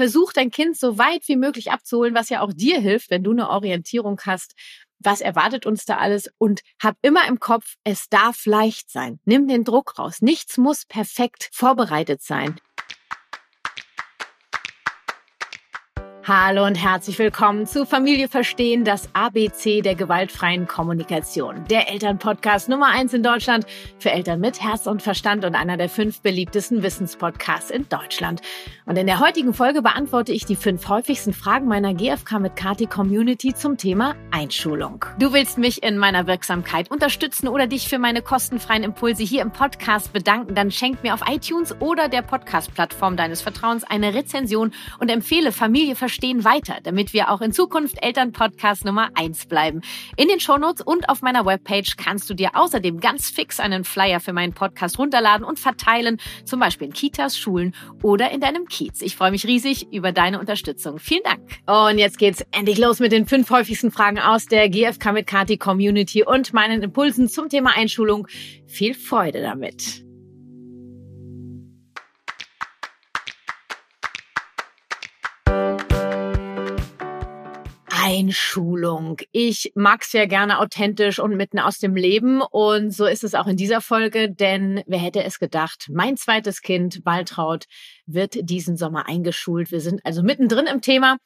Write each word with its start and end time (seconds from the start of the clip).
versuch 0.00 0.32
dein 0.32 0.50
Kind 0.50 0.78
so 0.78 0.96
weit 0.96 1.28
wie 1.28 1.36
möglich 1.36 1.70
abzuholen, 1.70 2.14
was 2.14 2.30
ja 2.30 2.40
auch 2.40 2.54
dir 2.54 2.80
hilft, 2.80 3.10
wenn 3.10 3.22
du 3.22 3.32
eine 3.32 3.50
Orientierung 3.50 4.18
hast. 4.24 4.54
Was 4.98 5.20
erwartet 5.20 5.66
uns 5.66 5.84
da 5.84 5.98
alles? 5.98 6.30
Und 6.38 6.62
hab 6.82 6.96
immer 7.02 7.28
im 7.28 7.38
Kopf, 7.38 7.74
es 7.84 8.08
darf 8.08 8.46
leicht 8.46 8.90
sein. 8.90 9.20
Nimm 9.26 9.46
den 9.46 9.62
Druck 9.62 9.98
raus. 9.98 10.22
Nichts 10.22 10.56
muss 10.56 10.86
perfekt 10.86 11.50
vorbereitet 11.52 12.22
sein. 12.22 12.58
Hallo 16.28 16.66
und 16.66 16.74
herzlich 16.74 17.18
willkommen 17.18 17.66
zu 17.66 17.86
Familie 17.86 18.28
Verstehen, 18.28 18.84
das 18.84 19.08
ABC 19.14 19.80
der 19.80 19.94
gewaltfreien 19.94 20.66
Kommunikation. 20.66 21.64
Der 21.70 21.90
Elternpodcast 21.90 22.68
Nummer 22.68 22.88
eins 22.88 23.14
in 23.14 23.22
Deutschland 23.22 23.64
für 23.98 24.10
Eltern 24.10 24.38
mit 24.38 24.62
Herz 24.62 24.86
und 24.86 25.00
Verstand 25.00 25.46
und 25.46 25.54
einer 25.54 25.78
der 25.78 25.88
fünf 25.88 26.20
beliebtesten 26.20 26.82
Wissenspodcasts 26.82 27.70
in 27.70 27.88
Deutschland. 27.88 28.42
Und 28.84 28.98
in 28.98 29.06
der 29.06 29.18
heutigen 29.18 29.54
Folge 29.54 29.80
beantworte 29.80 30.32
ich 30.32 30.44
die 30.44 30.56
fünf 30.56 30.86
häufigsten 30.90 31.32
Fragen 31.32 31.66
meiner 31.66 31.94
GFK 31.94 32.38
mit 32.38 32.54
Kati 32.54 32.86
Community 32.86 33.54
zum 33.54 33.78
Thema 33.78 34.14
Einschulung. 34.30 35.06
Du 35.18 35.32
willst 35.32 35.56
mich 35.56 35.82
in 35.82 35.96
meiner 35.96 36.26
Wirksamkeit 36.26 36.90
unterstützen 36.90 37.48
oder 37.48 37.66
dich 37.66 37.88
für 37.88 37.98
meine 37.98 38.20
kostenfreien 38.20 38.82
Impulse 38.82 39.22
hier 39.22 39.40
im 39.40 39.52
Podcast 39.52 40.12
bedanken, 40.12 40.54
dann 40.54 40.70
schenk 40.70 41.02
mir 41.02 41.14
auf 41.14 41.22
iTunes 41.26 41.74
oder 41.80 42.10
der 42.10 42.20
Podcast-Plattform 42.20 43.16
deines 43.16 43.40
Vertrauens 43.40 43.84
eine 43.84 44.12
Rezension 44.12 44.72
und 44.98 45.10
empfehle 45.10 45.50
Familie 45.50 45.96
Verstehen 45.96 46.10
Verstehen 46.20 46.44
weiter, 46.44 46.80
damit 46.82 47.14
wir 47.14 47.30
auch 47.30 47.40
in 47.40 47.50
Zukunft 47.50 47.96
Elternpodcast 48.02 48.84
Nummer 48.84 49.08
eins 49.14 49.46
bleiben. 49.46 49.80
In 50.18 50.28
den 50.28 50.38
Shownotes 50.38 50.82
und 50.84 51.08
auf 51.08 51.22
meiner 51.22 51.46
Webpage 51.46 51.96
kannst 51.96 52.28
du 52.28 52.34
dir 52.34 52.50
außerdem 52.56 53.00
ganz 53.00 53.30
fix 53.30 53.58
einen 53.58 53.84
Flyer 53.84 54.20
für 54.20 54.34
meinen 54.34 54.52
Podcast 54.52 54.98
runterladen 54.98 55.46
und 55.46 55.58
verteilen, 55.58 56.18
zum 56.44 56.60
Beispiel 56.60 56.88
in 56.88 56.92
Kitas, 56.92 57.38
Schulen 57.38 57.74
oder 58.02 58.30
in 58.32 58.42
deinem 58.42 58.66
Kiez. 58.66 59.00
Ich 59.00 59.16
freue 59.16 59.30
mich 59.30 59.46
riesig 59.46 59.90
über 59.94 60.12
deine 60.12 60.38
Unterstützung. 60.38 60.98
Vielen 60.98 61.22
Dank. 61.22 61.40
Und 61.88 61.96
jetzt 61.96 62.18
geht's 62.18 62.44
endlich 62.50 62.76
los 62.76 63.00
mit 63.00 63.12
den 63.12 63.24
fünf 63.24 63.48
häufigsten 63.48 63.90
Fragen 63.90 64.18
aus 64.18 64.44
der 64.44 64.68
GFK 64.68 65.12
mit 65.14 65.26
Kati 65.26 65.56
Community 65.56 66.22
und 66.22 66.52
meinen 66.52 66.82
Impulsen 66.82 67.30
zum 67.30 67.48
Thema 67.48 67.74
Einschulung. 67.74 68.28
Viel 68.66 68.92
Freude 68.92 69.40
damit. 69.40 70.09
Einschulung. 78.10 79.18
Ich 79.30 79.70
mag's 79.76 80.12
ja 80.12 80.26
gerne 80.26 80.58
authentisch 80.58 81.20
und 81.20 81.36
mitten 81.36 81.60
aus 81.60 81.78
dem 81.78 81.94
Leben 81.94 82.42
und 82.42 82.92
so 82.92 83.06
ist 83.06 83.22
es 83.22 83.36
auch 83.36 83.46
in 83.46 83.56
dieser 83.56 83.80
Folge, 83.80 84.28
denn 84.28 84.82
wer 84.88 84.98
hätte 84.98 85.22
es 85.22 85.38
gedacht, 85.38 85.88
mein 85.92 86.16
zweites 86.16 86.60
Kind, 86.60 87.02
Waltraud, 87.04 87.66
wird 88.06 88.36
diesen 88.50 88.76
Sommer 88.76 89.06
eingeschult. 89.06 89.70
Wir 89.70 89.80
sind 89.80 90.04
also 90.04 90.24
mittendrin 90.24 90.66
im 90.66 90.80
Thema 90.80 91.18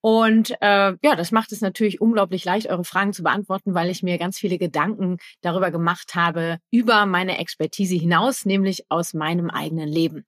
und 0.00 0.50
äh, 0.60 0.96
ja, 1.00 1.14
das 1.16 1.30
macht 1.30 1.52
es 1.52 1.60
natürlich 1.60 2.00
unglaublich 2.00 2.44
leicht, 2.44 2.68
eure 2.68 2.82
Fragen 2.82 3.12
zu 3.12 3.22
beantworten, 3.22 3.74
weil 3.74 3.88
ich 3.88 4.02
mir 4.02 4.18
ganz 4.18 4.36
viele 4.36 4.58
Gedanken 4.58 5.18
darüber 5.40 5.70
gemacht 5.70 6.16
habe, 6.16 6.58
über 6.72 7.06
meine 7.06 7.38
Expertise 7.38 7.94
hinaus, 7.94 8.44
nämlich 8.44 8.86
aus 8.88 9.14
meinem 9.14 9.50
eigenen 9.50 9.88
Leben. 9.88 10.26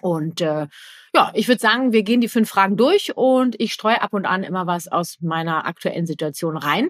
Und 0.00 0.40
äh, 0.40 0.68
ja, 1.14 1.30
ich 1.34 1.48
würde 1.48 1.60
sagen, 1.60 1.92
wir 1.92 2.02
gehen 2.02 2.20
die 2.20 2.28
fünf 2.28 2.48
Fragen 2.48 2.76
durch 2.76 3.16
und 3.16 3.60
ich 3.60 3.72
streue 3.72 4.00
ab 4.00 4.14
und 4.14 4.24
an 4.24 4.42
immer 4.42 4.66
was 4.66 4.88
aus 4.88 5.18
meiner 5.20 5.66
aktuellen 5.66 6.06
Situation 6.06 6.56
rein. 6.56 6.88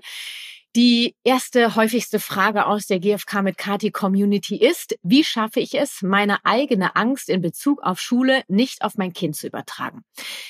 Die 0.74 1.16
erste 1.22 1.76
häufigste 1.76 2.18
Frage 2.18 2.64
aus 2.66 2.86
der 2.86 2.98
GfK 2.98 3.42
mit 3.42 3.58
Kati 3.58 3.90
Community 3.90 4.56
ist, 4.56 4.96
wie 5.02 5.22
schaffe 5.22 5.60
ich 5.60 5.74
es, 5.74 6.00
meine 6.00 6.42
eigene 6.46 6.96
Angst 6.96 7.28
in 7.28 7.42
Bezug 7.42 7.82
auf 7.82 8.00
Schule 8.00 8.42
nicht 8.48 8.82
auf 8.82 8.96
mein 8.96 9.12
Kind 9.12 9.36
zu 9.36 9.46
übertragen? 9.46 10.02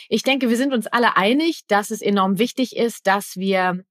Ich 0.08 0.22
denke, 0.22 0.48
wir 0.48 0.56
sind 0.56 0.72
uns 0.72 0.86
alle 0.86 1.16
einig, 1.16 1.62
dass 1.66 1.90
es 1.90 2.02
enorm 2.02 2.38
wichtig 2.38 2.76
ist, 2.76 3.08
dass 3.08 3.36
wir 3.36 3.82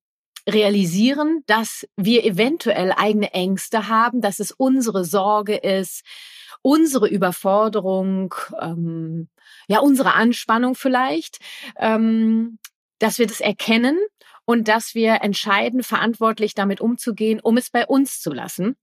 realisieren, 0.48 1.44
dass 1.48 1.86
wir 1.98 2.24
eventuell 2.24 2.94
eigene 2.96 3.34
Ängste 3.34 3.90
haben, 3.90 4.22
dass 4.22 4.40
es 4.40 4.52
unsere 4.52 5.04
Sorge 5.04 5.56
ist, 5.56 6.02
unsere 6.62 7.08
Überforderung, 7.08 8.36
ähm, 8.60 9.30
ja, 9.68 9.80
unsere 9.80 10.14
Anspannung 10.14 10.76
vielleicht, 10.76 11.40
ähm, 11.78 12.60
dass 13.00 13.20
wir 13.20 13.28
das 13.28 13.42
erkennen 13.42 13.98
und 14.46 14.68
dass 14.68 14.96
wir 14.96 15.22
entscheiden, 15.22 15.84
verantwortlich 15.84 16.54
damit 16.54 16.82
umzugehen, 16.82 17.40
um 17.40 17.58
es 17.58 17.70
bei 17.70 17.86
uns 17.86 18.20
zu 18.20 18.32
lassen. 18.32 18.76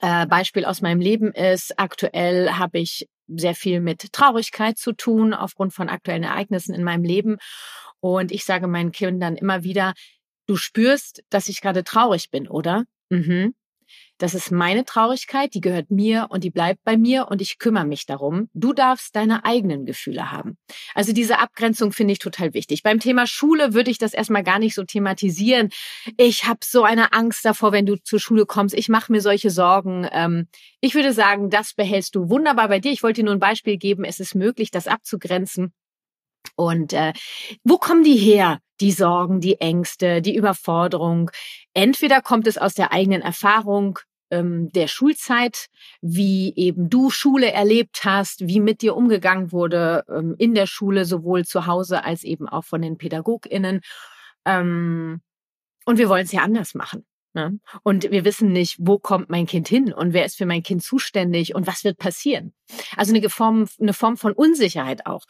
Äh, 0.00 0.26
Beispiel 0.26 0.64
aus 0.64 0.80
meinem 0.80 1.00
Leben 1.00 1.32
ist, 1.32 1.78
aktuell 1.78 2.52
habe 2.52 2.78
ich 2.78 3.08
sehr 3.26 3.54
viel 3.54 3.80
mit 3.80 4.12
Traurigkeit 4.12 4.78
zu 4.78 4.92
tun 4.92 5.34
aufgrund 5.34 5.74
von 5.74 5.88
aktuellen 5.88 6.24
Ereignissen 6.24 6.74
in 6.74 6.84
meinem 6.84 7.04
Leben. 7.04 7.38
Und 8.00 8.32
ich 8.32 8.44
sage 8.44 8.68
meinen 8.68 8.92
Kindern 8.92 9.36
immer 9.36 9.64
wieder, 9.64 9.94
du 10.46 10.56
spürst, 10.56 11.22
dass 11.30 11.48
ich 11.48 11.60
gerade 11.60 11.84
traurig 11.84 12.30
bin, 12.30 12.48
oder? 12.48 12.84
Mhm. 13.10 13.54
Das 14.18 14.34
ist 14.34 14.50
meine 14.50 14.84
Traurigkeit, 14.84 15.54
die 15.54 15.60
gehört 15.60 15.90
mir 15.90 16.26
und 16.30 16.44
die 16.44 16.50
bleibt 16.50 16.82
bei 16.84 16.96
mir 16.96 17.28
und 17.28 17.40
ich 17.40 17.58
kümmere 17.58 17.86
mich 17.86 18.04
darum. 18.04 18.48
Du 18.52 18.72
darfst 18.72 19.14
deine 19.14 19.44
eigenen 19.44 19.86
Gefühle 19.86 20.32
haben. 20.32 20.58
Also 20.94 21.12
diese 21.12 21.38
Abgrenzung 21.38 21.92
finde 21.92 22.12
ich 22.12 22.18
total 22.18 22.52
wichtig. 22.52 22.82
Beim 22.82 23.00
Thema 23.00 23.26
Schule 23.26 23.74
würde 23.74 23.90
ich 23.90 23.98
das 23.98 24.14
erstmal 24.14 24.42
gar 24.42 24.58
nicht 24.58 24.74
so 24.74 24.84
thematisieren. 24.84 25.70
Ich 26.16 26.44
habe 26.44 26.60
so 26.64 26.82
eine 26.82 27.12
Angst 27.12 27.44
davor, 27.44 27.72
wenn 27.72 27.86
du 27.86 27.96
zur 27.96 28.18
Schule 28.20 28.44
kommst. 28.44 28.74
Ich 28.74 28.88
mache 28.88 29.12
mir 29.12 29.20
solche 29.20 29.50
Sorgen. 29.50 30.08
Ähm, 30.12 30.48
ich 30.80 30.94
würde 30.94 31.12
sagen, 31.12 31.48
das 31.48 31.74
behältst 31.74 32.14
du 32.14 32.28
wunderbar 32.28 32.68
bei 32.68 32.80
dir. 32.80 32.92
Ich 32.92 33.02
wollte 33.02 33.20
dir 33.20 33.26
nur 33.26 33.34
ein 33.34 33.40
Beispiel 33.40 33.78
geben. 33.78 34.04
Es 34.04 34.20
ist 34.20 34.34
möglich, 34.34 34.70
das 34.70 34.88
abzugrenzen. 34.88 35.72
Und 36.56 36.92
äh, 36.92 37.12
wo 37.64 37.78
kommen 37.78 38.02
die 38.02 38.16
her? 38.16 38.58
Die 38.80 38.92
Sorgen, 38.92 39.40
die 39.40 39.60
Ängste, 39.60 40.22
die 40.22 40.36
Überforderung. 40.36 41.30
Entweder 41.74 42.20
kommt 42.20 42.46
es 42.46 42.58
aus 42.58 42.74
der 42.74 42.92
eigenen 42.92 43.22
Erfahrung, 43.22 43.98
ähm, 44.30 44.70
der 44.72 44.86
Schulzeit, 44.86 45.66
wie 46.00 46.54
eben 46.56 46.90
du 46.90 47.10
Schule 47.10 47.52
erlebt 47.52 48.04
hast, 48.04 48.46
wie 48.46 48.60
mit 48.60 48.82
dir 48.82 48.96
umgegangen 48.96 49.52
wurde 49.52 50.04
ähm, 50.08 50.34
in 50.38 50.54
der 50.54 50.66
Schule, 50.66 51.04
sowohl 51.04 51.44
zu 51.44 51.66
Hause 51.66 52.04
als 52.04 52.24
eben 52.24 52.48
auch 52.48 52.64
von 52.64 52.82
den 52.82 52.98
PädagogInnen. 52.98 53.80
Ähm, 54.44 55.20
und 55.84 55.98
wir 55.98 56.08
wollen 56.08 56.24
es 56.24 56.32
ja 56.32 56.42
anders 56.42 56.74
machen. 56.74 57.06
Ne? 57.34 57.58
Und 57.82 58.10
wir 58.10 58.24
wissen 58.24 58.52
nicht, 58.52 58.76
wo 58.78 58.98
kommt 58.98 59.30
mein 59.30 59.46
Kind 59.46 59.68
hin 59.68 59.92
und 59.92 60.12
wer 60.12 60.24
ist 60.24 60.36
für 60.36 60.46
mein 60.46 60.62
Kind 60.62 60.82
zuständig 60.82 61.54
und 61.54 61.66
was 61.66 61.84
wird 61.84 61.98
passieren. 61.98 62.52
Also 62.96 63.14
eine 63.14 63.28
Form, 63.30 63.68
eine 63.80 63.92
Form 63.92 64.16
von 64.16 64.32
Unsicherheit 64.32 65.06
auch. 65.06 65.24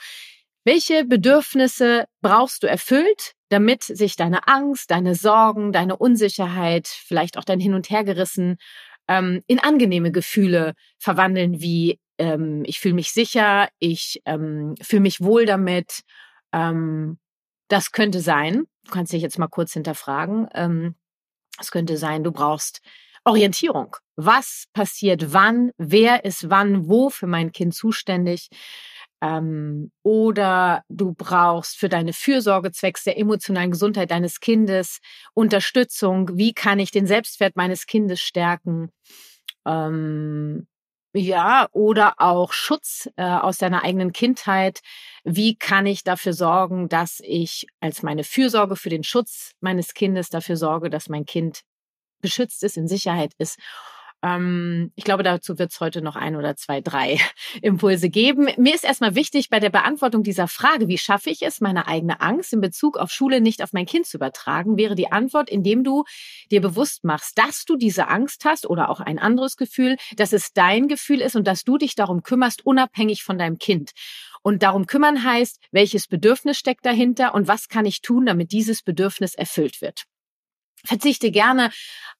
Welche 0.65 1.05
Bedürfnisse 1.05 2.07
brauchst 2.21 2.63
du 2.63 2.67
erfüllt, 2.67 3.35
damit 3.49 3.83
sich 3.83 4.17
deine 4.17 4.49
Angst, 4.49 4.91
deine 4.91 5.15
Sorgen, 5.15 5.73
deine 5.73 5.97
Unsicherheit, 5.97 6.87
vielleicht 6.89 7.39
auch 7.39 7.45
dein 7.45 7.61
Hin 7.61 7.75
und 7.75 7.91
Hergerissen 7.91 8.59
ähm, 9.09 9.43
in 9.47 9.59
angenehme 9.59 10.13
Gefühle 10.13 10.75
verwandeln, 10.99 11.61
wie 11.61 11.99
ähm, 12.19 12.63
ich 12.67 12.81
fühle 12.81 12.95
mich 12.95 13.13
sicher, 13.13 13.69
ich 13.79 14.21
ähm, 14.25 14.75
fühle 14.83 15.03
mich 15.03 15.21
wohl 15.21 15.47
damit. 15.47 16.03
Ähm, 16.53 17.19
das 17.69 17.93
könnte 17.93 18.21
sein, 18.21 18.65
du 18.85 18.91
kannst 18.93 19.13
dich 19.13 19.23
jetzt 19.23 19.39
mal 19.39 19.49
kurz 19.49 19.73
hinterfragen, 19.73 20.49
ähm, 20.55 20.95
es 21.61 21.71
könnte 21.71 21.97
sein, 21.97 22.25
du 22.25 22.33
brauchst 22.33 22.81
Orientierung. 23.25 23.97
Was 24.17 24.65
passiert 24.73 25.33
wann? 25.33 25.73
Wer 25.77 26.25
ist 26.25 26.51
wann 26.51 26.89
wo 26.89 27.11
für 27.11 27.27
mein 27.27 27.53
Kind 27.53 27.75
zuständig? 27.75 28.49
Ähm, 29.21 29.91
oder 30.03 30.83
du 30.89 31.13
brauchst 31.13 31.77
für 31.77 31.89
deine 31.89 32.13
Fürsorge 32.13 32.71
zwecks 32.71 33.05
der 33.05 33.19
emotionalen 33.19 33.71
Gesundheit 33.73 34.11
deines 34.11 34.41
Kindes 34.41 35.01
Unterstützung. 35.35 36.37
Wie 36.37 36.53
kann 36.53 36.79
ich 36.79 36.91
den 36.91 37.07
Selbstwert 37.07 37.57
meines 37.57 37.87
Kindes 37.87 38.21
stärken? 38.21 38.91
Ähm, 39.67 40.67
ja, 41.15 41.69
oder 41.73 42.15
auch 42.19 42.53
Schutz 42.53 43.09
äh, 43.17 43.25
aus 43.25 43.59
deiner 43.59 43.83
eigenen 43.83 44.13
Kindheit. 44.13 44.81
Wie 45.25 45.57
kann 45.57 45.87
ich 45.87 46.05
dafür 46.05 46.33
sorgen, 46.33 46.89
dass 46.89 47.21
ich 47.25 47.67
als 47.81 48.03
meine 48.03 48.25
Fürsorge 48.25 48.77
für 48.77 48.91
den 48.91 49.05
Schutz 49.05 49.53
meines 49.61 49.95
Kindes 49.95 50.29
dafür 50.29 50.57
sorge, 50.57 50.91
dass 50.91 51.09
mein 51.09 51.25
Kind 51.25 51.63
beschützt 52.21 52.63
ist, 52.63 52.77
in 52.77 52.89
Sicherheit 52.89 53.33
ist? 53.39 53.59
Ähm, 54.23 54.93
ich 54.97 55.05
glaube, 55.05 55.23
dazu 55.23 55.59
wird 55.59 55.71
es 55.71 55.81
heute 55.81 56.03
noch 56.03 56.17
ein 56.17 56.35
oder 56.35 56.57
zwei, 56.57 56.81
drei 56.81 57.21
Impulse 57.63 58.11
geben. 58.11 58.49
Mir 58.57 58.75
ist 58.75 58.85
erstmal 58.85 59.15
wichtig 59.15 59.49
bei 59.49 59.61
der 59.61 59.71
Beantwortung 59.71 60.23
dieser 60.23 60.49
Frage, 60.49 60.89
wie 60.89 60.99
schaffe 60.99 61.31
ich 61.31 61.43
es, 61.43 61.61
meine 61.61 61.87
eigene 61.87 62.21
Angst 62.21 62.53
in 62.53 62.61
Bezug 62.61 62.97
auf 62.97 63.11
Schule 63.11 63.41
nicht 63.41 63.63
auf 63.63 63.73
mein 63.73 63.87
Kind 63.87 64.07
zu 64.07 64.17
übertragen, 64.17 64.77
wäre 64.77 64.97
die 64.97 65.13
Antwort, 65.13 65.49
indem 65.49 65.85
du 65.85 66.05
dir 66.51 66.61
bewusst 66.61 67.05
machst, 67.05 67.39
dass 67.39 67.65
du 67.65 67.77
diese 67.77 68.09
Angst 68.09 68.45
hast 68.45 68.67
oder 68.67 68.91
auch 68.91 69.01
ein 69.01 69.19
anderes 69.19 69.57
Gefühl, 69.57 69.97
dass 70.17 70.33
es 70.33 70.53
dein 70.53 70.89
Gefühl 70.89 71.21
ist 71.21 71.37
und 71.37 71.47
dass 71.47 71.63
du 71.65 71.79
dich 71.79 71.95
darum 71.95 72.23
kümmerst, 72.23 72.67
unabhängig 72.67 73.23
von 73.23 73.39
deinem 73.39 73.59
Kind. 73.59 73.93
Und 74.43 74.63
darum 74.63 74.87
kümmern 74.87 75.25
heißt, 75.25 75.61
welches 75.71 76.07
Bedürfnis 76.07 76.59
steckt 76.59 76.87
dahinter 76.87 77.35
und 77.35 77.49
was 77.49 77.69
kann 77.69 77.87
ich 77.87 78.01
tun, 78.01 78.27
damit 78.27 78.51
dieses 78.53 78.83
Bedürfnis 78.83 79.35
erfüllt 79.35 79.81
wird. 79.81 80.08
Verzichte 80.89 81.31
gerne 81.31 81.71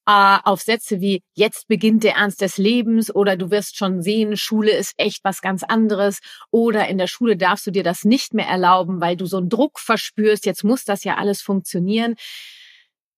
äh, 0.05 0.37
auf 0.43 0.61
Sätze 0.61 1.01
wie 1.01 1.23
jetzt 1.33 1.67
beginnt 1.67 2.03
der 2.03 2.15
Ernst 2.15 2.41
des 2.41 2.57
Lebens 2.57 3.13
oder 3.13 3.35
du 3.35 3.51
wirst 3.51 3.77
schon 3.77 4.01
sehen, 4.01 4.37
Schule 4.37 4.71
ist 4.71 4.93
echt 4.97 5.23
was 5.23 5.41
ganz 5.41 5.63
anderes 5.63 6.19
oder 6.51 6.87
in 6.87 6.97
der 6.97 7.07
Schule 7.07 7.35
darfst 7.35 7.67
du 7.67 7.71
dir 7.71 7.83
das 7.83 8.05
nicht 8.05 8.33
mehr 8.33 8.47
erlauben, 8.47 9.01
weil 9.01 9.17
du 9.17 9.25
so 9.25 9.37
einen 9.37 9.49
Druck 9.49 9.79
verspürst, 9.79 10.45
jetzt 10.45 10.63
muss 10.63 10.83
das 10.83 11.03
ja 11.03 11.17
alles 11.17 11.41
funktionieren. 11.41 12.15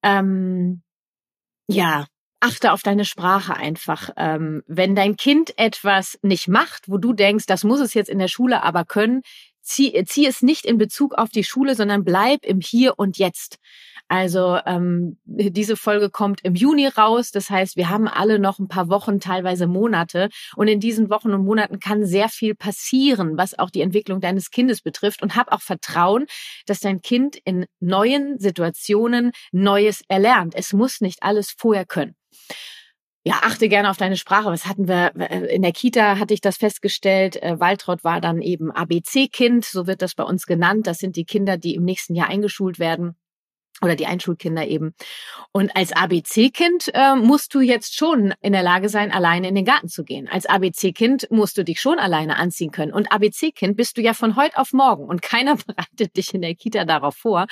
Ähm, 0.04 0.82
ja, 1.68 2.08
achte 2.42 2.72
auf 2.72 2.82
deine 2.82 3.06
Sprache 3.06 3.56
einfach. 3.56 4.10
Ähm, 4.18 4.64
wenn 4.68 4.96
dein 4.96 5.16
Kind 5.16 5.58
etwas 5.58 6.18
nicht 6.22 6.48
macht, 6.48 6.90
wo 6.90 6.98
du 6.98 7.14
denkst, 7.14 7.46
das 7.46 7.64
muss 7.64 7.80
es 7.80 7.94
jetzt 7.94 8.10
in 8.10 8.20
der 8.20 8.28
Schule 8.28 8.64
aber 8.64 8.84
können, 8.84 9.22
zieh, 9.62 10.04
zieh 10.06 10.26
es 10.26 10.42
nicht 10.42 10.66
in 10.66 10.78
Bezug 10.78 11.14
auf 11.14 11.30
die 11.30 11.44
Schule, 11.44 11.76
sondern 11.76 12.04
bleib 12.04 12.44
im 12.44 12.60
Hier 12.60 12.98
und 12.98 13.18
Jetzt. 13.18 13.58
Also 14.12 14.60
ähm, 14.66 15.18
diese 15.24 15.78
Folge 15.78 16.10
kommt 16.10 16.42
im 16.42 16.54
Juni 16.54 16.86
raus. 16.86 17.32
Das 17.32 17.50
heißt, 17.50 17.78
wir 17.78 17.88
haben 17.88 18.10
alle 18.10 18.40
noch 18.40 18.60
ein 18.60 18.68
paar 18.68 18.90
Wochen, 18.90 19.22
teilweise 19.22 19.68
Monate. 19.68 20.28
Und 20.58 20.68
in 20.68 20.82
diesen 20.82 21.10
Wochen 21.10 21.32
und 21.32 21.46
Monaten 21.46 21.80
kann 21.80 22.06
sehr 22.06 22.28
viel 22.28 22.54
passieren, 22.54 23.38
was 23.38 23.58
auch 23.58 23.70
die 23.70 23.80
Entwicklung 23.80 24.20
deines 24.20 24.52
Kindes 24.52 24.82
betrifft. 24.82 25.24
Und 25.24 25.38
hab 25.38 25.54
auch 25.54 25.62
Vertrauen, 25.62 26.26
dass 26.66 26.82
dein 26.82 27.00
Kind 27.02 27.38
in 27.46 27.68
neuen 27.80 28.38
Situationen 28.38 29.32
Neues 29.54 30.02
erlernt. 30.10 30.56
Es 30.58 30.74
muss 30.74 31.00
nicht 31.00 31.24
alles 31.24 31.56
vorher 31.58 31.86
können 31.86 32.16
ja, 33.24 33.36
achte 33.44 33.70
gerne 33.70 33.92
auf 33.92 33.98
deine 33.98 34.18
Sprache. 34.18 34.48
Was 34.48 34.66
hatten 34.66 34.88
wir 34.88 35.12
äh, 35.16 35.56
in 35.56 35.62
der 35.62 35.74
Kita? 35.74 36.18
Hatte 36.18 36.34
ich 36.34 36.42
das 36.42 36.58
festgestellt. 36.58 37.42
Äh, 37.42 37.60
Waltraud 37.60 38.04
war 38.04 38.20
dann 38.20 38.42
eben 38.42 38.72
ABC-Kind, 38.72 39.64
so 39.64 39.86
wird 39.86 40.02
das 40.02 40.16
bei 40.16 40.24
uns 40.24 40.48
genannt. 40.48 40.88
Das 40.88 40.98
sind 40.98 41.16
die 41.16 41.26
Kinder, 41.26 41.58
die 41.58 41.76
im 41.76 41.84
nächsten 41.84 42.16
Jahr 42.16 42.30
eingeschult 42.30 42.80
werden 42.80 43.16
oder 43.84 43.96
die 43.96 44.06
Einschulkinder 44.06 44.68
eben. 44.68 44.94
Und 45.52 45.76
als 45.76 45.92
ABC-Kind 45.92 46.92
äh, 46.94 47.16
musst 47.16 47.54
du 47.54 47.60
jetzt 47.60 47.96
schon 47.96 48.34
in 48.42 48.54
der 48.54 48.64
Lage 48.64 48.90
sein, 48.90 49.12
alleine 49.12 49.48
in 49.48 49.56
den 49.56 49.66
Garten 49.66 49.90
zu 49.90 50.04
gehen. 50.04 50.28
Als 50.28 50.46
ABC-Kind 50.46 51.28
musst 51.32 51.58
du 51.58 51.64
dich 51.64 51.82
schon 51.82 52.00
alleine 52.00 52.38
anziehen 52.38 52.72
können. 52.72 52.94
Und 52.94 53.12
ABC-Kind 53.12 53.76
bist 53.76 53.98
du 53.98 54.02
ja 54.02 54.14
von 54.14 54.36
heute 54.36 54.58
auf 54.58 54.74
morgen 54.74 55.06
und 55.06 55.22
keiner 55.22 55.56
bereitet 55.68 56.16
dich 56.16 56.34
in 56.34 56.42
der 56.42 56.56
Kita 56.56 56.86
darauf 56.86 57.16
vor. 57.16 57.48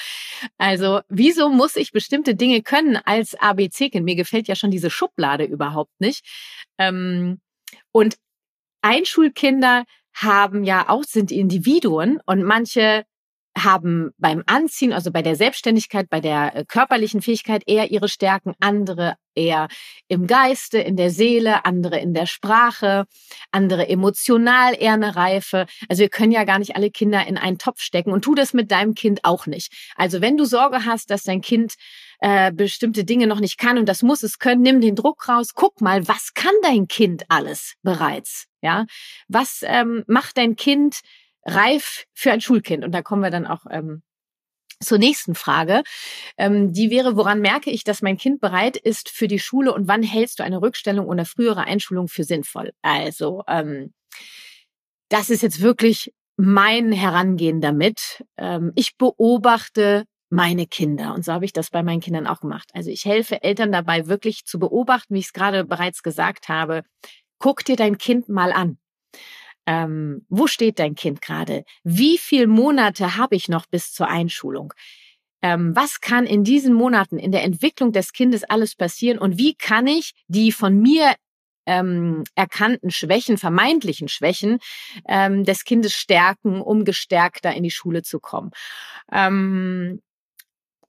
Also 0.58 1.02
wieso 1.10 1.50
muss 1.50 1.76
ich 1.76 1.92
bestimmte 1.92 2.36
Dinge 2.36 2.62
können 2.62 2.98
als 2.98 3.36
ABC-Kind? 3.36 4.06
Mir 4.06 4.16
gefällt 4.16 4.48
ja 4.48 4.56
schon 4.56 4.72
diese 4.72 4.90
Schublade 4.90 5.44
überhaupt 5.44 6.00
nicht. 6.00 6.26
Ähm, 6.78 7.40
und 7.92 8.18
Einschulkinder 8.82 9.86
haben 10.14 10.64
ja 10.64 10.90
auch, 10.90 11.04
sind 11.04 11.32
Individuen 11.32 12.20
und 12.26 12.44
manche 12.44 13.06
haben 13.64 14.12
beim 14.18 14.44
Anziehen, 14.46 14.94
also 14.94 15.12
bei 15.12 15.22
der 15.22 15.36
Selbstständigkeit, 15.36 16.10
bei 16.10 16.20
der 16.20 16.56
äh, 16.56 16.66
körperlichen 16.66 17.22
Fähigkeit 17.22 17.64
eher 17.66 17.92
ihre 17.92 18.10
Stärken, 18.10 18.54
andere 18.60 19.16
eher 19.36 19.68
im 20.08 20.28
Geiste, 20.28 20.80
in 20.80 20.96
der 20.98 21.12
Seele, 21.12 21.66
andere 21.66 22.00
in 22.00 22.14
der 22.14 22.26
Sprache, 22.26 23.06
andere 23.52 23.88
emotional 23.88 24.76
eher 24.78 24.94
eine 24.94 25.16
Reife. 25.16 25.66
Also 25.88 26.02
wir 26.02 26.10
können 26.10 26.32
ja 26.32 26.44
gar 26.44 26.60
nicht 26.60 26.76
alle 26.76 26.92
Kinder 26.92 27.26
in 27.26 27.38
einen 27.38 27.58
Topf 27.58 27.82
stecken 27.82 28.12
und 28.12 28.24
tu 28.24 28.36
das 28.36 28.54
mit 28.54 28.72
deinem 28.72 28.96
Kind 28.96 29.22
auch 29.24 29.48
nicht. 29.48 29.72
Also 29.96 30.22
wenn 30.22 30.38
du 30.38 30.46
Sorge 30.46 30.86
hast, 30.86 31.10
dass 31.10 31.24
dein 31.24 31.42
Kind 31.42 31.76
äh, 32.20 32.52
bestimmte 32.52 33.06
Dinge 33.06 33.28
noch 33.28 33.40
nicht 33.40 33.58
kann 33.58 33.78
und 33.78 33.88
das 33.88 34.04
muss 34.04 34.24
es 34.24 34.40
können, 34.40 34.62
nimm 34.62 34.82
den 34.82 34.96
Druck 34.96 35.28
raus, 35.30 35.54
guck 35.54 35.82
mal, 35.82 36.08
was 36.08 36.34
kann 36.34 36.54
dein 36.64 36.88
Kind 36.88 37.24
alles 37.30 37.76
bereits? 37.82 38.46
Ja, 38.62 38.86
was 39.30 39.62
ähm, 39.64 40.04
macht 40.08 40.38
dein 40.38 40.58
Kind 40.58 41.00
reif 41.56 42.06
für 42.14 42.32
ein 42.32 42.42
Schulkind? 42.42 42.84
Und 42.84 42.92
da 42.92 43.02
kommen 43.02 43.24
wir 43.24 43.32
dann 43.32 43.48
auch 43.48 43.66
ähm, 43.70 44.02
zur 44.82 44.98
nächsten 44.98 45.36
Frage. 45.36 45.84
Ähm, 46.38 46.74
die 46.74 46.90
wäre, 46.90 47.16
woran 47.16 47.42
merke 47.42 47.70
ich, 47.70 47.84
dass 47.84 48.02
mein 48.02 48.18
Kind 48.18 48.40
bereit 48.42 48.78
ist 48.78 49.10
für 49.10 49.28
die 49.28 49.40
Schule 49.40 49.74
und 49.74 49.88
wann 49.88 50.04
hältst 50.04 50.40
du 50.40 50.44
eine 50.44 50.62
Rückstellung 50.62 51.08
oder 51.08 51.26
frühere 51.26 51.66
Einschulung 51.66 52.08
für 52.08 52.24
sinnvoll? 52.24 52.72
Also, 52.82 53.44
ähm, 53.48 53.94
das 55.10 55.30
ist 55.30 55.42
jetzt 55.44 55.62
wirklich 55.62 56.14
mein 56.38 56.92
Herangehen 56.92 57.62
damit. 57.62 58.24
Ähm, 58.38 58.72
ich 58.76 58.96
beobachte 58.98 60.06
meine 60.30 60.68
Kinder. 60.68 61.14
Und 61.16 61.26
so 61.26 61.34
habe 61.34 61.46
ich 61.46 61.54
das 61.54 61.72
bei 61.72 61.84
meinen 61.84 62.02
Kindern 62.02 62.28
auch 62.28 62.42
gemacht. 62.42 62.70
Also 62.74 62.92
ich 62.92 63.06
helfe 63.06 63.42
Eltern 63.42 63.72
dabei, 63.72 64.08
wirklich 64.08 64.46
zu 64.46 64.60
beobachten, 64.60 65.16
wie 65.16 65.20
ich 65.20 65.26
es 65.26 65.34
gerade 65.34 65.66
bereits 65.66 66.04
gesagt 66.04 66.50
habe. 66.50 66.84
Guck 67.40 67.66
dir 67.66 67.76
dein 67.76 67.98
Kind 67.98 68.30
mal 68.30 68.52
an 68.52 68.78
ähm, 69.66 70.26
wo 70.30 70.48
steht 70.48 70.80
dein 70.80 70.96
Kind 70.96 71.22
gerade? 71.22 71.64
Wie 71.84 72.18
viele 72.18 72.48
Monate 72.48 73.18
habe 73.18 73.36
ich 73.36 73.50
noch 73.50 73.66
bis 73.68 73.92
zur 73.94 74.08
Einschulung? 74.08 74.74
Ähm, 75.42 75.76
was 75.76 76.02
kann 76.02 76.26
in 76.26 76.44
diesen 76.44 76.74
Monaten 76.74 77.18
in 77.18 77.32
der 77.32 77.44
Entwicklung 77.44 77.92
des 77.92 78.12
Kindes 78.12 78.44
alles 78.44 78.76
passieren 78.76 79.20
und 79.20 79.38
wie 79.38 79.56
kann 79.56 79.88
ich 79.88 80.14
die 80.28 80.52
von 80.52 80.78
mir 80.78 81.16
ähm, 81.66 82.24
erkannten 82.36 82.92
Schwächen, 82.92 83.38
vermeintlichen 83.38 84.10
Schwächen 84.10 84.60
ähm, 85.08 85.46
des 85.46 85.64
Kindes 85.64 85.94
stärken, 85.94 86.62
um 86.62 86.84
gestärkter 86.84 87.54
in 87.54 87.64
die 87.64 87.72
Schule 87.72 88.02
zu 88.02 88.20
kommen? 88.20 88.52
Ähm, 89.12 90.02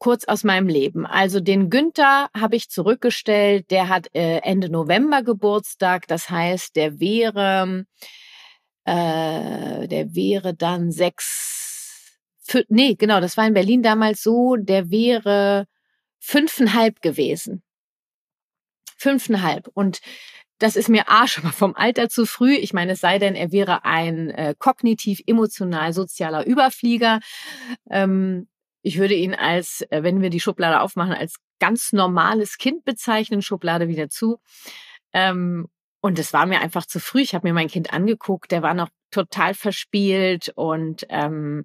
kurz 0.01 0.25
aus 0.25 0.43
meinem 0.43 0.67
Leben. 0.67 1.07
Also 1.07 1.39
den 1.39 1.71
Günther 1.71 2.31
habe 2.37 2.57
ich 2.57 2.71
zurückgestellt. 2.71 3.71
Der 3.71 3.89
hat 3.89 4.09
äh, 4.15 4.39
Ende 4.39 4.71
November 4.71 5.23
Geburtstag. 5.23 6.09
Das 6.09 6.31
heißt, 6.31 6.75
der 6.75 6.99
wäre 6.99 7.85
äh, 8.91 9.87
der 9.87 10.17
wäre 10.17 10.53
dann 10.53 10.91
sechs, 10.91 12.19
für, 12.43 12.65
nee, 12.69 12.97
genau, 12.97 13.21
das 13.21 13.37
war 13.37 13.47
in 13.47 13.55
Berlin 13.55 13.85
damals 13.85 14.21
so, 14.21 14.57
der 14.57 14.91
wäre 14.91 15.67
fünfeinhalb 16.19 17.01
gewesen. 17.01 17.63
Fünfeinhalb. 18.97 19.69
Und 19.75 20.01
das 20.59 20.75
ist 20.75 20.89
mir 20.89 21.09
A 21.09 21.27
schon 21.29 21.45
mal 21.45 21.53
vom 21.53 21.77
Alter 21.77 22.09
zu 22.09 22.27
früh. 22.27 22.55
Ich 22.55 22.73
meine, 22.73 22.93
es 22.93 23.01
sei 23.01 23.21
denn, 23.21 23.37
er 23.37 23.53
wäre 23.53 23.85
ein 23.85 24.31
äh, 24.31 24.57
kognitiv, 24.59 25.21
emotional, 25.25 25.93
sozialer 25.93 26.45
Überflieger. 26.45 27.21
Ähm, 27.91 28.49
ich 28.83 28.99
würde 28.99 29.15
ihn 29.15 29.35
als, 29.37 29.83
äh, 29.91 30.03
wenn 30.03 30.21
wir 30.21 30.31
die 30.31 30.41
Schublade 30.41 30.81
aufmachen, 30.81 31.13
als 31.13 31.37
ganz 31.61 31.93
normales 31.93 32.59
Kind 32.59 32.85
bezeichnen, 32.85 33.41
Schublade 33.41 33.87
wieder 33.87 34.09
zu. 34.09 34.41
Ähm, 35.13 35.69
und 36.00 36.19
es 36.19 36.32
war 36.32 36.47
mir 36.47 36.61
einfach 36.61 36.87
zu 36.87 37.00
früh. 37.00 37.20
Ich 37.20 37.35
habe 37.35 37.47
mir 37.47 37.55
mein 37.55 37.69
Kind 37.69 37.93
angeguckt, 37.93 38.50
der 38.52 38.62
war 38.62 38.75
noch 38.75 38.88
total 39.11 39.55
verspielt 39.55 40.52
und 40.55 41.06
ähm, 41.08 41.64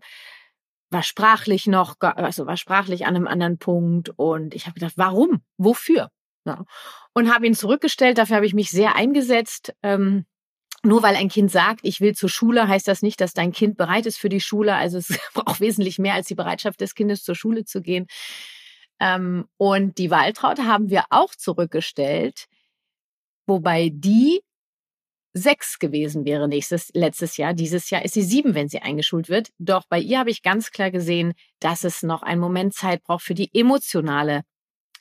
war 0.89 1.03
sprachlich 1.03 1.67
noch, 1.67 1.95
also 1.99 2.45
war 2.45 2.57
sprachlich 2.57 3.05
an 3.05 3.15
einem 3.15 3.27
anderen 3.27 3.57
Punkt. 3.57 4.11
Und 4.15 4.53
ich 4.53 4.65
habe 4.65 4.75
gedacht, 4.75 4.93
warum? 4.97 5.41
Wofür? 5.57 6.09
Ja. 6.45 6.63
Und 7.13 7.33
habe 7.33 7.47
ihn 7.47 7.55
zurückgestellt. 7.55 8.17
Dafür 8.17 8.37
habe 8.37 8.45
ich 8.45 8.53
mich 8.53 8.69
sehr 8.69 8.95
eingesetzt. 8.95 9.73
Ähm, 9.83 10.25
nur 10.83 11.01
weil 11.01 11.15
ein 11.15 11.29
Kind 11.29 11.51
sagt, 11.51 11.79
ich 11.83 11.99
will 12.01 12.13
zur 12.13 12.29
Schule, 12.29 12.67
heißt 12.67 12.87
das 12.87 13.01
nicht, 13.01 13.19
dass 13.19 13.33
dein 13.33 13.51
Kind 13.51 13.77
bereit 13.77 14.05
ist 14.05 14.17
für 14.17 14.29
die 14.29 14.41
Schule. 14.41 14.75
Also 14.75 14.97
es 14.99 15.07
braucht 15.33 15.59
wesentlich 15.59 15.97
mehr 15.97 16.13
als 16.13 16.27
die 16.27 16.35
Bereitschaft 16.35 16.81
des 16.81 16.93
Kindes, 16.93 17.23
zur 17.23 17.35
Schule 17.35 17.65
zu 17.65 17.81
gehen. 17.81 18.07
Ähm, 18.99 19.45
und 19.57 19.97
die 19.97 20.11
Waltraud 20.11 20.59
haben 20.59 20.89
wir 20.89 21.05
auch 21.09 21.33
zurückgestellt, 21.35 22.45
wobei 23.45 23.89
die 23.93 24.41
sechs 25.33 25.79
gewesen 25.79 26.25
wäre 26.25 26.47
nächstes, 26.47 26.91
letztes 26.93 27.35
Jahr. 27.37 27.53
Dieses 27.53 27.89
Jahr 27.89 28.05
ist 28.05 28.13
sie 28.13 28.21
sieben, 28.21 28.55
wenn 28.55 28.69
sie 28.69 28.79
eingeschult 28.79 29.27
wird. 29.27 29.49
Doch 29.59 29.83
bei 29.89 29.99
ihr 29.99 30.19
habe 30.19 30.29
ich 30.29 30.43
ganz 30.43 30.71
klar 30.71 30.91
gesehen, 30.91 31.33
dass 31.59 31.83
es 31.83 32.03
noch 32.03 32.23
einen 32.23 32.39
Moment 32.39 32.73
Zeit 32.73 33.03
braucht 33.03 33.23
für 33.23 33.33
die 33.33 33.49
emotionale 33.53 34.43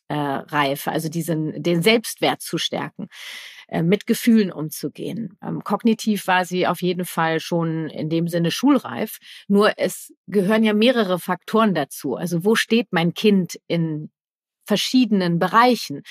äh, 0.08 0.14
Reife, 0.14 0.90
also 0.90 1.08
diesen, 1.08 1.62
den 1.62 1.82
Selbstwert 1.82 2.42
zu 2.42 2.58
stärken, 2.58 3.06
äh, 3.68 3.82
mit 3.82 4.06
Gefühlen 4.06 4.52
umzugehen. 4.52 5.38
Ähm, 5.42 5.62
kognitiv 5.62 6.26
war 6.26 6.44
sie 6.44 6.66
auf 6.66 6.82
jeden 6.82 7.04
Fall 7.04 7.40
schon 7.40 7.88
in 7.88 8.10
dem 8.10 8.28
Sinne 8.28 8.50
schulreif. 8.50 9.18
Nur 9.48 9.78
es 9.78 10.12
gehören 10.26 10.64
ja 10.64 10.74
mehrere 10.74 11.18
Faktoren 11.18 11.74
dazu. 11.74 12.16
Also 12.16 12.44
wo 12.44 12.54
steht 12.54 12.88
mein 12.90 13.14
Kind 13.14 13.58
in 13.68 14.10
verschiedenen 14.66 15.38
Bereichen? 15.38 16.02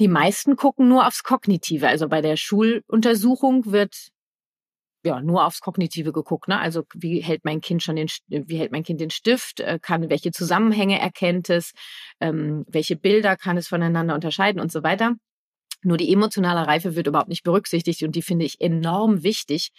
Die 0.00 0.08
meisten 0.08 0.56
gucken 0.56 0.88
nur 0.88 1.06
aufs 1.06 1.22
Kognitive. 1.22 1.86
Also 1.86 2.08
bei 2.08 2.20
der 2.20 2.36
Schuluntersuchung 2.36 3.66
wird 3.66 4.08
ja 5.04 5.20
nur 5.20 5.44
aufs 5.44 5.60
Kognitive 5.60 6.12
geguckt. 6.12 6.48
Ne? 6.48 6.58
Also 6.58 6.84
wie 6.94 7.20
hält 7.20 7.44
mein 7.44 7.60
Kind 7.60 7.82
schon 7.82 7.96
den, 7.96 8.08
wie 8.28 8.56
hält 8.56 8.72
mein 8.72 8.82
Kind 8.82 9.00
den 9.00 9.10
Stift? 9.10 9.60
Äh, 9.60 9.78
kann 9.80 10.08
welche 10.10 10.32
Zusammenhänge 10.32 10.98
erkennt 10.98 11.50
es? 11.50 11.72
Ähm, 12.20 12.64
welche 12.66 12.96
Bilder 12.96 13.36
kann 13.36 13.56
es 13.56 13.68
voneinander 13.68 14.14
unterscheiden 14.14 14.60
und 14.60 14.72
so 14.72 14.82
weiter? 14.82 15.14
Nur 15.82 15.98
die 15.98 16.12
emotionale 16.12 16.66
Reife 16.66 16.96
wird 16.96 17.06
überhaupt 17.06 17.28
nicht 17.28 17.44
berücksichtigt 17.44 18.02
und 18.02 18.16
die 18.16 18.22
finde 18.22 18.46
ich 18.46 18.60
enorm 18.60 19.22
wichtig, 19.22 19.70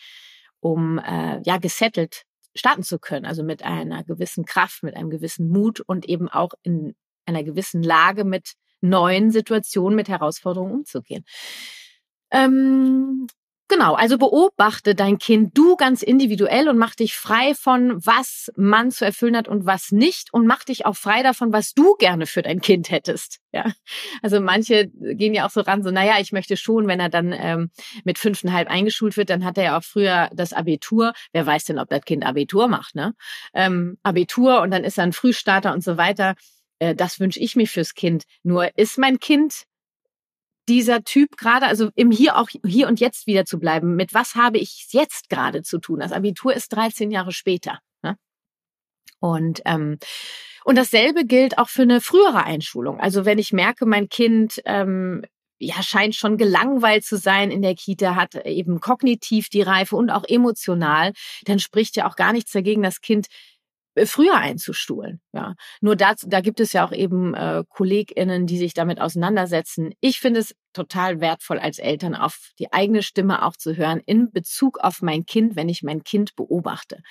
um 0.60 1.00
äh, 1.00 1.42
ja 1.44 1.58
gesettelt 1.58 2.24
starten 2.56 2.84
zu 2.84 3.00
können. 3.00 3.26
Also 3.26 3.44
mit 3.44 3.64
einer 3.64 4.04
gewissen 4.04 4.46
Kraft, 4.46 4.84
mit 4.84 4.96
einem 4.96 5.10
gewissen 5.10 5.50
Mut 5.50 5.82
und 5.82 6.06
eben 6.06 6.30
auch 6.30 6.52
in 6.62 6.96
einer 7.26 7.44
gewissen 7.44 7.82
Lage 7.82 8.24
mit 8.24 8.54
neuen 8.82 9.32
Situationen, 9.32 9.96
mit 9.96 10.10
Herausforderungen 10.10 10.74
umzugehen. 10.74 11.26
Ähm, 12.32 13.28
Genau, 13.68 13.96
also 13.96 14.20
beobachte 14.20 14.94
dein 14.94 15.18
Kind 15.18 15.58
du 15.58 15.76
ganz 15.76 16.04
individuell 16.04 16.70
und 16.70 16.78
mach 16.78 16.94
dich 16.94 17.16
frei 17.16 17.56
von, 17.56 18.06
was 18.06 18.52
man 18.56 18.92
zu 18.92 19.04
erfüllen 19.06 19.36
hat 19.36 19.48
und 19.48 19.66
was 19.66 19.92
nicht 19.92 20.32
und 20.32 20.46
mach 20.46 20.64
dich 20.64 20.86
auch 20.86 20.96
frei 20.96 21.24
davon, 21.24 21.52
was 21.52 21.74
du 21.74 21.96
gerne 21.96 22.28
für 22.28 22.44
dein 22.44 22.62
Kind 22.62 22.92
hättest. 22.92 23.40
Ja, 23.52 23.74
also 24.22 24.40
manche 24.40 24.88
gehen 24.88 25.34
ja 25.34 25.48
auch 25.48 25.50
so 25.50 25.62
ran, 25.62 25.82
so 25.82 25.90
naja, 25.90 26.18
ich 26.20 26.32
möchte 26.32 26.58
schon, 26.58 26.88
wenn 26.88 27.00
er 27.00 27.10
dann 27.10 27.34
ähm, 27.36 27.72
mit 28.04 28.20
fünfeinhalb 28.20 28.70
eingeschult 28.70 29.18
wird, 29.18 29.32
dann 29.32 29.44
hat 29.44 29.58
er 29.58 29.64
ja 29.64 29.78
auch 29.80 29.84
früher 29.84 30.30
das 30.32 30.54
Abitur. 30.54 31.14
Wer 31.32 31.48
weiß 31.48 31.64
denn, 31.66 31.80
ob 31.80 31.90
das 31.90 32.02
Kind 32.02 32.24
Abitur 32.24 32.68
macht, 32.68 32.94
ne? 32.94 33.16
Ähm, 33.56 33.98
Abitur 34.04 34.62
und 34.62 34.70
dann 34.70 34.84
ist 34.84 35.00
er 35.00 35.06
ein 35.06 35.14
Frühstarter 35.14 35.74
und 35.74 35.84
so 35.84 35.98
weiter. 35.98 36.36
Äh, 36.80 36.96
das 36.96 37.20
wünsche 37.20 37.40
ich 37.40 37.56
mir 37.56 37.68
fürs 37.68 37.94
Kind. 37.94 38.24
Nur 38.44 38.78
ist 38.78 38.98
mein 38.98 39.20
Kind 39.20 39.64
dieser 40.68 41.04
Typ 41.04 41.38
gerade, 41.38 41.68
also 41.68 41.90
im 41.96 42.12
Hier 42.12 42.38
auch 42.38 42.50
hier 42.66 42.88
und 42.88 43.00
jetzt 43.00 43.28
wieder 43.28 43.46
zu 43.46 43.60
bleiben. 43.60 43.96
Mit 43.96 44.14
was 44.14 44.36
habe 44.36 44.58
ich 44.58 44.88
jetzt 44.92 45.30
gerade 45.30 45.62
zu 45.62 45.80
tun? 45.80 46.00
Das 46.00 46.12
Abitur 46.12 46.54
ist 46.54 46.70
13 46.70 47.12
Jahre 47.12 47.32
später. 47.32 47.80
Ne? 48.02 48.18
Und 49.20 49.62
ähm, 49.66 50.00
und 50.64 50.80
dasselbe 50.80 51.26
gilt 51.26 51.60
auch 51.60 51.70
für 51.70 51.84
eine 51.84 52.02
frühere 52.02 52.44
Einschulung. 52.44 53.00
Also 53.00 53.24
wenn 53.24 53.38
ich 53.38 53.54
merke, 53.54 53.86
mein 53.86 54.10
Kind 54.10 54.60
ähm, 54.66 55.24
ja, 55.60 55.82
scheint 55.84 56.16
schon 56.16 56.38
gelangweilt 56.38 57.06
zu 57.06 57.18
sein 57.18 57.52
in 57.52 57.62
der 57.62 57.76
Kita, 57.76 58.16
hat 58.16 58.36
eben 58.46 58.80
kognitiv 58.80 59.50
die 59.50 59.62
Reife 59.62 59.96
und 59.96 60.10
auch 60.10 60.24
emotional, 60.28 61.14
dann 61.46 61.60
spricht 61.60 61.96
ja 61.96 62.08
auch 62.10 62.16
gar 62.16 62.34
nichts 62.34 62.52
dagegen, 62.52 62.82
das 62.82 63.00
Kind 63.00 63.28
früher 64.06 64.36
einzustuhlen. 64.36 65.22
Ja, 65.32 65.56
nur 65.82 65.96
da, 65.96 66.14
da 66.26 66.42
gibt 66.42 66.60
es 66.60 66.74
ja 66.74 66.86
auch 66.86 66.92
eben 66.92 67.34
äh, 67.34 67.64
KollegInnen, 67.70 68.46
die 68.46 68.58
sich 68.58 68.74
damit 68.74 69.00
auseinandersetzen. 69.00 69.94
Ich 70.02 70.20
finde 70.20 70.42
es 70.42 70.56
total 70.74 71.22
wertvoll 71.22 71.60
als 71.60 71.80
Eltern 71.80 72.16
auf 72.16 72.52
die 72.60 72.74
eigene 72.74 73.02
Stimme 73.02 73.44
auch 73.44 73.56
zu 73.56 73.78
hören 73.78 74.02
in 74.06 74.32
Bezug 74.32 74.80
auf 74.80 75.02
mein 75.02 75.26
Kind, 75.26 75.56
wenn 75.56 75.70
ich 75.70 75.84
mein 75.84 76.04
Kind 76.04 76.36
beobachte. 76.36 77.02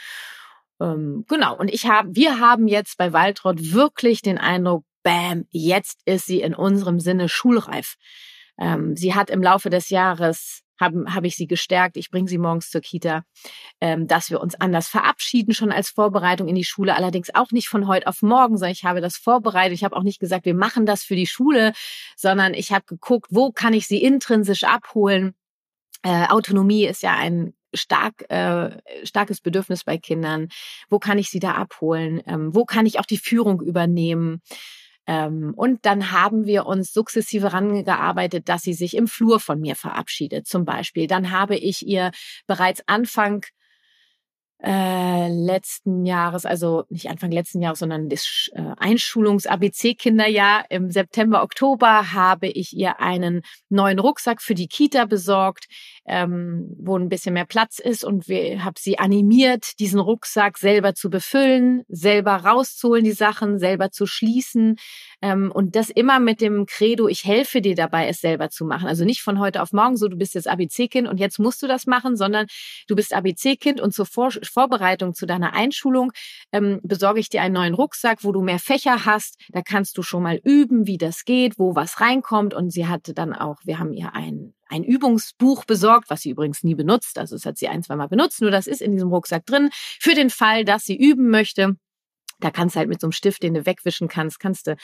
Ähm, 0.80 1.24
genau. 1.28 1.56
Und 1.56 1.72
ich 1.72 1.86
habe, 1.86 2.14
wir 2.14 2.40
haben 2.40 2.68
jetzt 2.68 2.98
bei 2.98 3.12
Waltraud 3.12 3.72
wirklich 3.72 4.20
den 4.22 4.38
Eindruck, 4.38 4.84
bam, 5.02 5.46
jetzt 5.50 6.00
ist 6.04 6.26
sie 6.26 6.40
in 6.40 6.54
unserem 6.54 7.00
Sinne 7.00 7.28
schulreif. 7.28 7.96
Ähm, 8.58 8.96
sie 8.96 9.14
hat 9.14 9.30
im 9.30 9.42
Laufe 9.42 9.70
des 9.70 9.90
Jahres 9.90 10.63
habe 10.80 11.04
hab 11.12 11.24
ich 11.24 11.36
sie 11.36 11.46
gestärkt. 11.46 11.96
Ich 11.96 12.10
bringe 12.10 12.28
sie 12.28 12.38
morgens 12.38 12.70
zur 12.70 12.80
Kita, 12.80 13.24
ähm, 13.80 14.06
dass 14.06 14.30
wir 14.30 14.40
uns 14.40 14.54
anders 14.54 14.88
verabschieden, 14.88 15.54
schon 15.54 15.72
als 15.72 15.90
Vorbereitung 15.90 16.48
in 16.48 16.54
die 16.54 16.64
Schule. 16.64 16.96
Allerdings 16.96 17.34
auch 17.34 17.50
nicht 17.50 17.68
von 17.68 17.86
heute 17.86 18.06
auf 18.06 18.22
morgen, 18.22 18.56
sondern 18.56 18.72
ich 18.72 18.84
habe 18.84 19.00
das 19.00 19.16
vorbereitet. 19.16 19.74
Ich 19.74 19.84
habe 19.84 19.96
auch 19.96 20.02
nicht 20.02 20.20
gesagt, 20.20 20.44
wir 20.44 20.54
machen 20.54 20.86
das 20.86 21.04
für 21.04 21.16
die 21.16 21.26
Schule, 21.26 21.72
sondern 22.16 22.54
ich 22.54 22.72
habe 22.72 22.84
geguckt, 22.86 23.28
wo 23.30 23.52
kann 23.52 23.74
ich 23.74 23.86
sie 23.86 24.02
intrinsisch 24.02 24.64
abholen. 24.64 25.34
Äh, 26.02 26.26
Autonomie 26.28 26.86
ist 26.86 27.02
ja 27.02 27.14
ein 27.16 27.54
stark, 27.72 28.30
äh, 28.30 28.80
starkes 29.04 29.40
Bedürfnis 29.40 29.84
bei 29.84 29.98
Kindern. 29.98 30.48
Wo 30.88 30.98
kann 30.98 31.18
ich 31.18 31.30
sie 31.30 31.40
da 31.40 31.52
abholen? 31.52 32.22
Ähm, 32.26 32.54
wo 32.54 32.64
kann 32.64 32.86
ich 32.86 32.98
auch 32.98 33.06
die 33.06 33.18
Führung 33.18 33.60
übernehmen? 33.60 34.42
Ähm, 35.06 35.52
und 35.56 35.84
dann 35.84 36.12
haben 36.12 36.46
wir 36.46 36.66
uns 36.66 36.92
sukzessive 36.92 37.52
rangearbeitet, 37.52 38.48
dass 38.48 38.62
sie 38.62 38.74
sich 38.74 38.96
im 38.96 39.06
Flur 39.06 39.40
von 39.40 39.60
mir 39.60 39.76
verabschiedet, 39.76 40.46
zum 40.46 40.64
Beispiel. 40.64 41.06
Dann 41.06 41.30
habe 41.30 41.56
ich 41.56 41.86
ihr 41.86 42.10
bereits 42.46 42.82
Anfang 42.86 43.44
äh, 44.62 45.28
letzten 45.28 46.06
Jahres, 46.06 46.46
also 46.46 46.84
nicht 46.88 47.10
Anfang 47.10 47.30
letzten 47.30 47.60
Jahres, 47.60 47.80
sondern 47.80 48.08
das 48.08 48.48
äh, 48.54 48.62
Einschulungs-ABC-Kinderjahr 48.78 50.64
im 50.70 50.90
September, 50.90 51.42
Oktober 51.42 52.12
habe 52.14 52.46
ich 52.46 52.72
ihr 52.72 52.98
einen 52.98 53.42
neuen 53.68 53.98
Rucksack 53.98 54.40
für 54.40 54.54
die 54.54 54.68
Kita 54.68 55.04
besorgt, 55.04 55.66
ähm, 56.06 56.74
wo 56.78 56.98
ein 56.98 57.08
bisschen 57.08 57.34
mehr 57.34 57.46
Platz 57.46 57.78
ist 57.78 58.04
und 58.04 58.28
wir 58.28 58.64
habe 58.64 58.78
sie 58.78 58.98
animiert, 58.98 59.78
diesen 59.78 60.00
Rucksack 60.00 60.58
selber 60.58 60.94
zu 60.94 61.10
befüllen, 61.10 61.84
selber 61.88 62.36
rauszuholen, 62.36 63.04
die 63.04 63.12
Sachen 63.12 63.58
selber 63.58 63.90
zu 63.90 64.06
schließen 64.06 64.76
ähm, 65.22 65.50
und 65.52 65.76
das 65.76 65.90
immer 65.90 66.20
mit 66.20 66.40
dem 66.40 66.66
Credo, 66.66 67.08
ich 67.08 67.24
helfe 67.24 67.60
dir 67.60 67.74
dabei, 67.74 68.08
es 68.08 68.20
selber 68.20 68.50
zu 68.50 68.64
machen. 68.64 68.86
Also 68.86 69.04
nicht 69.04 69.22
von 69.22 69.38
heute 69.38 69.62
auf 69.62 69.72
morgen, 69.72 69.96
so 69.96 70.08
du 70.08 70.16
bist 70.16 70.34
jetzt 70.34 70.48
ABC-Kind 70.48 71.08
und 71.08 71.18
jetzt 71.18 71.38
musst 71.38 71.62
du 71.62 71.66
das 71.66 71.86
machen, 71.86 72.16
sondern 72.16 72.46
du 72.88 72.94
bist 72.94 73.14
ABC-Kind 73.14 73.80
und 73.80 73.94
zur 73.94 74.06
Vor 74.06 74.30
Vorbereitung 74.42 75.14
zu 75.14 75.26
deiner 75.26 75.54
Einschulung 75.54 76.12
ähm, 76.52 76.80
besorge 76.82 77.20
ich 77.20 77.28
dir 77.28 77.42
einen 77.42 77.54
neuen 77.54 77.74
Rucksack, 77.74 78.24
wo 78.24 78.32
du 78.32 78.42
mehr 78.42 78.58
Fächer 78.58 79.04
hast. 79.04 79.38
Da 79.50 79.62
kannst 79.62 79.98
du 79.98 80.02
schon 80.02 80.22
mal 80.22 80.40
üben, 80.44 80.86
wie 80.86 80.98
das 80.98 81.24
geht, 81.24 81.58
wo 81.58 81.74
was 81.74 82.00
reinkommt. 82.00 82.54
Und 82.54 82.70
sie 82.70 82.86
hatte 82.86 83.14
dann 83.14 83.32
auch, 83.32 83.56
wir 83.64 83.78
haben 83.78 83.92
ihr 83.92 84.14
ein, 84.14 84.54
ein 84.68 84.84
Übungsbuch 84.84 85.64
besorgt, 85.64 86.10
was 86.10 86.22
sie 86.22 86.30
übrigens 86.30 86.62
nie 86.62 86.74
benutzt. 86.74 87.18
Also 87.18 87.36
es 87.36 87.46
hat 87.46 87.58
sie 87.58 87.68
ein, 87.68 87.82
zweimal 87.82 88.08
benutzt, 88.08 88.40
nur 88.40 88.50
das 88.50 88.66
ist 88.66 88.82
in 88.82 88.92
diesem 88.92 89.08
Rucksack 89.10 89.46
drin, 89.46 89.70
für 89.72 90.14
den 90.14 90.30
Fall, 90.30 90.64
dass 90.64 90.84
sie 90.84 90.96
üben 90.96 91.30
möchte. 91.30 91.76
Da 92.40 92.50
kannst 92.50 92.76
du 92.76 92.80
halt 92.80 92.88
mit 92.88 93.00
so 93.00 93.06
einem 93.06 93.12
Stift, 93.12 93.42
den 93.42 93.54
du 93.54 93.66
wegwischen 93.66 94.08
kannst, 94.08 94.40
kannst 94.40 94.66
du 94.66 94.76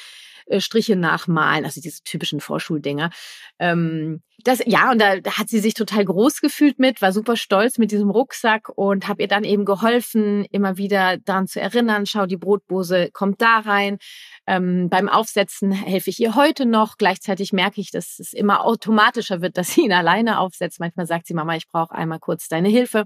äh, 0.47 0.61
Striche 0.61 0.97
nachmalen, 0.97 1.65
also 1.65 1.81
diese 1.81 2.03
typischen 2.03 2.41
Vorschuldinger. 2.41 3.11
Ähm, 3.59 4.23
das, 4.43 4.63
ja, 4.65 4.91
und 4.91 5.01
da, 5.01 5.21
da 5.21 5.39
hat 5.39 5.49
sie 5.49 5.59
sich 5.59 5.75
total 5.75 6.05
groß 6.05 6.41
gefühlt 6.41 6.79
mit, 6.79 7.03
war 7.03 7.13
super 7.13 7.37
stolz 7.37 7.79
mit 7.79 7.91
diesem 7.93 8.11
Rucksack 8.11 8.71
und 8.75 9.07
habe 9.07 9.23
ihr 9.23 9.29
dann 9.29 9.45
eben 9.45 9.65
geholfen, 9.65 10.47
immer 10.51 10.79
wieder 10.79 11.19
daran 11.19 11.47
zu 11.47 11.61
erinnern, 11.61 12.07
schau, 12.07 12.27
die 12.27 12.39
Brotbose 12.39 13.11
kommt 13.13 13.43
da 13.43 13.59
rein. 13.59 13.99
Ähm, 14.47 14.89
beim 14.89 15.09
Aufsetzen 15.09 15.73
helfe 15.73 16.11
ich 16.11 16.21
ihr 16.21 16.35
heute 16.35 16.67
noch. 16.67 16.97
Gleichzeitig 16.97 17.53
merke 17.53 17.81
ich, 17.81 17.91
dass 17.91 18.19
es 18.19 18.33
immer 18.33 18.65
automatischer 18.65 19.43
wird, 19.43 19.57
dass 19.57 19.73
sie 19.73 19.83
ihn 19.83 19.93
alleine 19.93 20.41
aufsetzt. 20.41 20.81
Manchmal 20.81 21.07
sagt 21.07 21.27
sie, 21.27 21.35
Mama, 21.35 21.57
ich 21.57 21.69
brauche 21.69 21.95
einmal 21.95 22.19
kurz 22.19 22.49
deine 22.49 22.69
Hilfe. 22.69 23.05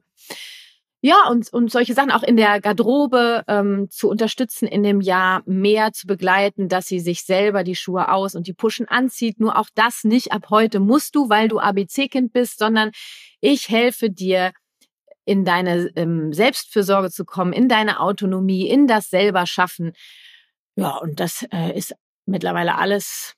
Ja, 1.06 1.28
und, 1.28 1.52
und 1.52 1.70
solche 1.70 1.92
Sachen 1.92 2.10
auch 2.10 2.22
in 2.22 2.38
der 2.38 2.62
Garderobe 2.62 3.44
ähm, 3.46 3.90
zu 3.90 4.08
unterstützen, 4.08 4.66
in 4.66 4.82
dem 4.82 5.02
Jahr 5.02 5.42
mehr 5.44 5.92
zu 5.92 6.06
begleiten, 6.06 6.70
dass 6.70 6.86
sie 6.86 6.98
sich 6.98 7.24
selber 7.24 7.62
die 7.62 7.76
Schuhe 7.76 8.10
aus 8.10 8.34
und 8.34 8.46
die 8.46 8.54
Puschen 8.54 8.88
anzieht. 8.88 9.38
Nur 9.38 9.58
auch 9.58 9.68
das 9.74 10.04
nicht 10.04 10.32
ab 10.32 10.46
heute 10.48 10.80
musst 10.80 11.14
du, 11.14 11.28
weil 11.28 11.48
du 11.48 11.58
ABC-Kind 11.58 12.32
bist, 12.32 12.58
sondern 12.58 12.90
ich 13.42 13.68
helfe 13.68 14.08
dir, 14.08 14.52
in 15.26 15.44
deine 15.44 15.90
ähm, 15.94 16.32
Selbstfürsorge 16.32 17.10
zu 17.10 17.26
kommen, 17.26 17.52
in 17.52 17.68
deine 17.68 18.00
Autonomie, 18.00 18.66
in 18.66 18.86
das 18.86 19.10
selber 19.10 19.44
schaffen. 19.44 19.92
Ja, 20.74 20.96
und 20.96 21.20
das 21.20 21.46
äh, 21.52 21.76
ist 21.76 21.94
mittlerweile 22.24 22.76
alles 22.76 23.34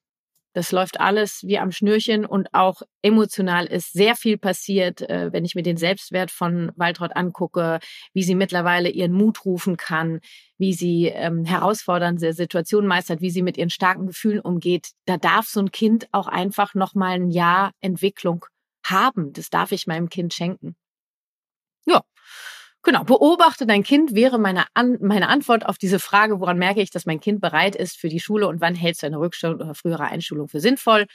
das 0.56 0.72
läuft 0.72 1.00
alles 1.00 1.42
wie 1.42 1.58
am 1.58 1.70
Schnürchen 1.70 2.24
und 2.24 2.54
auch 2.54 2.80
emotional 3.02 3.66
ist 3.66 3.92
sehr 3.92 4.16
viel 4.16 4.38
passiert, 4.38 5.02
äh, 5.02 5.30
wenn 5.30 5.44
ich 5.44 5.54
mir 5.54 5.62
den 5.62 5.76
Selbstwert 5.76 6.30
von 6.30 6.72
Waltraud 6.76 7.14
angucke, 7.14 7.78
wie 8.14 8.22
sie 8.22 8.34
mittlerweile 8.34 8.88
ihren 8.88 9.12
Mut 9.12 9.44
rufen 9.44 9.76
kann, 9.76 10.20
wie 10.56 10.72
sie 10.72 11.08
ähm, 11.08 11.44
herausfordernde 11.44 12.32
Situationen 12.32 12.88
meistert, 12.88 13.20
wie 13.20 13.28
sie 13.28 13.42
mit 13.42 13.58
ihren 13.58 13.68
starken 13.68 14.06
Gefühlen 14.06 14.40
umgeht. 14.40 14.92
Da 15.04 15.18
darf 15.18 15.46
so 15.46 15.60
ein 15.60 15.72
Kind 15.72 16.08
auch 16.12 16.26
einfach 16.26 16.74
noch 16.74 16.94
mal 16.94 17.16
ein 17.16 17.28
Jahr 17.28 17.72
Entwicklung 17.82 18.46
haben. 18.82 19.34
Das 19.34 19.50
darf 19.50 19.72
ich 19.72 19.86
meinem 19.86 20.08
Kind 20.08 20.32
schenken. 20.32 20.74
Ja. 21.84 22.02
Genau, 22.86 23.02
beobachte 23.02 23.66
dein 23.66 23.82
Kind 23.82 24.14
wäre 24.14 24.38
meine, 24.38 24.64
An 24.74 24.96
meine 25.00 25.28
Antwort 25.28 25.66
auf 25.66 25.76
diese 25.76 25.98
Frage, 25.98 26.38
woran 26.38 26.56
merke 26.56 26.80
ich, 26.80 26.90
dass 26.92 27.04
mein 27.04 27.18
Kind 27.18 27.40
bereit 27.40 27.74
ist 27.74 27.96
für 27.98 28.08
die 28.08 28.20
Schule 28.20 28.46
und 28.46 28.60
wann 28.60 28.76
hältst 28.76 29.02
du 29.02 29.08
eine 29.08 29.18
Rückstellung 29.18 29.56
oder 29.56 29.74
frühere 29.74 30.04
Einschulung 30.04 30.46
für 30.46 30.60
sinnvoll. 30.60 31.06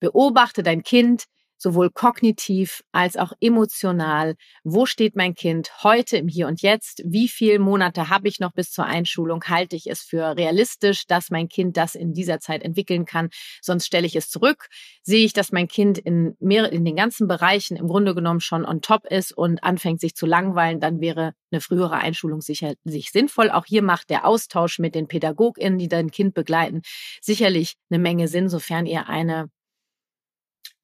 Beobachte 0.00 0.64
dein 0.64 0.82
Kind, 0.82 1.26
sowohl 1.62 1.90
kognitiv 1.90 2.82
als 2.90 3.16
auch 3.16 3.32
emotional. 3.40 4.34
Wo 4.64 4.84
steht 4.84 5.14
mein 5.14 5.34
Kind 5.34 5.70
heute 5.84 6.16
im 6.16 6.26
Hier 6.26 6.48
und 6.48 6.60
Jetzt? 6.60 7.02
Wie 7.04 7.28
viele 7.28 7.60
Monate 7.60 8.08
habe 8.08 8.26
ich 8.26 8.40
noch 8.40 8.52
bis 8.52 8.72
zur 8.72 8.84
Einschulung? 8.84 9.44
Halte 9.44 9.76
ich 9.76 9.86
es 9.86 10.02
für 10.02 10.36
realistisch, 10.36 11.06
dass 11.06 11.30
mein 11.30 11.48
Kind 11.48 11.76
das 11.76 11.94
in 11.94 12.14
dieser 12.14 12.40
Zeit 12.40 12.64
entwickeln 12.64 13.04
kann? 13.04 13.30
Sonst 13.60 13.86
stelle 13.86 14.06
ich 14.06 14.16
es 14.16 14.28
zurück. 14.28 14.66
Sehe 15.02 15.24
ich, 15.24 15.34
dass 15.34 15.52
mein 15.52 15.68
Kind 15.68 15.98
in, 15.98 16.34
mehr, 16.40 16.72
in 16.72 16.84
den 16.84 16.96
ganzen 16.96 17.28
Bereichen 17.28 17.76
im 17.76 17.86
Grunde 17.86 18.14
genommen 18.16 18.40
schon 18.40 18.64
on 18.64 18.82
top 18.82 19.06
ist 19.06 19.30
und 19.30 19.62
anfängt 19.62 20.00
sich 20.00 20.16
zu 20.16 20.26
langweilen, 20.26 20.80
dann 20.80 21.00
wäre 21.00 21.32
eine 21.52 21.60
frühere 21.60 21.98
Einschulung 21.98 22.40
sicherlich 22.40 23.12
sinnvoll. 23.12 23.50
Auch 23.50 23.66
hier 23.66 23.82
macht 23.82 24.10
der 24.10 24.26
Austausch 24.26 24.80
mit 24.80 24.96
den 24.96 25.06
PädagogInnen, 25.06 25.78
die 25.78 25.88
dein 25.88 26.10
Kind 26.10 26.34
begleiten, 26.34 26.82
sicherlich 27.20 27.74
eine 27.88 28.00
Menge 28.00 28.26
Sinn, 28.26 28.48
sofern 28.48 28.86
ihr 28.86 29.08
eine 29.08 29.48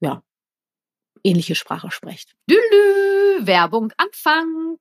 ja, 0.00 0.22
ähnliche 1.24 1.54
Sprache 1.54 1.90
sprecht. 1.90 2.34
Dülü, 2.48 3.46
Werbung 3.46 3.92
Anfang. 3.96 4.78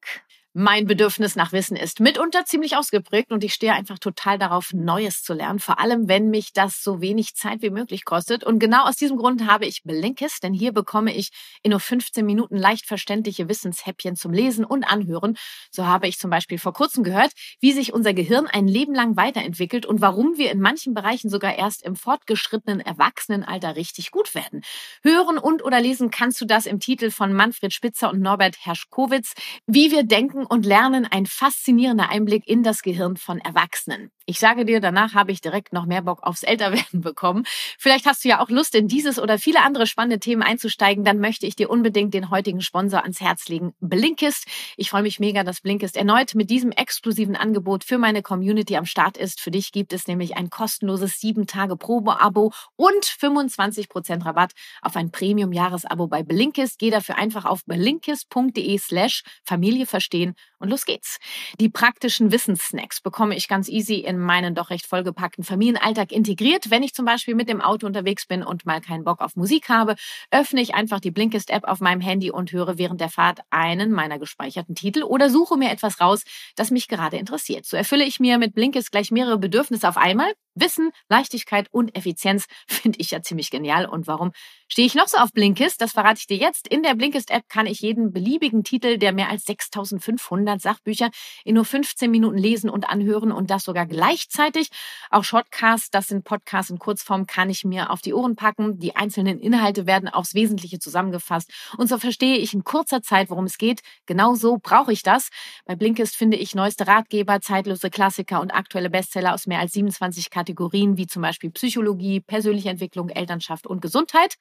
Mein 0.60 0.88
Bedürfnis 0.88 1.36
nach 1.36 1.52
Wissen 1.52 1.78
ist 1.78 2.00
mitunter 2.00 2.44
ziemlich 2.46 2.76
ausgeprägt 2.76 3.32
und 3.32 3.44
ich 3.44 3.54
stehe 3.54 3.74
einfach 3.74 4.00
total 4.00 4.40
darauf, 4.40 4.74
Neues 4.74 5.22
zu 5.22 5.36
lernen, 5.36 5.60
vor 5.60 5.80
allem 5.80 6.08
wenn 6.08 6.32
mich 6.32 6.52
das 6.52 6.82
so 6.82 7.00
wenig 7.00 7.36
Zeit 7.36 7.62
wie 7.62 7.70
möglich 7.70 8.06
kostet. 8.06 8.44
Und 8.44 8.58
genau 8.58 8.86
aus 8.86 8.96
diesem 8.96 9.18
Grund 9.18 9.46
habe 9.46 9.68
ich 9.68 9.84
Blinkist, 9.84 10.42
denn 10.42 10.56
hier 10.56 10.72
bekomme 10.72 11.16
ich 11.16 11.30
in 11.62 11.70
nur 11.70 11.80
15 11.80 12.26
Minuten 12.26 12.58
leicht 12.58 12.88
verständliche 12.88 13.48
Wissenshäppchen 13.48 14.16
zum 14.16 14.34
Lesen 14.34 14.66
und 14.66 14.84
Anhören. 14.84 15.38
So 15.70 15.86
habe 15.86 16.08
ich 16.08 16.18
zum 16.18 16.32
Beispiel 16.32 16.58
vor 16.58 16.74
kurzem 16.74 17.04
gehört, 17.04 17.34
wie 17.60 17.72
sich 17.72 17.94
unser 17.94 18.16
Gehirn 18.16 18.48
ein 18.48 18.68
Leben 18.68 18.96
lang 18.96 19.16
weiterentwickelt 19.16 19.86
und 19.86 20.02
warum 20.02 20.40
wir 20.40 20.50
in 20.50 20.60
manchen 20.60 20.96
Bereichen 20.96 21.30
sogar 21.30 21.56
erst 21.56 21.84
im 21.84 21.96
fortgeschrittenen 21.96 22.80
Erwachsenenalter 22.80 23.76
richtig 23.76 24.10
gut 24.10 24.34
werden. 24.34 24.64
Hören 25.04 25.38
und 25.38 25.64
oder 25.64 25.80
lesen 25.80 26.10
kannst 26.10 26.42
du 26.42 26.46
das 26.46 26.66
im 26.66 26.80
Titel 26.80 27.12
von 27.12 27.32
Manfred 27.32 27.76
Spitzer 27.76 28.10
und 28.10 28.22
Norbert 28.22 28.56
Herschkowitz, 28.66 29.34
wie 29.68 29.92
wir 29.92 30.02
denken 30.02 30.47
und 30.48 30.66
Lernen 30.66 31.06
ein 31.06 31.25
faszinierender 31.25 32.10
Einblick 32.10 32.48
in 32.48 32.63
das 32.63 32.82
Gehirn 32.82 33.18
von 33.18 33.39
Erwachsenen. 33.39 34.12
Ich 34.25 34.39
sage 34.39 34.66
dir, 34.66 34.82
danach 34.82 35.13
habe 35.13 35.32
ich 35.32 35.39
direkt 35.39 35.72
noch 35.72 35.86
mehr 35.86 36.01
Bock 36.01 36.22
aufs 36.22 36.44
Älterwerden 36.44 37.00
bekommen. 37.01 37.46
Vielleicht 37.77 38.06
hast 38.06 38.25
du 38.25 38.30
ja 38.30 38.42
auch 38.42 38.50
Lust, 38.50 38.75
in 38.75 38.89
dieses 38.89 39.20
oder 39.20 39.38
viele 39.38 39.62
andere 39.62 39.88
spannende 39.88 40.20
Themen 40.20 40.42
einzusteigen. 40.42 41.06
Dann 41.06 41.20
möchte 41.20 41.46
ich 41.46 41.56
dir 41.56 41.70
unbedingt 41.70 42.13
den 42.13 42.30
heutigen 42.30 42.62
Sponsor 42.62 43.04
ans 43.04 43.22
Herz 43.22 43.48
legen, 43.48 43.74
Blinkist. 43.80 44.46
Ich 44.75 44.89
freue 44.89 45.04
mich 45.04 45.20
mega, 45.20 45.44
dass 45.44 45.62
Blinkist 45.62 45.96
erneut 45.96 46.36
mit 46.36 46.50
diesem 46.50 46.72
exklusiven 46.72 47.38
Angebot 47.38 47.86
für 47.86 47.98
meine 47.98 48.22
Community 48.22 48.75
am 48.75 48.86
Start 48.86 49.16
ist. 49.16 49.39
Für 49.39 49.51
dich 49.51 49.72
gibt 49.72 49.94
es 49.94 50.08
nämlich 50.08 50.36
ein 50.36 50.50
kostenloses 50.50 51.13
7-Tage-Probe-Abo 51.22 52.51
und 52.75 53.06
25% 53.06 54.25
Rabatt 54.25 54.51
auf 54.82 54.98
ein 54.98 55.12
Premium-Jahresabo 55.12 56.08
bei 56.08 56.24
Blinkist. 56.24 56.80
Geh 56.80 56.89
dafür 56.89 57.18
einfach 57.18 57.46
auf 57.46 57.63
blinkist.de 57.63 58.77
slash 58.77 59.24
Familie 59.46 59.86
verstehen 59.86 60.27
und 60.60 60.70
los 60.70 60.86
geht's. 60.86 61.18
Die 61.60 61.70
praktischen 61.70 62.32
Wissenssnacks 62.32 63.02
bekomme 63.02 63.36
ich 63.36 63.48
ganz 63.48 63.70
easy 63.70 63.96
in 63.96 64.18
meinen 64.20 64.56
doch 64.56 64.70
recht 64.70 64.88
vollgepackten 64.88 65.44
Familienalltag 65.44 66.12
integriert. 66.12 66.70
Wenn 66.70 66.84
ich 66.84 66.94
zum 66.94 67.06
Beispiel 67.06 67.36
mit 67.36 67.50
dem 67.50 67.62
Auto 67.62 67.86
unterwegs 67.86 68.26
bin 68.26 68.44
und 68.44 68.66
mal 68.66 68.82
keinen 68.82 69.04
Bock 69.04 69.22
auf 69.22 69.36
Musik 69.36 69.70
habe, 69.70 69.96
öffne 70.32 70.62
ich 70.62 70.74
einfach 70.74 71.00
die 71.00 71.12
Blinkist-App 71.12 71.66
auf 71.66 71.80
meinem 71.80 72.02
Handy 72.02 72.32
und 72.32 72.52
höre 72.52 72.78
während 72.78 73.02
der 73.02 73.10
Fahrt 73.10 73.40
einen 73.50 73.92
meiner 73.92 74.20
gespeicherten 74.20 74.76
Titel 74.76 75.04
oder 75.04 75.30
suche 75.30 75.58
mir 75.58 75.72
etwas 75.72 76.02
raus, 76.02 76.24
das 76.56 76.72
mich 76.72 76.88
gerade 76.88 77.18
interessiert. 77.18 77.66
So 77.66 77.78
erfülle 77.78 78.06
ich 78.06 78.20
mir 78.20 78.38
mit 78.38 78.54
Blinkist 78.54 78.92
gleich 78.92 79.12
mehrere 79.12 79.38
Bedürfnisse 79.38 79.88
auf 79.88 79.98
einmal. 79.98 80.34
Wissen, 80.60 80.92
Leichtigkeit 81.10 81.68
und 81.72 81.96
Effizienz 81.96 82.46
finde 82.68 83.00
ich 83.00 83.12
ja 83.12 83.22
ziemlich 83.22 83.50
genial. 83.52 83.86
Und 83.86 84.08
warum 84.08 84.32
stehe 84.68 84.86
ich 84.86 84.96
noch 84.96 85.08
so 85.08 85.18
auf 85.18 85.32
Blinkist? 85.34 85.82
Das 85.82 85.94
verrate 85.94 86.20
ich 86.20 86.28
dir 86.28 86.38
jetzt. 86.38 86.68
In 86.68 86.84
der 86.84 86.96
Blinkist-App 86.96 87.48
kann 87.50 87.66
ich 87.66 87.82
jeden 87.82 88.12
beliebigen 88.12 88.64
Titel 88.64 88.98
der 88.98 89.14
mehr 89.14 89.30
als 89.30 89.46
6500 89.46 90.62
Sachbücher 90.62 91.10
in 91.44 91.56
nur 91.56 91.66
15 91.66 92.10
Minuten 92.10 92.38
lesen 92.38 92.70
und 92.70 92.90
anhören 92.90 93.32
und 93.32 93.50
das 93.50 93.64
sogar 93.64 93.86
gleichzeitig. 93.86 94.70
Auch 95.10 95.24
Shortcasts, 95.24 95.90
das 95.92 96.08
sind 96.08 96.24
Podcasts 96.24 96.72
in 96.72 96.80
Kurzform, 96.80 97.26
kann 97.28 97.50
ich 97.50 97.64
mir 97.64 97.92
auf 97.92 98.02
die 98.02 98.14
Ohren 98.14 98.36
packen. 98.36 98.80
Die 98.80 98.96
einzelnen 98.96 99.40
Inhalte 99.40 99.86
werden 99.86 100.10
aufs 100.10 100.34
Wesentliche 100.34 100.80
zusammengefasst. 100.80 101.52
Und 101.78 101.88
so 101.88 101.98
verstehe 101.98 102.38
ich 102.38 102.54
in 102.54 102.64
kurzer 102.64 103.02
Zeit, 103.02 103.30
worum 103.30 103.46
es 103.46 103.58
geht. 103.58 103.82
Genau 104.06 104.36
so 104.36 104.58
brauche 104.58 104.92
ich 104.92 105.04
das. 105.04 105.30
Bei 105.66 105.76
Blinkist 105.76 106.16
finde 106.16 106.38
ich 106.38 106.56
neueste 106.56 106.88
Ratgeber, 106.88 107.42
zeitlose 107.42 107.90
Klassiker 107.90 108.42
und 108.42 108.52
aktuelle 108.52 108.90
Bestseller 108.90 109.34
aus 109.34 109.48
mehr 109.48 109.60
als 109.60 109.74
27 109.74 110.30
Kategorien, 110.30 110.47
wie 110.48 111.08
zum 111.08 111.22
Beispiel 111.22 111.51
Psychologie, 111.51 112.22
persönliche 112.22 112.70
Entwicklung, 112.70 113.10
Elternschaft 113.10 113.68
und 113.68 113.82
Gesundheit. 113.82 114.36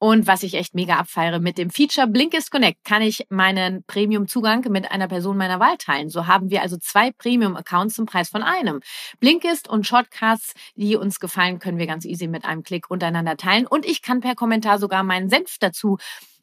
Und 0.00 0.28
was 0.28 0.44
ich 0.44 0.54
echt 0.54 0.74
mega 0.74 0.96
abfeiere, 0.96 1.40
mit 1.40 1.58
dem 1.58 1.70
Feature 1.70 2.06
Blinkist 2.06 2.52
Connect 2.52 2.84
kann 2.84 3.02
ich 3.02 3.26
meinen 3.30 3.82
Premium-Zugang 3.84 4.64
mit 4.70 4.92
einer 4.92 5.08
Person 5.08 5.36
meiner 5.36 5.58
Wahl 5.58 5.76
teilen. 5.76 6.08
So 6.08 6.28
haben 6.28 6.50
wir 6.50 6.62
also 6.62 6.76
zwei 6.76 7.10
Premium-Accounts 7.10 7.96
zum 7.96 8.06
Preis 8.06 8.28
von 8.28 8.44
einem. 8.44 8.80
Blinkist 9.18 9.68
und 9.68 9.88
Shortcasts, 9.88 10.54
die 10.76 10.94
uns 10.94 11.18
gefallen, 11.18 11.58
können 11.58 11.78
wir 11.78 11.88
ganz 11.88 12.04
easy 12.04 12.28
mit 12.28 12.44
einem 12.44 12.62
Klick 12.62 12.90
untereinander 12.90 13.36
teilen. 13.36 13.66
Und 13.66 13.84
ich 13.84 14.00
kann 14.00 14.20
per 14.20 14.36
Kommentar 14.36 14.78
sogar 14.78 15.02
meinen 15.02 15.30
Senf 15.30 15.56
dazu 15.58 15.98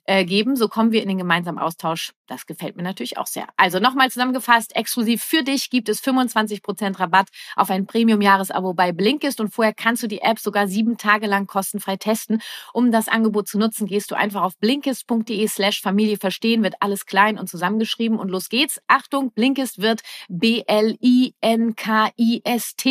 äh, 0.05 0.25
geben. 0.25 0.55
So 0.55 0.67
kommen 0.67 0.91
wir 0.91 1.01
in 1.01 1.09
den 1.09 1.17
gemeinsamen 1.17 1.59
Austausch 1.59 2.13
das 2.27 2.45
gefällt 2.45 2.75
mir 2.75 2.83
natürlich 2.83 3.17
auch 3.17 3.25
sehr. 3.27 3.47
Also 3.55 3.79
nochmal 3.79 4.12
zusammengefasst, 4.12 4.75
exklusiv 4.75 5.24
für 5.24 5.43
dich 5.43 5.69
gibt 5.69 5.88
es 5.89 6.03
25% 6.03 7.00
Rabatt 7.00 7.29
auf 7.55 7.69
ein 7.69 7.85
Premium-Jahresabo 7.85 8.74
bei 8.74 8.91
Blinkist 8.91 9.39
und 9.39 9.53
vorher 9.53 9.74
kannst 9.74 10.01
du 10.03 10.07
die 10.07 10.21
App 10.21 10.39
sogar 10.39 10.67
sieben 10.67 10.97
Tage 10.97 11.27
lang 11.27 11.47
kostenfrei 11.47 11.97
testen. 11.97 12.41
Um 12.74 12.91
das 12.91 13.07
Angebot 13.07 13.47
zu 13.47 13.59
nutzen, 13.59 13.85
gehst 13.88 14.12
du 14.12 14.15
einfach 14.15 14.41
auf 14.41 14.57
blinkist.de 14.57 15.47
slash 15.47 15.81
Familie 15.81 16.17
verstehen, 16.17 16.63
wird 16.63 16.75
alles 16.79 17.05
klein 17.05 17.38
und 17.38 17.47
zusammengeschrieben 17.47 18.17
und 18.17 18.29
los 18.29 18.50
geht's. 18.50 18.81
Achtung, 18.88 19.31
Blinkist 19.31 19.81
wird 19.81 20.01
B-L-I-N-K-I-S-T 20.27 21.39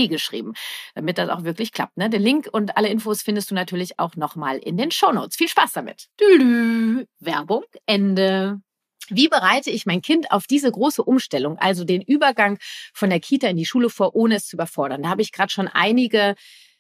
geschrieben, 0.09 0.53
damit 0.95 1.19
das 1.19 1.29
auch 1.31 1.45
wirklich 1.45 1.73
klappt. 1.73 1.97
Ne? 1.97 2.09
Den 2.11 2.23
Link 2.23 2.49
und 2.51 2.77
alle 2.77 2.89
Infos 2.89 3.23
findest 3.23 3.51
du 3.51 3.55
natürlich 3.55 3.99
auch 3.99 4.15
nochmal 4.17 4.59
in 4.59 4.77
den 4.77 4.91
Shownotes. 4.91 5.37
Viel 5.37 5.49
Spaß 5.49 5.73
damit. 5.73 6.09
Tülü. 6.17 7.04
Werbung, 7.19 7.65
Ende. 7.87 8.61
Wie 9.09 9.29
bereite 9.29 9.71
ich 9.71 9.85
mein 9.85 10.01
Kind 10.01 10.31
auf 10.31 10.47
diese 10.47 10.71
große 10.71 11.03
Umstellung, 11.03 11.59
also 11.59 11.85
den 11.85 12.01
Übergang 12.01 12.59
von 12.95 13.11
der 13.11 13.21
Kita 13.21 13.49
in 13.49 13.57
die 13.57 13.67
Schule 13.67 13.91
vor, 13.91 14.15
ohne 14.15 14.37
es 14.37 14.47
zu 14.47 14.57
überfordern? 14.57 15.03
Da 15.03 15.11
habe 15.11 15.23
ich 15.23 15.33
gerade 15.33 15.51
schon 15.51 15.69
einige 15.69 16.35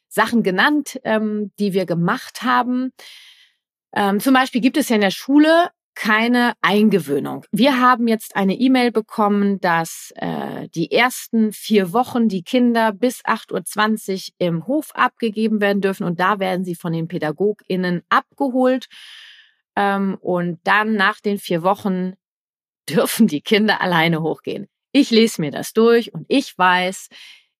Sachen 0.09 0.43
genannt, 0.43 1.01
ähm, 1.05 1.53
die 1.59 1.73
wir 1.75 1.87
gemacht 1.87 2.43
haben. 2.43 2.93
Ähm, 3.95 4.21
zum 4.21 4.33
Beispiel 4.33 4.61
gibt 4.61 4.77
es 4.77 4.89
ja 4.89 4.95
in 4.97 5.03
der 5.03 5.11
Schule 5.11 5.71
keine 5.95 6.55
Eingewöhnung. 6.61 7.45
Wir 7.53 7.81
haben 7.81 8.09
jetzt 8.09 8.37
eine 8.37 8.55
E-Mail 8.55 8.91
bekommen, 8.91 9.61
dass 9.61 10.13
äh, 10.17 10.69
die 10.75 10.91
ersten 10.91 11.53
vier 11.53 11.93
Wochen 11.93 12.29
die 12.29 12.43
Kinder 12.43 12.93
bis 12.93 13.25
8.20 13.25 14.31
Uhr 14.31 14.35
im 14.39 14.67
Hof 14.67 14.91
abgegeben 14.95 15.61
werden 15.61 15.81
dürfen 15.81 16.05
und 16.05 16.19
da 16.19 16.41
werden 16.41 16.65
sie 16.65 16.75
von 16.75 16.93
den 16.93 17.07
PädagogInnen 17.07 18.03
abgeholt. 18.09 18.87
Ähm, 19.77 20.17
und 20.21 20.61
dann 20.65 20.95
nach 20.95 21.21
den 21.21 21.39
vier 21.39 21.63
Wochen 21.63 22.15
dürfen 22.89 23.27
die 23.27 23.41
Kinder 23.41 23.81
alleine 23.81 24.23
hochgehen. 24.23 24.69
Ich 24.93 25.11
lese 25.11 25.41
mir 25.41 25.51
das 25.51 25.73
durch 25.73 26.15
und 26.15 26.27
ich 26.29 26.57
weiß, 26.57 27.09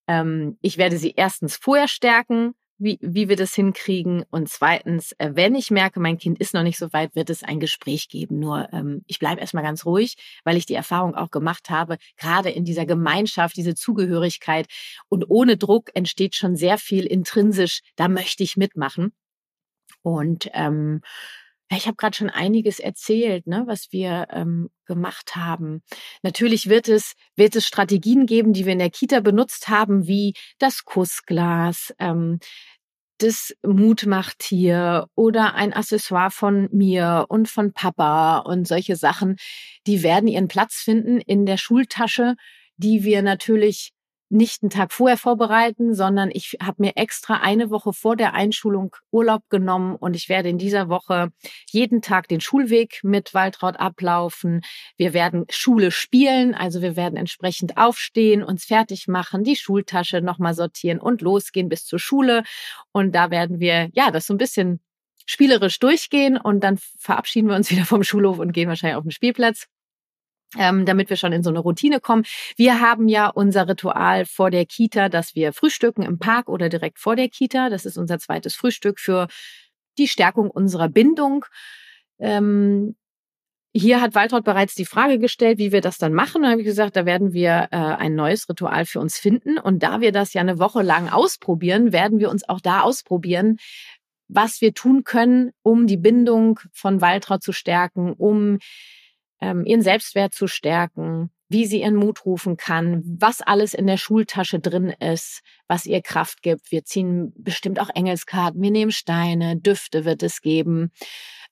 ähm, 0.07 0.59
ich 0.61 0.79
werde 0.79 0.99
sie 0.99 1.15
erstens 1.17 1.57
vorher 1.57 1.89
stärken, 1.89 2.55
wie, 2.79 2.99
wie 3.01 3.29
wir 3.29 3.37
das 3.37 3.55
hinkriegen. 3.55 4.25
Und 4.31 4.49
zweitens, 4.49 5.13
äh, 5.19 5.31
wenn 5.35 5.55
ich 5.55 5.71
merke, 5.71 6.01
mein 6.01 6.19
Kind 6.19 6.41
ist 6.41 6.55
noch 6.55 6.63
nicht 6.63 6.79
so 6.79 6.93
weit, 6.93 7.15
wird 7.15 7.31
es 7.31 7.43
ein 7.43 7.61
Gespräch 7.61 8.09
geben. 8.09 8.39
Nur 8.39 8.69
ähm, 8.73 9.03
ich 9.07 9.19
bleibe 9.19 9.41
erstmal 9.41 9.65
ganz 9.65 9.87
ruhig, 9.87 10.17
weil 10.45 10.57
ich 10.57 10.67
die 10.67 10.75
Erfahrung 10.75 11.15
auch 11.15 11.31
gemacht 11.31 11.71
habe, 11.71 11.97
gerade 12.17 12.51
in 12.51 12.65
dieser 12.65 12.87
Gemeinschaft, 12.87 13.57
diese 13.57 13.75
Zugehörigkeit 13.75 14.67
und 15.09 15.25
ohne 15.29 15.57
Druck 15.57 15.91
entsteht 15.95 16.35
schon 16.35 16.57
sehr 16.57 16.79
viel 16.79 17.07
intrinsisch, 17.07 17.81
da 17.97 18.09
möchte 18.09 18.43
ich 18.43 18.57
mitmachen. 18.57 19.13
Und 20.03 20.51
ähm, 20.53 21.01
ich 21.71 21.87
habe 21.87 21.97
gerade 21.97 22.17
schon 22.17 22.31
einiges 22.31 22.79
erzählt, 22.79 23.47
ne, 23.47 23.65
was 23.67 23.89
wir 23.91 24.29
ähm, 24.31 24.71
gemacht 24.87 25.35
haben. 25.37 25.83
Natürlich 26.23 26.69
wird 26.69 26.89
es, 26.89 27.15
wird 27.37 27.57
es 27.57 27.67
Strategien 27.67 28.27
geben, 28.27 28.53
die 28.53 28.67
wir 28.67 28.73
in 28.73 28.79
der 28.79 28.91
Kita 28.91 29.21
benutzt 29.21 29.69
haben, 29.69 30.07
wie 30.07 30.35
das 30.59 30.85
Kussglas, 30.85 31.95
ähm, 31.99 32.39
das 33.19 33.55
Mutmachtier 33.63 35.07
oder 35.15 35.55
ein 35.55 35.73
Accessoire 35.73 36.31
von 36.31 36.69
mir 36.73 37.27
und 37.29 37.49
von 37.49 37.73
Papa 37.73 38.39
und 38.39 38.67
solche 38.67 38.97
Sachen, 38.97 39.37
die 39.87 40.03
werden 40.03 40.29
ihren 40.29 40.49
Platz 40.49 40.75
finden 40.77 41.21
in 41.21 41.47
der 41.47 41.57
Schultasche, 41.57 42.35
die 42.77 43.05
wir 43.05 43.23
natürlich 43.23 43.93
nicht 44.35 44.63
einen 44.63 44.71
Tag 44.71 44.93
vorher 44.93 45.17
vorbereiten, 45.17 45.95
sondern 45.95 46.31
ich 46.33 46.59
habe 46.61 46.83
mir 46.83 46.97
extra 46.97 47.37
eine 47.37 47.71
Woche 47.71 47.93
vor 47.93 48.17
der 48.17 48.35
Einschulung 48.35 48.95
Urlaub 49.11 49.43
genommen 49.49 49.97
und 49.97 50.17
ich 50.17 50.29
werde 50.29 50.49
in 50.49 50.59
dieser 50.59 50.89
Woche 50.89 51.31
jeden 51.71 52.03
Tag 52.03 52.29
den 52.29 52.41
Schulweg 52.41 53.01
mit 53.03 53.33
Waltraud 53.33 53.77
ablaufen. 53.79 54.61
Wir 54.97 55.15
werden 55.15 55.47
Schule 55.51 55.91
spielen, 55.91 56.55
also 56.55 56.83
wir 56.83 56.97
werden 56.97 57.17
entsprechend 57.17 57.79
aufstehen, 57.79 58.43
uns 58.43 58.65
fertig 58.65 59.09
machen, 59.09 59.45
die 59.45 59.57
Schultasche 59.57 60.21
nochmal 60.21 60.55
sortieren 60.55 60.99
und 60.99 61.23
losgehen 61.23 61.69
bis 61.69 61.87
zur 61.87 61.99
Schule. 61.99 62.43
Und 62.93 63.15
da 63.15 63.31
werden 63.31 63.61
wir, 63.61 63.89
ja, 63.93 64.11
das 64.11 64.27
so 64.27 64.35
ein 64.35 64.39
bisschen 64.39 64.81
spielerisch 65.27 65.79
durchgehen 65.79 66.37
und 66.37 66.61
dann 66.61 66.79
verabschieden 66.99 67.49
wir 67.49 67.57
uns 67.57 67.71
wieder 67.71 67.85
vom 67.85 68.03
Schulhof 68.03 68.39
und 68.39 68.53
gehen 68.53 68.69
wahrscheinlich 68.69 68.97
auf 68.97 69.05
den 69.05 69.13
Spielplatz 69.13 69.69
ähm, 70.59 70.85
damit 70.87 71.11
wir 71.11 71.17
schon 71.17 71.33
in 71.33 71.43
so 71.43 71.51
eine 71.51 71.61
Routine 71.61 72.01
kommen. 72.01 72.25
Wir 72.57 72.81
haben 72.81 73.09
ja 73.09 73.29
unser 73.29 73.69
Ritual 73.69 74.27
vor 74.27 74.51
der 74.51 74.67
Kita, 74.67 75.09
dass 75.09 75.35
wir 75.35 75.53
frühstücken 75.53 76.03
im 76.03 76.19
Park 76.19 76.49
oder 76.49 76.69
direkt 76.69 76.99
vor 76.99 77.17
der 77.17 77.29
Kita. 77.29 77.71
Das 77.71 77.85
ist 77.85 77.99
unser 77.99 78.19
zweites 78.19 78.55
Frühstück 78.55 78.99
für 78.99 79.29
die 79.99 80.09
Stärkung 80.09 80.51
unserer 80.51 80.89
Bindung. 80.89 81.45
Ähm, 82.19 82.97
hier 83.77 84.01
hat 84.01 84.15
Waltraud 84.15 84.45
bereits 84.45 84.77
die 84.77 84.85
Frage 84.85 85.19
gestellt, 85.19 85.59
wie 85.59 85.73
wir 85.73 85.81
das 85.81 85.99
dann 85.99 86.15
machen. 86.15 86.43
Da 86.43 86.51
habe 86.51 86.61
ich 86.61 86.67
gesagt, 86.67 86.95
da 86.95 87.07
werden 87.07 87.33
wir 87.33 87.69
äh, 87.73 87.77
ein 87.77 88.15
neues 88.15 88.49
Ritual 88.49 88.87
für 88.87 89.01
uns 89.01 89.19
finden. 89.19 89.59
Und 89.59 89.83
da 89.83 90.01
wir 90.01 90.13
das 90.13 90.33
ja 90.33 90.41
eine 90.41 90.61
Woche 90.61 90.83
lang 90.83 91.09
ausprobieren, 91.09 91.93
werden 91.93 92.21
wir 92.21 92.31
uns 92.31 92.49
auch 92.49 92.61
da 92.61 92.83
ausprobieren, 92.83 93.57
was 94.29 94.61
wir 94.61 94.75
tun 94.75 95.03
können, 95.03 95.51
um 95.63 95.89
die 95.89 95.97
Bindung 95.97 96.61
von 96.73 97.01
Waltraud 97.01 97.43
zu 97.43 97.53
stärken, 97.53 98.13
um 98.13 98.59
ähm, 99.45 99.67
ihren 99.67 99.83
Selbstwert 99.83 100.33
zu 100.33 100.47
stärken, 100.47 101.31
wie 101.49 101.67
sie 101.67 101.83
ihren 101.83 101.97
Mut 101.97 102.25
rufen 102.25 102.57
kann, 102.57 103.03
was 103.05 103.43
alles 103.43 103.75
in 103.75 103.87
der 103.87 103.99
Schultasche 103.99 104.59
drin 104.59 104.89
ist, 104.89 105.43
was 105.69 105.85
ihr 105.85 106.01
Kraft 106.01 106.43
gibt. 106.43 106.73
Wir 106.73 106.85
ziehen 106.85 107.35
bestimmt 107.37 107.79
auch 107.79 107.91
Engelskarten, 107.95 108.63
wir 108.63 108.71
nehmen 108.71 108.91
Steine, 108.91 109.57
Düfte 109.57 110.07
wird 110.07 110.23
es 110.23 110.41
geben. 110.41 110.93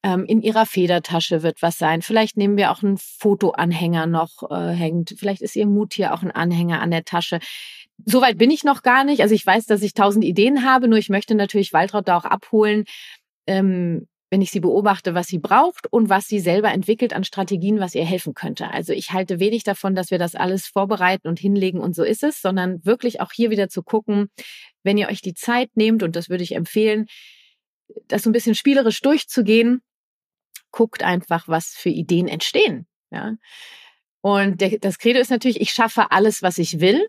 Ähm, 0.03 0.25
in 0.25 0.41
ihrer 0.41 0.65
Federtasche 0.65 1.43
wird 1.43 1.61
was 1.61 1.79
sein. 1.79 2.01
Vielleicht 2.03 2.37
nehmen 2.37 2.57
wir 2.57 2.73
auch 2.73 2.83
einen 2.83 2.97
Fotoanhänger 2.97 4.07
noch 4.07 4.51
äh, 4.51 4.73
hängt. 4.73 5.15
Vielleicht 5.17 5.43
ist 5.43 5.55
ihr 5.55 5.67
Mut 5.67 5.93
hier 5.95 6.15
auch 6.15 6.23
ein 6.23 6.33
Anhänger 6.33 6.81
an 6.81 6.91
der 6.91 7.05
Tasche. 7.05 7.39
Soweit 8.05 8.39
bin 8.39 8.51
ich 8.51 8.65
noch 8.65 8.83
gar 8.83 9.05
nicht. 9.05 9.21
Also 9.21 9.35
ich 9.35 9.47
weiß, 9.47 9.67
dass 9.67 9.83
ich 9.83 9.95
tausend 9.95 10.25
Ideen 10.25 10.65
habe, 10.65 10.89
nur 10.89 10.99
ich 10.99 11.11
möchte 11.11 11.35
natürlich 11.35 11.73
Waltraud 11.73 12.09
da 12.09 12.17
auch 12.17 12.25
abholen. 12.25 12.85
Ähm, 13.47 14.09
wenn 14.33 14.41
ich 14.41 14.51
sie 14.51 14.61
beobachte, 14.61 15.15
was 15.15 15.27
sie 15.27 15.39
braucht 15.39 15.93
und 15.93 16.09
was 16.09 16.27
sie 16.27 16.41
selber 16.41 16.73
entwickelt 16.73 17.13
an 17.13 17.23
Strategien, 17.23 17.81
was 17.81 17.95
ihr 17.95 18.07
helfen 18.07 18.33
könnte. 18.33 18.71
Also 18.71 18.95
ich 18.95 19.13
halte 19.13 19.41
wenig 19.41 19.63
davon, 19.63 19.95
dass 19.95 20.11
wir 20.11 20.19
das 20.19 20.35
alles 20.35 20.67
vorbereiten 20.67 21.29
und 21.29 21.39
hinlegen 21.39 21.81
und 21.81 21.95
so 21.95 22.03
ist 22.03 22.23
es, 22.23 22.41
sondern 22.41 22.83
wirklich 22.83 23.21
auch 23.21 23.31
hier 23.31 23.51
wieder 23.51 23.69
zu 23.69 23.83
gucken, 23.83 24.31
wenn 24.85 24.97
ihr 24.97 25.09
euch 25.09 25.21
die 25.21 25.35
Zeit 25.35 25.69
nehmt, 25.75 26.03
und 26.03 26.17
das 26.17 26.31
würde 26.31 26.45
ich 26.45 26.55
empfehlen, 26.55 27.09
das 28.09 28.23
so 28.23 28.31
ein 28.31 28.33
bisschen 28.33 28.55
spielerisch 28.55 29.03
durchzugehen, 29.03 29.83
guckt 30.71 31.03
einfach, 31.03 31.47
was 31.47 31.67
für 31.67 31.91
Ideen 31.91 32.27
entstehen. 32.27 32.87
Ja. 33.11 33.35
Und 34.23 34.63
der, 34.63 34.79
das 34.79 34.97
Credo 34.97 35.21
ist 35.21 35.31
natürlich, 35.31 35.61
ich 35.61 35.73
schaffe 35.73 36.11
alles, 36.11 36.41
was 36.41 36.57
ich 36.57 36.81
will 36.81 37.07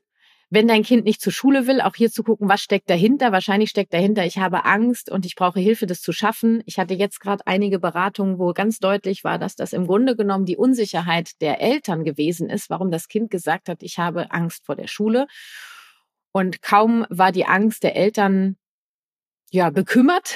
wenn 0.53 0.67
dein 0.67 0.83
Kind 0.83 1.03
nicht 1.03 1.19
zur 1.19 1.33
Schule 1.33 1.65
will, 1.65 1.81
auch 1.81 1.95
hier 1.95 2.11
zu 2.11 2.21
gucken, 2.21 2.47
was 2.47 2.61
steckt 2.61 2.87
dahinter. 2.87 3.31
Wahrscheinlich 3.31 3.71
steckt 3.71 3.91
dahinter, 3.91 4.23
ich 4.23 4.37
habe 4.37 4.65
Angst 4.65 5.09
und 5.09 5.25
ich 5.25 5.35
brauche 5.35 5.59
Hilfe, 5.59 5.87
das 5.87 5.99
zu 5.99 6.11
schaffen. 6.11 6.61
Ich 6.67 6.77
hatte 6.77 6.93
jetzt 6.93 7.19
gerade 7.19 7.47
einige 7.47 7.79
Beratungen, 7.79 8.37
wo 8.37 8.53
ganz 8.53 8.77
deutlich 8.77 9.23
war, 9.23 9.39
dass 9.39 9.55
das 9.55 9.73
im 9.73 9.87
Grunde 9.87 10.15
genommen 10.15 10.45
die 10.45 10.55
Unsicherheit 10.55 11.41
der 11.41 11.59
Eltern 11.59 12.03
gewesen 12.03 12.51
ist, 12.51 12.69
warum 12.69 12.91
das 12.91 13.07
Kind 13.07 13.31
gesagt 13.31 13.67
hat, 13.67 13.81
ich 13.81 13.97
habe 13.97 14.29
Angst 14.29 14.63
vor 14.67 14.75
der 14.75 14.85
Schule. 14.85 15.25
Und 16.31 16.61
kaum 16.61 17.07
war 17.09 17.31
die 17.31 17.45
Angst 17.47 17.81
der 17.81 17.95
Eltern 17.95 18.55
ja 19.49 19.71
bekümmert, 19.71 20.35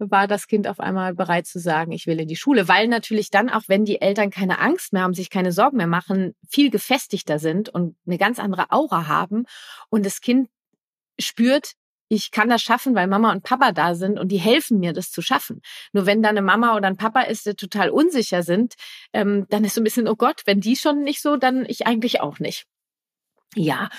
war 0.00 0.26
das 0.26 0.46
Kind 0.46 0.66
auf 0.66 0.80
einmal 0.80 1.14
bereit 1.14 1.46
zu 1.46 1.58
sagen, 1.58 1.92
ich 1.92 2.06
will 2.06 2.20
in 2.20 2.28
die 2.28 2.36
Schule, 2.36 2.68
weil 2.68 2.88
natürlich 2.88 3.30
dann, 3.30 3.50
auch 3.50 3.62
wenn 3.66 3.84
die 3.84 4.00
Eltern 4.00 4.30
keine 4.30 4.58
Angst 4.58 4.92
mehr 4.92 5.02
haben, 5.02 5.14
sich 5.14 5.30
keine 5.30 5.52
Sorgen 5.52 5.76
mehr 5.76 5.86
machen, 5.86 6.34
viel 6.48 6.70
gefestigter 6.70 7.38
sind 7.38 7.68
und 7.68 7.96
eine 8.06 8.18
ganz 8.18 8.38
andere 8.38 8.70
Aura 8.70 9.06
haben 9.06 9.44
und 9.90 10.06
das 10.06 10.20
Kind 10.20 10.48
spürt, 11.18 11.72
ich 12.08 12.32
kann 12.32 12.48
das 12.48 12.60
schaffen, 12.60 12.94
weil 12.96 13.06
Mama 13.06 13.30
und 13.30 13.44
Papa 13.44 13.70
da 13.70 13.94
sind 13.94 14.18
und 14.18 14.28
die 14.28 14.38
helfen 14.38 14.80
mir, 14.80 14.92
das 14.92 15.12
zu 15.12 15.22
schaffen. 15.22 15.62
Nur 15.92 16.06
wenn 16.06 16.22
da 16.22 16.30
eine 16.30 16.42
Mama 16.42 16.74
oder 16.74 16.88
ein 16.88 16.96
Papa 16.96 17.20
ist, 17.22 17.46
die 17.46 17.54
total 17.54 17.90
unsicher 17.90 18.42
sind, 18.42 18.74
ähm, 19.12 19.46
dann 19.48 19.62
ist 19.62 19.74
so 19.74 19.80
ein 19.80 19.84
bisschen, 19.84 20.08
oh 20.08 20.16
Gott, 20.16 20.42
wenn 20.44 20.60
die 20.60 20.74
schon 20.74 21.04
nicht 21.04 21.22
so, 21.22 21.36
dann 21.36 21.64
ich 21.68 21.86
eigentlich 21.86 22.20
auch 22.20 22.40
nicht. 22.40 22.66
Ja, 23.54 23.90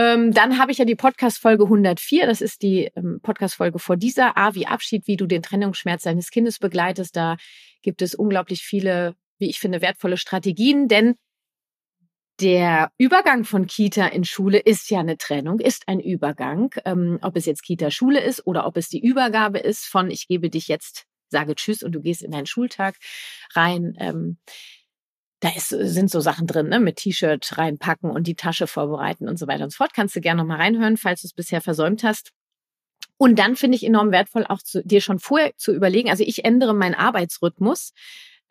ähm, 0.00 0.32
dann 0.32 0.56
habe 0.56 0.72
ich 0.72 0.78
ja 0.78 0.86
die 0.86 0.94
Podcast-Folge 0.94 1.64
104. 1.64 2.26
Das 2.26 2.40
ist 2.40 2.62
die 2.62 2.90
ähm, 2.96 3.20
Podcast-Folge 3.22 3.78
vor 3.78 3.98
dieser. 3.98 4.38
A 4.38 4.54
wie 4.54 4.66
Abschied, 4.66 5.06
wie 5.06 5.18
du 5.18 5.26
den 5.26 5.42
Trennungsschmerz 5.42 6.04
deines 6.04 6.30
Kindes 6.30 6.58
begleitest. 6.58 7.14
Da 7.16 7.36
gibt 7.82 8.00
es 8.00 8.14
unglaublich 8.14 8.62
viele, 8.62 9.14
wie 9.38 9.50
ich 9.50 9.60
finde, 9.60 9.82
wertvolle 9.82 10.16
Strategien, 10.16 10.88
denn 10.88 11.16
der 12.40 12.90
Übergang 12.96 13.44
von 13.44 13.66
Kita 13.66 14.06
in 14.06 14.24
Schule 14.24 14.56
ist 14.56 14.88
ja 14.88 15.00
eine 15.00 15.18
Trennung, 15.18 15.60
ist 15.60 15.86
ein 15.86 16.00
Übergang. 16.00 16.74
Ähm, 16.86 17.18
ob 17.20 17.36
es 17.36 17.44
jetzt 17.44 17.62
Kita-Schule 17.62 18.20
ist 18.20 18.46
oder 18.46 18.66
ob 18.66 18.78
es 18.78 18.88
die 18.88 19.04
Übergabe 19.04 19.58
ist 19.58 19.84
von 19.84 20.10
ich 20.10 20.28
gebe 20.28 20.48
dich 20.48 20.66
jetzt, 20.66 21.04
sage 21.28 21.54
Tschüss 21.54 21.82
und 21.82 21.92
du 21.92 22.00
gehst 22.00 22.22
in 22.22 22.30
deinen 22.30 22.46
Schultag 22.46 22.96
rein. 23.54 23.94
Ähm, 24.00 24.38
da 25.40 25.48
ist, 25.50 25.70
sind 25.70 26.10
so 26.10 26.20
Sachen 26.20 26.46
drin, 26.46 26.68
ne? 26.68 26.80
mit 26.80 26.96
T-Shirt 26.96 27.58
reinpacken 27.58 28.10
und 28.10 28.26
die 28.26 28.34
Tasche 28.34 28.66
vorbereiten 28.66 29.28
und 29.28 29.38
so 29.38 29.46
weiter 29.46 29.64
und 29.64 29.70
so 29.70 29.78
fort. 29.78 29.94
Kannst 29.94 30.14
du 30.14 30.20
gerne 30.20 30.42
nochmal 30.42 30.58
reinhören, 30.58 30.98
falls 30.98 31.22
du 31.22 31.26
es 31.26 31.32
bisher 31.32 31.60
versäumt 31.62 32.04
hast. 32.04 32.32
Und 33.16 33.38
dann 33.38 33.56
finde 33.56 33.76
ich 33.76 33.84
enorm 33.84 34.12
wertvoll, 34.12 34.44
auch 34.46 34.62
zu, 34.62 34.82
dir 34.84 35.00
schon 35.00 35.18
vorher 35.18 35.52
zu 35.56 35.74
überlegen. 35.74 36.10
Also 36.10 36.24
ich 36.24 36.44
ändere 36.44 36.74
meinen 36.74 36.94
Arbeitsrhythmus. 36.94 37.92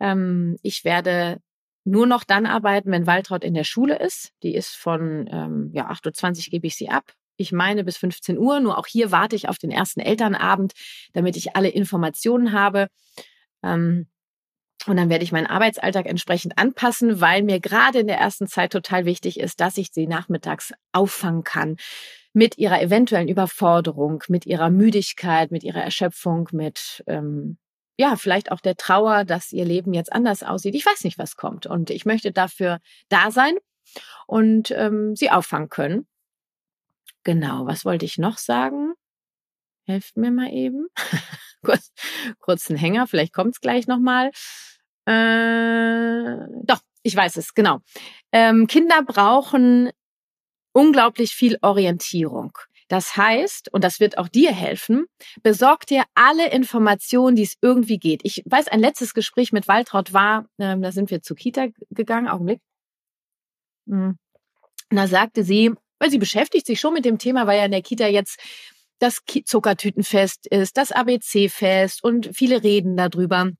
Ähm, 0.00 0.56
ich 0.62 0.84
werde 0.84 1.38
nur 1.84 2.06
noch 2.06 2.24
dann 2.24 2.46
arbeiten, 2.46 2.90
wenn 2.90 3.06
Waltraud 3.06 3.44
in 3.44 3.54
der 3.54 3.64
Schule 3.64 3.98
ist. 3.98 4.32
Die 4.42 4.54
ist 4.54 4.74
von 4.74 5.28
ähm, 5.32 5.70
ja, 5.72 5.90
8.20 5.90 6.46
Uhr 6.46 6.50
gebe 6.50 6.66
ich 6.66 6.76
sie 6.76 6.88
ab. 6.88 7.12
Ich 7.36 7.52
meine 7.52 7.84
bis 7.84 7.96
15 7.96 8.38
Uhr. 8.38 8.60
Nur 8.60 8.78
auch 8.78 8.86
hier 8.86 9.12
warte 9.12 9.36
ich 9.36 9.48
auf 9.48 9.58
den 9.58 9.70
ersten 9.70 10.00
Elternabend, 10.00 10.72
damit 11.14 11.36
ich 11.36 11.56
alle 11.56 11.68
Informationen 11.68 12.52
habe. 12.52 12.88
Ähm, 13.62 14.08
und 14.86 14.96
dann 14.96 15.10
werde 15.10 15.24
ich 15.24 15.32
meinen 15.32 15.46
Arbeitsalltag 15.46 16.06
entsprechend 16.06 16.56
anpassen, 16.58 17.20
weil 17.20 17.42
mir 17.42 17.60
gerade 17.60 18.00
in 18.00 18.06
der 18.06 18.18
ersten 18.18 18.46
Zeit 18.46 18.72
total 18.72 19.04
wichtig 19.04 19.38
ist, 19.38 19.60
dass 19.60 19.76
ich 19.76 19.90
sie 19.92 20.06
nachmittags 20.06 20.72
auffangen 20.92 21.44
kann 21.44 21.76
mit 22.32 22.58
ihrer 22.58 22.80
eventuellen 22.80 23.28
Überforderung, 23.28 24.22
mit 24.28 24.46
ihrer 24.46 24.70
Müdigkeit, 24.70 25.50
mit 25.50 25.64
ihrer 25.64 25.82
Erschöpfung, 25.82 26.48
mit 26.52 27.02
ähm, 27.06 27.58
ja 27.98 28.16
vielleicht 28.16 28.50
auch 28.52 28.60
der 28.60 28.76
Trauer, 28.76 29.24
dass 29.24 29.52
ihr 29.52 29.64
Leben 29.64 29.92
jetzt 29.92 30.12
anders 30.12 30.42
aussieht. 30.42 30.74
Ich 30.74 30.86
weiß 30.86 31.04
nicht, 31.04 31.18
was 31.18 31.36
kommt 31.36 31.66
und 31.66 31.90
ich 31.90 32.06
möchte 32.06 32.32
dafür 32.32 32.78
da 33.08 33.30
sein 33.30 33.54
und 34.26 34.70
ähm, 34.70 35.14
sie 35.16 35.30
auffangen 35.30 35.68
können. 35.68 36.06
Genau, 37.24 37.66
was 37.66 37.84
wollte 37.84 38.06
ich 38.06 38.16
noch 38.16 38.38
sagen? 38.38 38.94
Helft 39.86 40.16
mir 40.16 40.30
mal 40.30 40.50
eben. 40.52 40.86
kurz, 41.62 41.92
kurz 42.38 42.70
einen 42.70 42.78
Hänger, 42.78 43.06
vielleicht 43.06 43.32
kommt 43.32 43.54
es 43.54 43.60
gleich 43.60 43.86
nochmal. 43.86 44.30
Äh, 45.06 46.46
doch, 46.64 46.80
ich 47.02 47.16
weiß 47.16 47.36
es, 47.36 47.54
genau. 47.54 47.80
Ähm, 48.32 48.66
Kinder 48.66 49.02
brauchen 49.02 49.90
unglaublich 50.72 51.32
viel 51.32 51.58
Orientierung. 51.62 52.52
Das 52.88 53.16
heißt, 53.16 53.72
und 53.72 53.84
das 53.84 54.00
wird 54.00 54.18
auch 54.18 54.26
dir 54.26 54.52
helfen, 54.52 55.06
besorg 55.44 55.86
dir 55.86 56.02
alle 56.14 56.50
Informationen, 56.50 57.36
die 57.36 57.44
es 57.44 57.56
irgendwie 57.62 57.98
geht. 57.98 58.22
Ich 58.24 58.42
weiß, 58.46 58.66
ein 58.66 58.80
letztes 58.80 59.14
Gespräch 59.14 59.52
mit 59.52 59.68
Waltraud 59.68 60.12
war, 60.12 60.46
ähm, 60.58 60.82
da 60.82 60.90
sind 60.90 61.10
wir 61.10 61.22
zu 61.22 61.36
Kita 61.36 61.68
gegangen, 61.90 62.26
Augenblick. 62.26 62.60
Mhm. 63.86 64.18
Da 64.90 65.06
sagte 65.06 65.44
sie, 65.44 65.72
weil 66.00 66.10
sie 66.10 66.18
beschäftigt 66.18 66.66
sich 66.66 66.80
schon 66.80 66.94
mit 66.94 67.04
dem 67.04 67.18
Thema, 67.18 67.46
weil 67.46 67.58
ja 67.58 67.64
in 67.64 67.70
der 67.70 67.82
Kita 67.82 68.08
jetzt 68.08 68.40
das 69.00 69.22
Zuckertütenfest 69.44 70.46
ist, 70.46 70.76
das 70.76 70.92
ABC-Fest 70.92 72.04
und 72.04 72.30
viele 72.32 72.62
reden 72.62 72.96
darüber. 72.96 73.50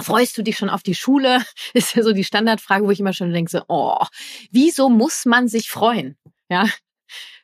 Freust 0.00 0.36
du 0.36 0.42
dich 0.42 0.58
schon 0.58 0.68
auf 0.68 0.82
die 0.82 0.94
Schule? 0.94 1.44
Ist 1.74 1.94
ja 1.94 2.02
so 2.02 2.12
die 2.12 2.24
Standardfrage, 2.24 2.84
wo 2.84 2.90
ich 2.90 3.00
immer 3.00 3.12
schon 3.12 3.32
denke, 3.32 3.50
so, 3.50 3.62
oh, 3.68 4.04
wieso 4.50 4.88
muss 4.88 5.24
man 5.24 5.48
sich 5.48 5.70
freuen? 5.70 6.18
Ja, 6.48 6.68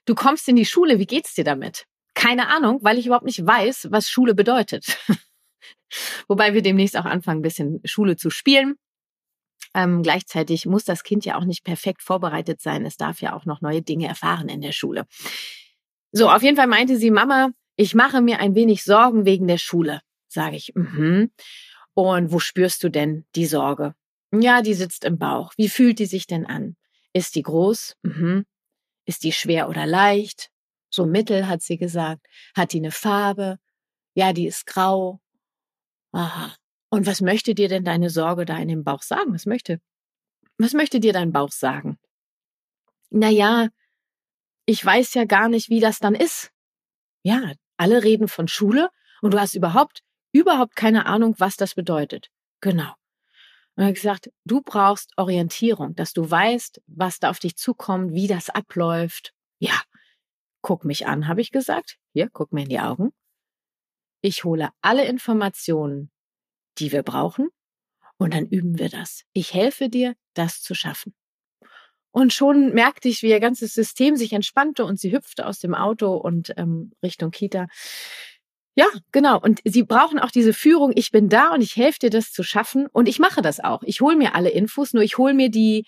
du 0.04 0.14
kommst 0.14 0.48
in 0.48 0.56
die 0.56 0.66
Schule, 0.66 0.98
wie 0.98 1.06
geht's 1.06 1.34
dir 1.34 1.44
damit? 1.44 1.86
Keine 2.14 2.48
Ahnung, 2.48 2.80
weil 2.82 2.98
ich 2.98 3.06
überhaupt 3.06 3.24
nicht 3.24 3.46
weiß, 3.46 3.88
was 3.90 4.08
Schule 4.08 4.34
bedeutet. 4.34 4.98
Wobei 6.28 6.54
wir 6.54 6.62
demnächst 6.62 6.96
auch 6.96 7.04
anfangen, 7.04 7.40
ein 7.40 7.42
bisschen 7.42 7.80
Schule 7.84 8.16
zu 8.16 8.30
spielen. 8.30 8.76
Ähm, 9.74 10.02
gleichzeitig 10.02 10.66
muss 10.66 10.84
das 10.84 11.02
Kind 11.02 11.24
ja 11.24 11.38
auch 11.38 11.44
nicht 11.44 11.64
perfekt 11.64 12.02
vorbereitet 12.02 12.60
sein. 12.60 12.84
Es 12.84 12.96
darf 12.96 13.22
ja 13.22 13.34
auch 13.34 13.46
noch 13.46 13.62
neue 13.62 13.82
Dinge 13.82 14.06
erfahren 14.06 14.48
in 14.48 14.60
der 14.60 14.72
Schule. 14.72 15.06
So, 16.12 16.28
auf 16.30 16.42
jeden 16.42 16.56
Fall 16.56 16.66
meinte 16.66 16.96
sie, 16.96 17.10
Mama, 17.10 17.50
ich 17.76 17.94
mache 17.94 18.20
mir 18.20 18.38
ein 18.38 18.54
wenig 18.54 18.84
Sorgen 18.84 19.24
wegen 19.24 19.48
der 19.48 19.58
Schule. 19.58 20.00
Sage 20.28 20.56
ich, 20.56 20.72
mhm. 20.74 21.30
Und 21.94 22.32
wo 22.32 22.38
spürst 22.38 22.82
du 22.84 22.88
denn 22.88 23.26
die 23.34 23.46
Sorge? 23.46 23.94
Ja, 24.32 24.62
die 24.62 24.74
sitzt 24.74 25.04
im 25.04 25.18
Bauch. 25.18 25.52
Wie 25.56 25.68
fühlt 25.68 25.98
die 25.98 26.06
sich 26.06 26.26
denn 26.26 26.46
an? 26.46 26.76
Ist 27.12 27.34
die 27.34 27.42
groß? 27.42 27.96
Mhm. 28.02 28.46
Ist 29.04 29.24
die 29.24 29.32
schwer 29.32 29.68
oder 29.68 29.86
leicht? 29.86 30.50
So 30.88 31.06
mittel, 31.06 31.48
hat 31.48 31.62
sie 31.62 31.76
gesagt. 31.76 32.26
Hat 32.54 32.72
die 32.72 32.78
eine 32.78 32.90
Farbe? 32.92 33.58
Ja, 34.14 34.32
die 34.32 34.46
ist 34.46 34.66
grau. 34.66 35.20
Aha. 36.12 36.54
Und 36.90 37.06
was 37.06 37.20
möchte 37.20 37.54
dir 37.54 37.68
denn 37.68 37.84
deine 37.84 38.10
Sorge 38.10 38.44
da 38.44 38.58
in 38.58 38.68
dem 38.68 38.84
Bauch 38.84 39.02
sagen? 39.02 39.32
Was 39.34 39.46
möchte, 39.46 39.80
was 40.58 40.74
möchte 40.74 41.00
dir 41.00 41.12
dein 41.12 41.32
Bauch 41.32 41.52
sagen? 41.52 41.98
Na 43.10 43.28
ja, 43.28 43.68
ich 44.72 44.82
weiß 44.82 45.12
ja 45.12 45.26
gar 45.26 45.50
nicht, 45.50 45.68
wie 45.68 45.80
das 45.80 45.98
dann 45.98 46.14
ist. 46.14 46.50
Ja, 47.22 47.52
alle 47.76 48.02
reden 48.02 48.26
von 48.26 48.48
Schule 48.48 48.88
und 49.20 49.34
du 49.34 49.38
hast 49.38 49.54
überhaupt 49.54 50.02
überhaupt 50.32 50.76
keine 50.76 51.04
Ahnung, 51.04 51.34
was 51.36 51.58
das 51.58 51.74
bedeutet. 51.74 52.30
Genau. 52.62 52.90
Und 53.76 53.84
er 53.84 53.88
hat 53.88 53.94
gesagt, 53.96 54.30
du 54.46 54.62
brauchst 54.62 55.12
Orientierung, 55.18 55.94
dass 55.94 56.14
du 56.14 56.30
weißt, 56.30 56.80
was 56.86 57.18
da 57.18 57.28
auf 57.28 57.38
dich 57.38 57.56
zukommt, 57.56 58.14
wie 58.14 58.28
das 58.28 58.48
abläuft. 58.48 59.34
Ja, 59.58 59.78
guck 60.62 60.86
mich 60.86 61.06
an, 61.06 61.28
habe 61.28 61.42
ich 61.42 61.50
gesagt. 61.50 61.98
Hier, 62.14 62.30
guck 62.32 62.54
mir 62.54 62.62
in 62.62 62.70
die 62.70 62.80
Augen. 62.80 63.12
Ich 64.22 64.44
hole 64.44 64.70
alle 64.80 65.04
Informationen, 65.04 66.10
die 66.78 66.92
wir 66.92 67.02
brauchen, 67.02 67.50
und 68.16 68.32
dann 68.32 68.46
üben 68.46 68.78
wir 68.78 68.88
das. 68.88 69.24
Ich 69.34 69.52
helfe 69.52 69.90
dir, 69.90 70.14
das 70.32 70.62
zu 70.62 70.74
schaffen. 70.74 71.14
Und 72.12 72.32
schon 72.32 72.72
merkte 72.74 73.08
ich, 73.08 73.22
wie 73.22 73.30
ihr 73.30 73.40
ganzes 73.40 73.74
System 73.74 74.16
sich 74.16 74.32
entspannte 74.32 74.84
und 74.84 75.00
sie 75.00 75.12
hüpfte 75.12 75.46
aus 75.46 75.58
dem 75.58 75.74
Auto 75.74 76.14
und 76.14 76.52
ähm, 76.56 76.92
Richtung 77.02 77.30
Kita. 77.30 77.66
Ja, 78.74 78.86
genau. 79.12 79.38
Und 79.38 79.60
sie 79.64 79.82
brauchen 79.82 80.18
auch 80.18 80.30
diese 80.30 80.54
Führung. 80.54 80.92
Ich 80.94 81.10
bin 81.10 81.28
da 81.28 81.52
und 81.52 81.60
ich 81.60 81.76
helfe 81.76 81.98
dir, 82.00 82.10
das 82.10 82.32
zu 82.32 82.42
schaffen. 82.42 82.86
Und 82.86 83.08
ich 83.08 83.18
mache 83.18 83.42
das 83.42 83.60
auch. 83.60 83.82
Ich 83.84 84.00
hole 84.00 84.16
mir 84.16 84.34
alle 84.34 84.50
Infos, 84.50 84.94
nur 84.94 85.02
ich 85.02 85.18
hole 85.18 85.34
mir 85.34 85.50
die 85.50 85.86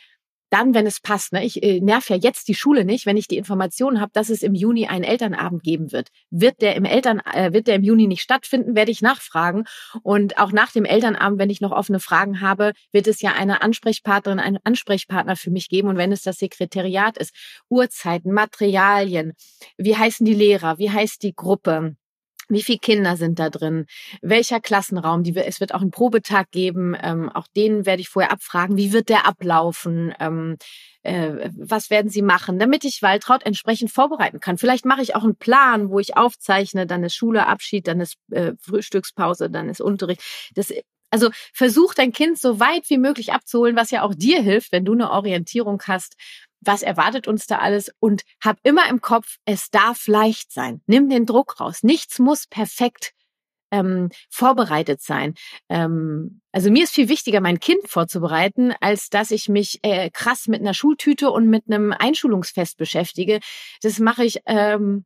dann, 0.55 0.73
wenn 0.73 0.87
es 0.87 1.01
passt. 1.01 1.33
Ne? 1.33 1.45
Ich 1.45 1.65
äh, 1.65 1.81
nerv 1.81 2.09
ja 2.09 2.15
jetzt 2.15 2.47
die 2.47 2.55
Schule 2.55 2.85
nicht, 2.85 3.07
wenn 3.07 3.17
ich 3.17 3.27
die 3.27 3.37
Informationen 3.37 4.01
habe, 4.01 4.13
dass 4.15 4.31
es 4.31 4.45
im 4.45 4.55
Juni 4.55 4.87
einen 4.87 5.03
Elternabend 5.03 5.65
geben 5.65 5.91
wird. 5.91 6.11
Wird 6.31 6.63
der 6.63 6.77
im 6.77 6.85
Eltern, 6.85 7.21
äh, 7.33 7.53
wird 7.53 7.67
der 7.67 7.75
im 7.75 7.83
Juni 7.83 8.07
nicht 8.07 8.23
stattfinden, 8.23 8.77
werde 8.77 8.93
ich 8.93 9.03
nachfragen. 9.03 9.65
Und 10.05 10.39
auch 10.39 10.53
nach 10.53 10.71
dem 10.71 10.85
Elternabend, 10.85 11.41
wenn 11.41 11.51
ich 11.51 11.61
noch 11.61 11.73
offene 11.73 11.99
Fragen 11.99 12.41
habe, 12.41 12.73
wird 12.93 13.09
es 13.09 13.21
ja 13.21 13.33
eine 13.33 13.63
Ansprechpartnerin, 13.63 14.39
einen 14.39 14.59
Ansprechpartner 14.63 15.35
für 15.35 15.51
mich 15.51 15.69
geben. 15.69 15.89
Und 15.89 15.97
wenn 15.97 16.13
es 16.13 16.23
das 16.23 16.37
Sekretariat 16.37 17.19
ist, 17.19 17.35
Uhrzeiten, 17.69 18.33
Materialien, 18.33 19.33
wie 19.77 19.97
heißen 19.97 20.25
die 20.25 20.35
Lehrer, 20.35 20.79
wie 20.79 20.91
heißt 20.91 21.25
die 21.25 21.35
Gruppe? 21.35 21.97
Wie 22.49 22.63
viele 22.63 22.79
Kinder 22.79 23.17
sind 23.17 23.39
da 23.39 23.51
drin? 23.51 23.87
Welcher 24.23 24.61
Klassenraum? 24.61 25.23
Die, 25.23 25.37
es 25.37 25.61
wird 25.61 25.75
auch 25.75 25.81
einen 25.81 25.91
Probetag 25.91 26.51
geben. 26.51 26.97
Ähm, 27.01 27.31
auch 27.31 27.47
den 27.57 27.87
werde 27.87 28.03
ich 28.03 28.09
vorher 28.09 28.33
abfragen. 28.33 28.77
Wie 28.77 28.93
wird 28.93 29.09
der 29.09 29.27
ablaufen? 29.27 30.15
Ähm, 30.21 30.57
äh, 31.03 31.51
was 31.57 31.91
werden 31.91 32.11
sie 32.11 32.23
machen? 32.23 32.59
Damit 32.59 32.85
ich 32.85 33.03
Waltraud 33.03 33.45
entsprechend 33.45 33.91
vorbereiten 33.91 34.41
kann. 34.41 34.59
Vielleicht 34.59 34.85
mache 34.85 35.03
ich 35.03 35.15
auch 35.15 35.25
einen 35.25 35.37
Plan, 35.37 35.91
wo 35.91 35.99
ich 35.99 36.17
aufzeichne. 36.17 36.87
Dann 36.87 37.05
ist 37.05 37.15
Schule, 37.15 37.47
Abschied, 37.47 37.87
dann 37.87 38.01
ist 38.01 38.17
äh, 38.31 38.53
Frühstückspause, 38.61 39.51
dann 39.51 39.69
ist 39.69 39.81
Unterricht. 39.81 40.23
Das, 40.55 40.73
also 41.11 41.31
versuch 41.53 41.95
dein 41.95 42.13
Kind 42.13 42.41
so 42.41 42.59
weit 42.59 42.91
wie 42.91 42.99
möglich 42.99 43.33
abzuholen, 43.33 43.77
was 43.77 43.93
ja 43.93 44.03
auch 44.03 44.15
dir 44.15 44.43
hilft, 44.43 44.73
wenn 44.73 44.85
du 44.85 44.95
eine 44.95 45.11
Orientierung 45.11 45.81
hast 45.87 46.17
was 46.65 46.83
erwartet 46.83 47.29
uns 47.29 47.47
da 47.47 47.59
alles 47.59 47.91
und 48.01 48.23
hab 48.43 48.59
immer 48.63 48.89
im 48.89 49.01
Kopf, 49.01 49.37
es 49.45 49.71
darf 49.71 50.07
leicht 50.07 50.53
sein. 50.53 50.83
Nimm 50.87 51.09
den 51.09 51.27
Druck 51.27 51.61
raus. 51.61 51.83
Nichts 51.83 52.19
muss 52.19 52.47
perfekt 52.47 53.13
ähm, 53.75 54.11
vorbereitet 54.31 55.01
sein. 55.03 55.35
Ähm, 55.69 56.41
also 56.53 56.71
mir 56.71 56.85
ist 56.85 56.95
viel 56.95 57.09
wichtiger, 57.09 57.41
mein 57.41 57.61
Kind 57.61 57.89
vorzubereiten, 57.89 58.73
als 58.81 59.09
dass 59.11 59.31
ich 59.31 59.49
mich 59.49 59.81
äh, 59.83 60.11
krass 60.11 60.47
mit 60.47 60.61
einer 60.61 60.75
Schultüte 60.75 61.31
und 61.31 61.49
mit 61.49 61.65
einem 61.67 61.93
Einschulungsfest 61.93 62.77
beschäftige. 62.77 63.41
Das 63.83 63.99
mache 63.99 64.25
ich. 64.25 64.41
Ähm, 64.47 65.05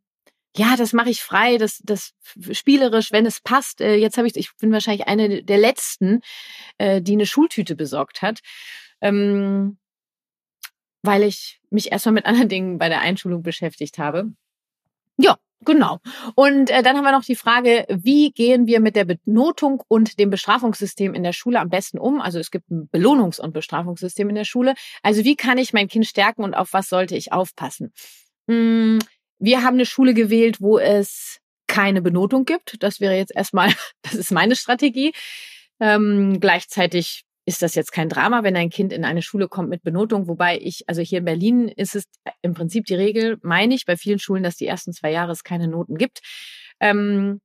ja, 0.56 0.76
das 0.76 0.92
mache 0.92 1.10
ich 1.10 1.22
frei, 1.22 1.56
das, 1.58 1.78
das 1.84 2.14
spielerisch, 2.52 3.12
wenn 3.12 3.26
es 3.26 3.40
passt. 3.40 3.80
Äh, 3.80 3.96
jetzt 3.96 4.16
habe 4.16 4.26
ich, 4.26 4.36
ich 4.36 4.50
bin 4.58 4.72
wahrscheinlich 4.72 5.06
eine 5.06 5.44
der 5.44 5.58
letzten, 5.58 6.20
äh, 6.78 7.00
die 7.00 7.12
eine 7.12 7.26
Schultüte 7.26 7.76
besorgt 7.76 8.22
hat. 8.22 8.40
Ähm, 9.00 9.78
weil 11.02 11.22
ich 11.22 11.60
mich 11.70 11.92
erstmal 11.92 12.14
mit 12.14 12.26
anderen 12.26 12.48
Dingen 12.48 12.78
bei 12.78 12.88
der 12.88 13.00
Einschulung 13.00 13.42
beschäftigt 13.42 13.98
habe. 13.98 14.32
Ja, 15.16 15.36
genau. 15.64 15.98
Und 16.34 16.70
äh, 16.70 16.82
dann 16.82 16.96
haben 16.96 17.04
wir 17.04 17.12
noch 17.12 17.24
die 17.24 17.36
Frage, 17.36 17.86
wie 17.88 18.30
gehen 18.30 18.66
wir 18.66 18.80
mit 18.80 18.96
der 18.96 19.04
Benotung 19.04 19.82
und 19.88 20.18
dem 20.18 20.30
Bestrafungssystem 20.30 21.14
in 21.14 21.22
der 21.22 21.32
Schule 21.32 21.60
am 21.60 21.68
besten 21.68 21.98
um? 21.98 22.20
Also 22.20 22.38
es 22.38 22.50
gibt 22.50 22.70
ein 22.70 22.88
Belohnungs- 22.92 23.40
und 23.40 23.52
Bestrafungssystem 23.52 24.28
in 24.28 24.34
der 24.34 24.44
Schule. 24.44 24.74
Also 25.02 25.24
wie 25.24 25.36
kann 25.36 25.58
ich 25.58 25.72
mein 25.72 25.88
Kind 25.88 26.06
stärken 26.06 26.44
und 26.44 26.54
auf 26.54 26.72
was 26.72 26.88
sollte 26.88 27.16
ich 27.16 27.32
aufpassen? 27.32 27.92
Hm, 28.48 29.00
wir 29.38 29.62
haben 29.62 29.74
eine 29.74 29.86
Schule 29.86 30.14
gewählt, 30.14 30.60
wo 30.60 30.78
es 30.78 31.40
keine 31.66 32.02
Benotung 32.02 32.44
gibt. 32.44 32.82
Das 32.82 33.00
wäre 33.00 33.14
jetzt 33.14 33.34
erstmal, 33.34 33.72
das 34.02 34.14
ist 34.14 34.32
meine 34.32 34.56
Strategie. 34.56 35.12
Ähm, 35.80 36.40
gleichzeitig 36.40 37.24
ist 37.48 37.62
das 37.62 37.74
jetzt 37.74 37.92
kein 37.92 38.10
Drama, 38.10 38.42
wenn 38.42 38.56
ein 38.56 38.68
Kind 38.68 38.92
in 38.92 39.06
eine 39.06 39.22
Schule 39.22 39.48
kommt 39.48 39.70
mit 39.70 39.82
Benotung. 39.82 40.28
Wobei 40.28 40.58
ich, 40.58 40.86
also 40.86 41.00
hier 41.00 41.20
in 41.20 41.24
Berlin 41.24 41.68
ist 41.68 41.96
es 41.96 42.04
im 42.42 42.52
Prinzip 42.52 42.84
die 42.84 42.94
Regel, 42.94 43.38
meine 43.40 43.74
ich, 43.74 43.86
bei 43.86 43.96
vielen 43.96 44.18
Schulen, 44.18 44.42
dass 44.42 44.56
die 44.56 44.66
ersten 44.66 44.92
zwei 44.92 45.10
Jahre 45.10 45.32
es 45.32 45.44
keine 45.44 45.66
Noten 45.66 45.96
gibt. 45.96 46.20
Ähm, 46.78 47.40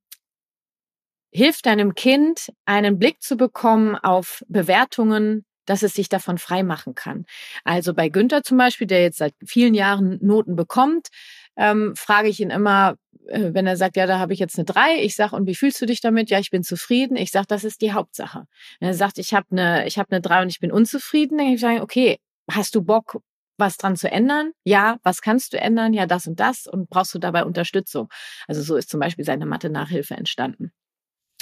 hilft 1.32 1.66
deinem 1.68 1.96
Kind, 1.96 2.52
einen 2.66 3.00
Blick 3.00 3.22
zu 3.22 3.38
bekommen 3.38 3.96
auf 3.96 4.44
Bewertungen, 4.50 5.46
dass 5.66 5.84
es 5.84 5.94
sich 5.94 6.10
davon 6.10 6.38
frei 6.38 6.64
machen 6.64 6.96
kann. 6.96 7.26
Also 7.64 7.94
bei 7.94 8.10
Günther 8.10 8.44
zum 8.44 8.58
Beispiel, 8.58 8.88
der 8.88 9.04
jetzt 9.04 9.20
seit 9.20 9.34
vielen 9.46 9.74
Jahren 9.74 10.20
Noten 10.22 10.58
bekommt, 10.58 11.08
ähm, 11.56 11.96
frage 11.96 12.30
ich 12.30 12.40
ihn 12.40 12.50
immer, 12.50 12.96
äh, 13.28 13.54
wenn 13.54 13.68
er 13.68 13.78
sagt, 13.78 13.96
ja, 13.96 14.06
da 14.06 14.20
habe 14.20 14.34
ich 14.34 14.40
jetzt 14.40 14.58
eine 14.58 14.66
drei, 14.66 15.02
ich 15.02 15.16
sage, 15.16 15.36
und 15.36 15.48
wie 15.48 15.56
fühlst 15.56 15.82
du 15.82 15.86
dich 15.86 16.02
damit? 16.02 16.30
Ja, 16.30 16.40
ich 16.40 16.50
bin 16.50 16.64
zufrieden. 16.64 17.16
Ich 17.16 17.32
sage, 17.32 17.48
das 17.48 17.64
ist 17.64 17.82
die 17.82 17.94
Hauptsache. 17.94 18.46
Wenn 18.80 18.90
er 18.90 18.94
sagt, 18.94 19.18
ich 19.18 19.34
habe 19.34 19.48
eine, 19.52 19.88
ich 19.88 19.98
habe 19.98 20.12
eine 20.12 20.22
drei 20.22 20.42
und 20.42 20.50
ich 20.50 20.60
bin 20.60 20.72
unzufrieden, 20.72 21.38
dann 21.38 21.48
kann 21.48 21.56
ich 21.56 21.62
sagen, 21.62 21.82
okay, 21.82 22.20
hast 22.50 22.76
du 22.76 22.82
Bock, 22.82 23.22
was 23.58 23.78
dran 23.78 23.96
zu 23.96 24.12
ändern? 24.12 24.52
Ja, 24.64 24.98
was 25.04 25.22
kannst 25.22 25.54
du 25.54 25.60
ändern? 25.60 25.94
Ja, 25.94 26.06
das 26.06 26.28
und 26.28 26.40
das. 26.40 26.68
Und 26.68 26.90
brauchst 26.90 27.14
du 27.14 27.20
dabei 27.20 27.46
Unterstützung? 27.46 28.10
Also 28.48 28.62
so 28.62 28.76
ist 28.76 28.90
zum 28.90 29.00
Beispiel 29.00 29.26
seine 29.26 29.46
Mathe-Nachhilfe 29.46 30.16
entstanden. 30.16 30.72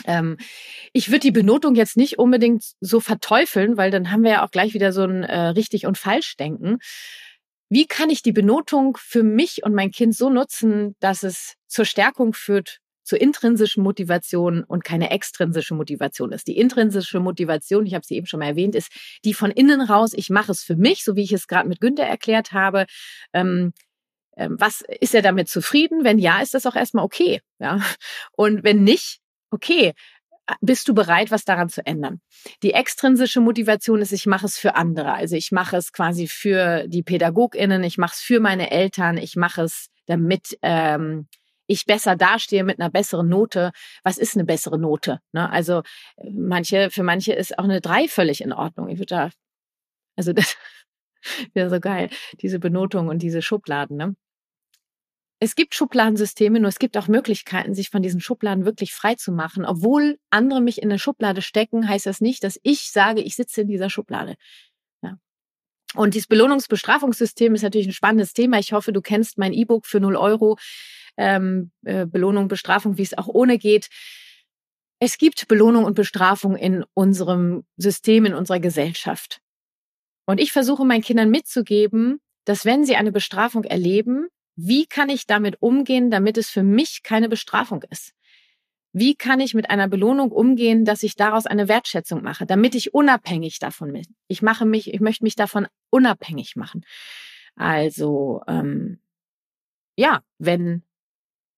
Ähm, 0.06 0.38
ich 0.93 1.10
würde 1.10 1.19
die 1.19 1.32
Benotung 1.32 1.76
jetzt 1.76 1.97
nicht 1.97 2.19
unbedingt 2.19 2.63
so 2.80 3.00
verteufeln, 3.00 3.78
weil 3.78 3.91
dann 3.91 4.12
haben 4.12 4.24
wir 4.24 4.32
ja 4.32 4.45
auch 4.45 4.52
gleich 4.52 4.74
wieder 4.74 4.91
so 4.91 5.04
ein 5.04 5.24
äh, 5.24 5.47
richtig 5.50 5.86
und 5.86 5.97
falsch 5.97 6.38
denken. 6.38 6.80
Wie 7.71 7.88
kann 7.88 8.10
ich 8.10 8.21
die 8.21 8.34
Benotung 8.34 8.97
für 8.99 9.23
mich 9.23 9.63
und 9.63 9.73
mein 9.73 9.91
Kind 9.91 10.13
so 10.13 10.29
nutzen, 10.29 10.97
dass 10.99 11.23
es 11.23 11.55
zur 11.67 11.86
Stärkung 11.86 12.34
führt, 12.34 12.79
zur 13.01 13.21
intrinsischen 13.21 13.81
Motivation 13.81 14.65
und 14.65 14.84
keine 14.84 15.10
extrinsische 15.10 15.73
Motivation 15.73 16.34
ist. 16.34 16.47
Die 16.47 16.57
intrinsische 16.57 17.21
Motivation, 17.21 17.86
ich 17.86 17.93
habe 17.93 18.05
sie 18.05 18.15
eben 18.15 18.27
schon 18.27 18.41
mal 18.41 18.47
erwähnt, 18.47 18.75
ist 18.75 18.91
die 19.23 19.34
von 19.34 19.51
innen 19.51 19.79
raus, 19.79 20.12
ich 20.13 20.29
mache 20.29 20.51
es 20.51 20.63
für 20.63 20.75
mich, 20.75 21.05
so 21.05 21.15
wie 21.15 21.23
ich 21.23 21.31
es 21.31 21.47
gerade 21.47 21.69
mit 21.69 21.79
Günther 21.79 22.05
erklärt 22.05 22.51
habe. 22.51 22.88
Ähm, 23.31 23.71
ähm, 24.36 24.57
was 24.60 24.81
ist 24.99 25.15
er 25.15 25.21
damit 25.21 25.47
zufrieden? 25.47 26.03
Wenn 26.03 26.19
ja, 26.19 26.41
ist 26.41 26.53
das 26.53 26.65
auch 26.65 26.75
erstmal 26.75 27.05
okay. 27.05 27.39
Ja? 27.60 27.81
Und 28.34 28.65
wenn 28.65 28.84
nicht, 28.84 29.19
okay, 29.49 29.93
bist 30.62 30.88
du 30.88 30.94
bereit, 30.94 31.32
was 31.32 31.46
daran 31.46 31.70
zu 31.70 31.86
ändern? 31.86 32.22
Die 32.64 32.74
extrinsische 32.74 33.42
Motivation 33.42 34.02
ist, 34.02 34.12
ich 34.12 34.26
mache 34.26 34.46
es 34.46 34.58
für 34.58 34.76
andere. 34.76 35.14
Also 35.14 35.36
ich 35.36 35.52
mache 35.52 35.78
es 35.78 35.92
quasi 35.94 36.28
für 36.28 36.88
die 36.88 37.04
PädagogInnen, 37.04 37.84
ich 37.84 37.98
mache 37.98 38.14
es 38.16 38.22
für 38.22 38.40
meine 38.40 38.72
Eltern, 38.72 39.18
ich 39.18 39.36
mache 39.36 39.64
es, 39.64 39.88
damit 40.08 40.58
ähm, 40.62 41.28
ich 41.68 41.86
besser 41.86 42.16
dastehe 42.16 42.64
mit 42.64 42.80
einer 42.80 42.90
besseren 42.90 43.30
Note. 43.30 43.72
Was 44.04 44.18
ist 44.18 44.36
eine 44.36 44.46
bessere 44.46 44.78
Note? 44.78 45.20
Ne? 45.32 45.50
Also 45.50 45.84
manche, 46.30 46.90
für 46.92 47.04
manche 47.04 47.34
ist 47.34 47.58
auch 47.58 47.64
eine 47.64 47.82
drei 47.82 48.08
völlig 48.08 48.42
in 48.42 48.52
Ordnung. 48.52 48.90
Ich 48.90 49.00
würde 49.00 49.16
da, 49.16 49.30
also 50.16 50.34
das 50.34 50.58
wäre 51.54 51.70
so 51.70 51.80
geil, 51.80 52.10
diese 52.42 52.60
Benotung 52.60 53.08
und 53.08 53.20
diese 53.20 53.42
Schubladen. 53.42 53.98
Ne? 53.98 54.16
Es 55.43 55.56
gibt 55.56 55.73
Schubladensysteme, 55.73 56.60
nur 56.60 56.69
es 56.69 56.77
gibt 56.77 56.95
auch 56.97 57.08
Möglichkeiten, 57.08 57.73
sich 57.73 57.89
von 57.89 58.04
diesen 58.04 58.21
Schubladen 58.21 58.63
wirklich 58.63 58.93
frei 58.93 59.15
zu 59.15 59.32
machen. 59.32 59.65
Obwohl 59.65 60.19
andere 60.30 60.62
mich 60.62 60.80
in 60.80 60.89
eine 60.89 60.99
Schublade 60.99 61.41
stecken, 61.41 61.89
heißt 61.89 62.06
das 62.06 62.21
nicht, 62.21 62.43
dass 62.43 62.60
ich 62.62 62.91
sage, 62.91 63.21
ich 63.21 63.36
sitze 63.36 63.62
in 63.62 63.67
dieser 63.67 63.89
Schublade. 63.89 64.36
Ja. 65.01 65.17
Und 65.95 66.13
dieses 66.13 66.27
Belohnungsbestrafungssystem 66.27 67.56
ist 67.56 67.63
natürlich 67.63 67.88
ein 67.88 67.93
spannendes 67.93 68.34
Thema. 68.34 68.60
Ich 68.60 68.71
hoffe, 68.71 68.93
du 68.93 69.01
kennst 69.01 69.39
mein 69.39 69.51
E-Book 69.51 69.88
für 69.88 69.99
0 69.99 70.15
Euro. 70.15 70.60
Ähm, 71.17 71.71
äh, 71.86 72.06
Belohnung, 72.06 72.47
Bestrafung, 72.47 72.99
wie 72.99 73.04
es 73.04 73.17
auch 73.17 73.27
ohne 73.27 73.58
geht. 73.58 73.89
Es 74.99 75.17
gibt 75.17 75.47
Belohnung 75.47 75.86
und 75.86 75.95
Bestrafung 75.95 76.56
in 76.56 76.86
unserem 76.93 77.65
System, 77.77 78.25
in 78.25 78.36
unserer 78.36 78.60
Gesellschaft. 78.60 79.39
Und 80.27 80.39
ich 80.39 80.51
versuche 80.51 80.86
meinen 80.86 81.01
Kindern 81.01 81.32
mitzugeben, 81.32 82.19
dass 82.45 82.63
wenn 82.63 82.86
sie 82.86 82.95
eine 82.95 83.12
Bestrafung 83.12 83.63
erleben, 83.63 84.27
wie 84.63 84.86
kann 84.86 85.10
ich 85.10 85.26
damit 85.26 85.62
umgehen, 85.62 86.12
damit 86.12 86.38
es 86.38 86.50
für 86.50 86.63
mich 86.63 87.02
keine 87.04 87.30
Bestrafung 87.30 87.84
ist? 87.89 88.13
Wie 88.93 89.15
kann 89.15 89.39
ich 89.39 89.54
mit 89.54 89.69
einer 89.69 89.88
Belohnung 89.88 90.32
umgehen, 90.32 90.84
dass 90.84 91.04
ich 91.04 91.15
daraus 91.15 91.45
eine 91.45 91.67
Wertschätzung 91.67 92.21
mache, 92.21 92.45
damit 92.45 92.76
ich 92.76 92.93
unabhängig 92.93 93.60
davon 93.60 93.93
bin? 93.93 94.06
Ich 94.28 94.41
mache 94.41 94.65
mich, 94.65 94.93
ich 94.93 95.00
möchte 95.00 95.24
mich 95.24 95.36
davon 95.36 95.67
unabhängig 95.89 96.56
machen. 96.56 96.84
Also 97.56 98.41
ähm, 98.47 99.00
ja, 99.95 100.21
wenn 100.38 100.84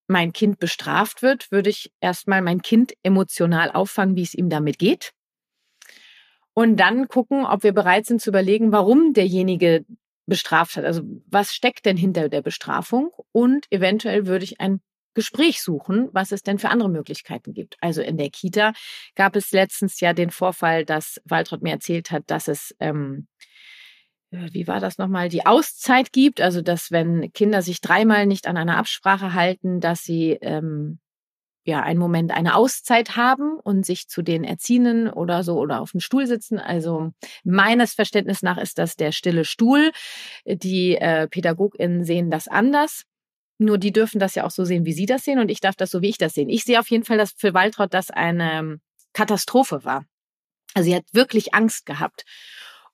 mein 0.07 0.31
Kind 0.31 0.59
bestraft 0.59 1.21
wird, 1.21 1.51
würde 1.51 1.69
ich 1.69 1.91
erstmal 1.99 2.41
mein 2.41 2.61
Kind 2.61 2.93
emotional 3.03 3.71
auffangen, 3.71 4.15
wie 4.15 4.23
es 4.23 4.35
ihm 4.35 4.49
damit 4.49 4.77
geht. 4.77 5.13
Und 6.53 6.77
dann 6.77 7.07
gucken, 7.07 7.45
ob 7.45 7.63
wir 7.63 7.73
bereit 7.73 8.05
sind 8.05 8.21
zu 8.21 8.29
überlegen, 8.29 8.71
warum 8.71 9.13
derjenige 9.13 9.85
bestraft 10.25 10.77
hat. 10.77 10.85
Also 10.85 11.03
was 11.27 11.53
steckt 11.53 11.85
denn 11.85 11.97
hinter 11.97 12.29
der 12.29 12.41
Bestrafung? 12.41 13.11
Und 13.31 13.65
eventuell 13.71 14.25
würde 14.25 14.45
ich 14.45 14.59
ein 14.61 14.81
Gespräch 15.13 15.61
suchen, 15.61 16.09
was 16.11 16.31
es 16.31 16.41
denn 16.43 16.59
für 16.59 16.69
andere 16.69 16.89
Möglichkeiten 16.89 17.53
gibt. 17.53 17.77
Also 17.81 18.01
in 18.01 18.17
der 18.17 18.29
Kita 18.29 18.73
gab 19.15 19.35
es 19.35 19.51
letztens 19.51 19.99
ja 19.99 20.13
den 20.13 20.31
Vorfall, 20.31 20.85
dass 20.85 21.21
Waltraud 21.25 21.61
mir 21.61 21.71
erzählt 21.71 22.11
hat, 22.11 22.23
dass 22.27 22.47
es, 22.47 22.75
ähm, 22.79 23.27
äh, 24.31 24.49
wie 24.51 24.67
war 24.67 24.79
das 24.79 24.97
nochmal, 24.97 25.29
die 25.29 25.45
Auszeit 25.45 26.11
gibt. 26.11 26.41
Also 26.41 26.61
dass 26.61 26.91
wenn 26.91 27.31
Kinder 27.33 27.61
sich 27.61 27.81
dreimal 27.81 28.25
nicht 28.25 28.47
an 28.47 28.57
einer 28.57 28.77
Absprache 28.77 29.33
halten, 29.33 29.79
dass 29.79 30.03
sie 30.03 30.31
ähm, 30.41 30.99
ja, 31.65 31.81
einen 31.81 31.99
Moment 31.99 32.31
eine 32.31 32.55
Auszeit 32.55 33.15
haben 33.15 33.59
und 33.59 33.85
sich 33.85 34.07
zu 34.07 34.21
den 34.21 34.43
Erziehenden 34.43 35.09
oder 35.09 35.43
so 35.43 35.57
oder 35.57 35.81
auf 35.81 35.91
dem 35.91 36.01
Stuhl 36.01 36.27
sitzen. 36.27 36.59
Also 36.59 37.11
meines 37.43 37.93
Verständnisses 37.93 38.43
nach 38.43 38.57
ist 38.57 38.77
das 38.77 38.95
der 38.95 39.11
stille 39.11 39.45
Stuhl. 39.45 39.91
Die 40.45 40.95
äh, 40.95 41.27
PädagogInnen 41.27 42.03
sehen 42.03 42.29
das 42.29 42.47
anders. 42.47 43.03
Nur 43.59 43.77
die 43.77 43.93
dürfen 43.93 44.19
das 44.19 44.35
ja 44.35 44.43
auch 44.45 44.51
so 44.51 44.65
sehen, 44.65 44.85
wie 44.85 44.93
sie 44.93 45.05
das 45.05 45.23
sehen 45.23 45.39
und 45.39 45.49
ich 45.49 45.61
darf 45.61 45.75
das 45.75 45.91
so, 45.91 46.01
wie 46.01 46.09
ich 46.09 46.17
das 46.17 46.33
sehen. 46.33 46.49
Ich 46.49 46.63
sehe 46.63 46.79
auf 46.79 46.89
jeden 46.89 47.05
Fall, 47.05 47.17
dass 47.17 47.31
für 47.31 47.53
Waltraud 47.53 47.93
das 47.93 48.09
eine 48.09 48.79
Katastrophe 49.13 49.85
war. 49.85 50.05
Also 50.73 50.89
sie 50.89 50.95
hat 50.95 51.05
wirklich 51.13 51.53
Angst 51.53 51.85
gehabt. 51.85 52.25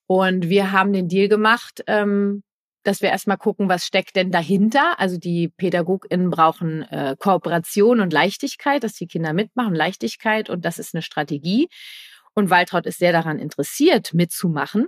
Und 0.05 0.49
wir 0.49 0.71
haben 0.71 0.91
den 0.91 1.07
Deal 1.07 1.27
gemacht, 1.27 1.83
ähm, 1.87 2.43
dass 2.83 3.01
wir 3.01 3.09
erstmal 3.09 3.37
gucken, 3.37 3.69
was 3.69 3.85
steckt 3.85 4.15
denn 4.15 4.31
dahinter. 4.31 4.99
Also 4.99 5.17
die 5.17 5.49
PädagogInnen 5.49 6.29
brauchen 6.29 6.83
äh, 6.83 7.15
Kooperation 7.19 7.99
und 7.99 8.13
Leichtigkeit, 8.13 8.83
dass 8.83 8.93
die 8.93 9.07
Kinder 9.07 9.33
mitmachen, 9.33 9.75
Leichtigkeit 9.75 10.49
und 10.49 10.65
das 10.65 10.79
ist 10.79 10.95
eine 10.95 11.01
Strategie. 11.01 11.69
Und 12.33 12.49
Waltraud 12.49 12.85
ist 12.85 12.99
sehr 12.99 13.11
daran 13.11 13.39
interessiert, 13.39 14.13
mitzumachen. 14.13 14.87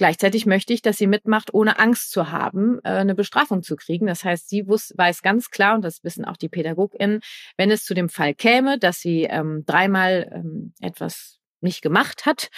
Gleichzeitig 0.00 0.46
möchte 0.46 0.72
ich, 0.72 0.80
dass 0.80 0.96
sie 0.96 1.06
mitmacht, 1.06 1.52
ohne 1.52 1.78
Angst 1.78 2.10
zu 2.10 2.30
haben, 2.30 2.78
äh, 2.84 2.88
eine 2.88 3.14
Bestrafung 3.14 3.62
zu 3.62 3.76
kriegen. 3.76 4.06
Das 4.06 4.24
heißt, 4.24 4.48
sie 4.48 4.66
weiß 4.66 5.20
ganz 5.20 5.50
klar, 5.50 5.74
und 5.74 5.84
das 5.84 6.02
wissen 6.02 6.24
auch 6.24 6.38
die 6.38 6.48
PädagogInnen, 6.48 7.20
wenn 7.58 7.70
es 7.70 7.84
zu 7.84 7.92
dem 7.92 8.08
Fall 8.08 8.34
käme, 8.34 8.78
dass 8.78 9.00
sie 9.00 9.24
ähm, 9.24 9.64
dreimal 9.66 10.30
ähm, 10.34 10.72
etwas 10.80 11.38
nicht 11.60 11.82
gemacht 11.82 12.24
hat, 12.24 12.48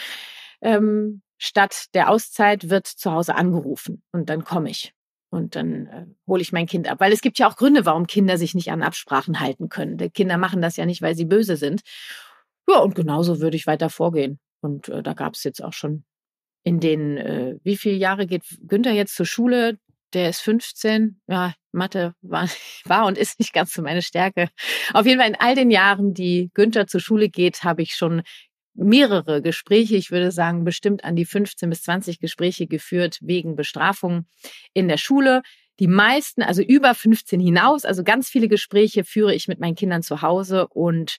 ähm, 0.60 1.22
statt 1.42 1.86
der 1.94 2.08
Auszeit 2.08 2.70
wird 2.70 2.86
zu 2.86 3.10
Hause 3.10 3.34
angerufen 3.34 4.02
und 4.12 4.28
dann 4.28 4.44
komme 4.44 4.70
ich 4.70 4.94
und 5.30 5.56
dann 5.56 5.86
äh, 5.86 6.06
hole 6.26 6.40
ich 6.40 6.52
mein 6.52 6.66
Kind 6.66 6.88
ab. 6.88 7.00
Weil 7.00 7.12
es 7.12 7.20
gibt 7.20 7.38
ja 7.38 7.48
auch 7.48 7.56
Gründe, 7.56 7.84
warum 7.84 8.06
Kinder 8.06 8.38
sich 8.38 8.54
nicht 8.54 8.70
an 8.70 8.82
Absprachen 8.82 9.40
halten 9.40 9.68
können. 9.68 9.96
Die 9.98 10.08
Kinder 10.10 10.38
machen 10.38 10.62
das 10.62 10.76
ja 10.76 10.86
nicht, 10.86 11.02
weil 11.02 11.16
sie 11.16 11.24
böse 11.24 11.56
sind. 11.56 11.82
Ja, 12.68 12.78
und 12.78 12.94
genauso 12.94 13.40
würde 13.40 13.56
ich 13.56 13.66
weiter 13.66 13.90
vorgehen. 13.90 14.38
Und 14.60 14.88
äh, 14.88 15.02
da 15.02 15.14
gab 15.14 15.34
es 15.34 15.42
jetzt 15.42 15.64
auch 15.64 15.72
schon 15.72 16.04
in 16.62 16.78
den, 16.78 17.16
äh, 17.16 17.56
wie 17.64 17.76
viele 17.76 17.96
Jahre 17.96 18.28
geht 18.28 18.44
Günther 18.60 18.92
jetzt 18.92 19.16
zur 19.16 19.26
Schule? 19.26 19.78
Der 20.12 20.28
ist 20.28 20.42
15. 20.42 21.20
Ja, 21.26 21.54
Mathe 21.72 22.14
war, 22.20 22.48
war 22.84 23.06
und 23.06 23.18
ist 23.18 23.40
nicht 23.40 23.52
ganz 23.52 23.72
so 23.72 23.82
meine 23.82 24.02
Stärke. 24.02 24.48
Auf 24.92 25.06
jeden 25.06 25.18
Fall 25.18 25.30
in 25.30 25.40
all 25.40 25.56
den 25.56 25.72
Jahren, 25.72 26.14
die 26.14 26.50
Günther 26.54 26.86
zur 26.86 27.00
Schule 27.00 27.28
geht, 27.30 27.64
habe 27.64 27.82
ich 27.82 27.96
schon 27.96 28.22
mehrere 28.74 29.42
Gespräche, 29.42 29.96
ich 29.96 30.10
würde 30.10 30.30
sagen 30.30 30.64
bestimmt 30.64 31.04
an 31.04 31.16
die 31.16 31.24
15 31.24 31.68
bis 31.70 31.82
20 31.82 32.20
Gespräche 32.20 32.66
geführt 32.66 33.18
wegen 33.20 33.56
Bestrafung 33.56 34.26
in 34.72 34.88
der 34.88 34.96
Schule. 34.96 35.42
Die 35.78 35.88
meisten, 35.88 36.42
also 36.42 36.62
über 36.62 36.94
15 36.94 37.40
hinaus, 37.40 37.84
also 37.84 38.04
ganz 38.04 38.28
viele 38.28 38.48
Gespräche 38.48 39.04
führe 39.04 39.34
ich 39.34 39.48
mit 39.48 39.60
meinen 39.60 39.74
Kindern 39.74 40.02
zu 40.02 40.22
Hause 40.22 40.68
und 40.68 41.18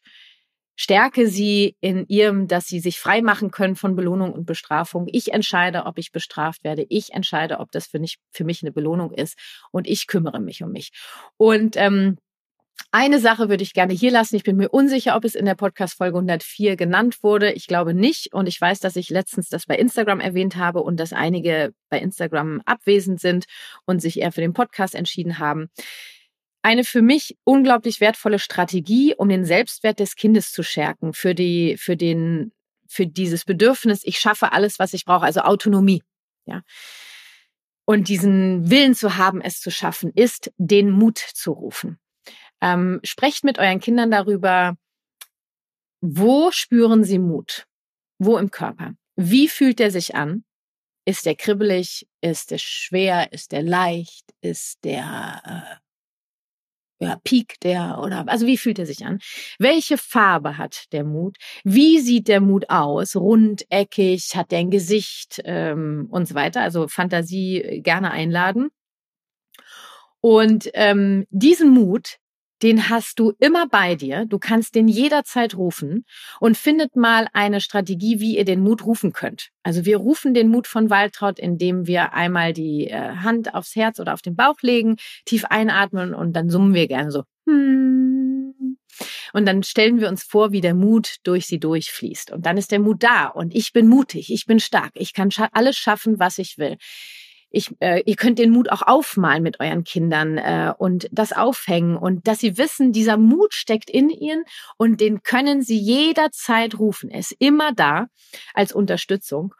stärke 0.75 1.27
sie 1.27 1.75
in 1.81 2.05
ihrem, 2.07 2.47
dass 2.47 2.67
sie 2.67 2.79
sich 2.79 2.99
frei 2.99 3.21
machen 3.21 3.51
können 3.51 3.75
von 3.75 3.95
Belohnung 3.95 4.33
und 4.33 4.45
Bestrafung. 4.45 5.07
Ich 5.11 5.31
entscheide, 5.33 5.85
ob 5.85 5.97
ich 5.97 6.11
bestraft 6.11 6.63
werde. 6.63 6.85
Ich 6.89 7.13
entscheide, 7.13 7.59
ob 7.59 7.71
das 7.71 7.87
für 7.87 7.99
mich, 7.99 8.17
für 8.31 8.43
mich 8.43 8.63
eine 8.63 8.71
Belohnung 8.71 9.11
ist. 9.11 9.37
Und 9.71 9.87
ich 9.87 10.07
kümmere 10.07 10.39
mich 10.39 10.63
um 10.63 10.71
mich. 10.71 10.91
Und 11.37 11.75
ähm, 11.77 12.17
eine 12.91 13.19
Sache 13.19 13.49
würde 13.49 13.63
ich 13.63 13.73
gerne 13.73 13.93
hier 13.93 14.11
lassen. 14.11 14.35
Ich 14.35 14.43
bin 14.43 14.55
mir 14.55 14.69
unsicher, 14.69 15.15
ob 15.15 15.25
es 15.25 15.35
in 15.35 15.45
der 15.45 15.55
Podcast-Folge 15.55 16.17
104 16.17 16.75
genannt 16.75 17.23
wurde. 17.23 17.51
Ich 17.53 17.67
glaube 17.67 17.93
nicht. 17.93 18.33
Und 18.33 18.47
ich 18.47 18.59
weiß, 18.59 18.79
dass 18.79 18.95
ich 18.95 19.09
letztens 19.09 19.49
das 19.49 19.65
bei 19.65 19.75
Instagram 19.75 20.19
erwähnt 20.19 20.57
habe 20.57 20.81
und 20.81 20.99
dass 20.99 21.13
einige 21.13 21.73
bei 21.89 21.99
Instagram 21.99 22.61
abwesend 22.65 23.19
sind 23.19 23.45
und 23.85 24.01
sich 24.01 24.19
eher 24.19 24.31
für 24.31 24.41
den 24.41 24.53
Podcast 24.53 24.95
entschieden 24.95 25.39
haben 25.39 25.69
eine 26.63 26.85
für 26.85 27.01
mich 27.01 27.37
unglaublich 27.43 27.99
wertvolle 27.99 28.39
Strategie, 28.39 29.13
um 29.15 29.29
den 29.29 29.45
Selbstwert 29.45 29.99
des 29.99 30.15
Kindes 30.15 30.51
zu 30.51 30.63
stärken, 30.63 31.13
für 31.13 31.35
die, 31.35 31.75
für 31.77 31.97
den, 31.97 32.53
für 32.87 33.05
dieses 33.05 33.43
Bedürfnis, 33.43 34.01
ich 34.03 34.17
schaffe 34.17 34.53
alles, 34.53 34.79
was 34.79 34.93
ich 34.93 35.05
brauche, 35.05 35.25
also 35.25 35.41
Autonomie, 35.41 36.01
ja. 36.45 36.61
Und 37.85 38.07
diesen 38.07 38.69
Willen 38.69 38.95
zu 38.95 39.17
haben, 39.17 39.41
es 39.41 39.59
zu 39.59 39.69
schaffen, 39.69 40.13
ist, 40.15 40.53
den 40.57 40.89
Mut 40.89 41.17
zu 41.17 41.51
rufen. 41.51 41.99
Ähm, 42.63 43.01
sprecht 43.03 43.43
mit 43.43 43.59
euren 43.59 43.81
Kindern 43.81 44.09
darüber, 44.09 44.77
wo 46.01 46.49
spüren 46.51 47.03
sie 47.03 47.19
Mut? 47.19 47.67
Wo 48.19 48.37
im 48.37 48.51
Körper? 48.51 48.93
Wie 49.17 49.49
fühlt 49.49 49.81
er 49.81 49.91
sich 49.91 50.15
an? 50.15 50.45
Ist 51.05 51.25
der 51.25 51.35
kribbelig? 51.35 52.07
Ist 52.21 52.51
der 52.51 52.59
schwer? 52.59 53.33
Ist 53.33 53.51
der 53.51 53.63
leicht? 53.63 54.33
Ist 54.41 54.83
der 54.85 55.41
äh, 55.45 57.05
ja, 57.05 57.19
piekt 57.23 57.63
der 57.63 57.99
oder 57.99 58.25
also 58.29 58.47
wie 58.47 58.57
fühlt 58.57 58.79
er 58.79 58.85
sich 58.85 59.05
an? 59.05 59.19
Welche 59.59 59.97
Farbe 59.97 60.57
hat 60.57 60.85
der 60.93 61.03
Mut? 61.03 61.37
Wie 61.65 61.99
sieht 61.99 62.29
der 62.29 62.39
Mut 62.39 62.69
aus? 62.69 63.17
Rund, 63.17 63.65
eckig, 63.69 64.35
hat 64.35 64.51
der 64.51 64.59
ein 64.59 64.71
Gesicht 64.71 65.41
ähm, 65.43 66.07
und 66.11 66.29
so 66.29 66.35
weiter? 66.35 66.61
Also 66.61 66.87
Fantasie 66.87 67.61
äh, 67.61 67.81
gerne 67.81 68.11
einladen. 68.11 68.69
Und 70.21 70.69
ähm, 70.73 71.27
diesen 71.29 71.71
Mut, 71.71 72.19
den 72.63 72.89
hast 72.89 73.19
du 73.19 73.33
immer 73.39 73.67
bei 73.67 73.95
dir. 73.95 74.25
Du 74.25 74.39
kannst 74.39 74.73
den 74.75 74.87
jederzeit 74.87 75.55
rufen 75.55 76.05
und 76.39 76.57
findet 76.57 76.95
mal 76.95 77.27
eine 77.33 77.59
Strategie, 77.59 78.21
wie 78.21 78.37
ihr 78.37 78.45
den 78.45 78.61
Mut 78.61 78.85
rufen 78.85 79.11
könnt. 79.11 79.49
Also 79.63 79.85
wir 79.85 79.97
rufen 79.97 80.33
den 80.33 80.47
Mut 80.47 80.65
von 80.65 80.89
Waltraud, 80.89 81.39
indem 81.39 81.87
wir 81.87 82.13
einmal 82.13 82.53
die 82.53 82.87
äh, 82.87 83.17
Hand 83.17 83.53
aufs 83.53 83.75
Herz 83.75 83.99
oder 83.99 84.13
auf 84.13 84.21
den 84.21 84.35
Bauch 84.35 84.61
legen, 84.61 84.95
tief 85.25 85.43
einatmen 85.45 86.13
und 86.13 86.33
dann 86.33 86.49
summen 86.49 86.73
wir 86.73 86.87
gerne 86.87 87.11
so. 87.11 87.23
Und 89.33 89.45
dann 89.45 89.63
stellen 89.63 89.99
wir 89.99 90.07
uns 90.07 90.23
vor, 90.23 90.51
wie 90.53 90.61
der 90.61 90.75
Mut 90.75 91.17
durch 91.23 91.47
sie 91.47 91.59
durchfließt. 91.59 92.31
Und 92.31 92.45
dann 92.45 92.57
ist 92.57 92.71
der 92.71 92.79
Mut 92.79 93.03
da 93.03 93.27
und 93.27 93.53
ich 93.53 93.73
bin 93.73 93.87
mutig, 93.87 94.31
ich 94.31 94.45
bin 94.45 94.59
stark, 94.59 94.91
ich 94.93 95.13
kann 95.13 95.29
alles 95.51 95.75
schaffen, 95.75 96.19
was 96.19 96.37
ich 96.37 96.57
will 96.57 96.77
ich, 97.53 97.71
äh, 97.79 98.01
ihr 98.05 98.15
könnt 98.15 98.39
den 98.39 98.49
Mut 98.49 98.71
auch 98.71 98.81
aufmalen 98.81 99.43
mit 99.43 99.59
euren 99.59 99.83
Kindern 99.83 100.39
äh, 100.39 100.73
und 100.75 101.07
das 101.11 101.33
aufhängen 101.33 101.95
und 101.95 102.27
dass 102.27 102.39
sie 102.39 102.57
wissen, 102.57 102.91
dieser 102.91 103.15
Mut 103.15 103.53
steckt 103.53 103.91
in 103.91 104.09
ihnen 104.09 104.43
und 104.77 104.99
den 104.99 105.21
können 105.21 105.61
sie 105.61 105.77
jederzeit 105.77 106.79
rufen. 106.79 107.11
Er 107.11 107.19
ist 107.19 107.35
immer 107.37 107.71
da 107.71 108.07
als 108.55 108.73
Unterstützung. 108.73 109.53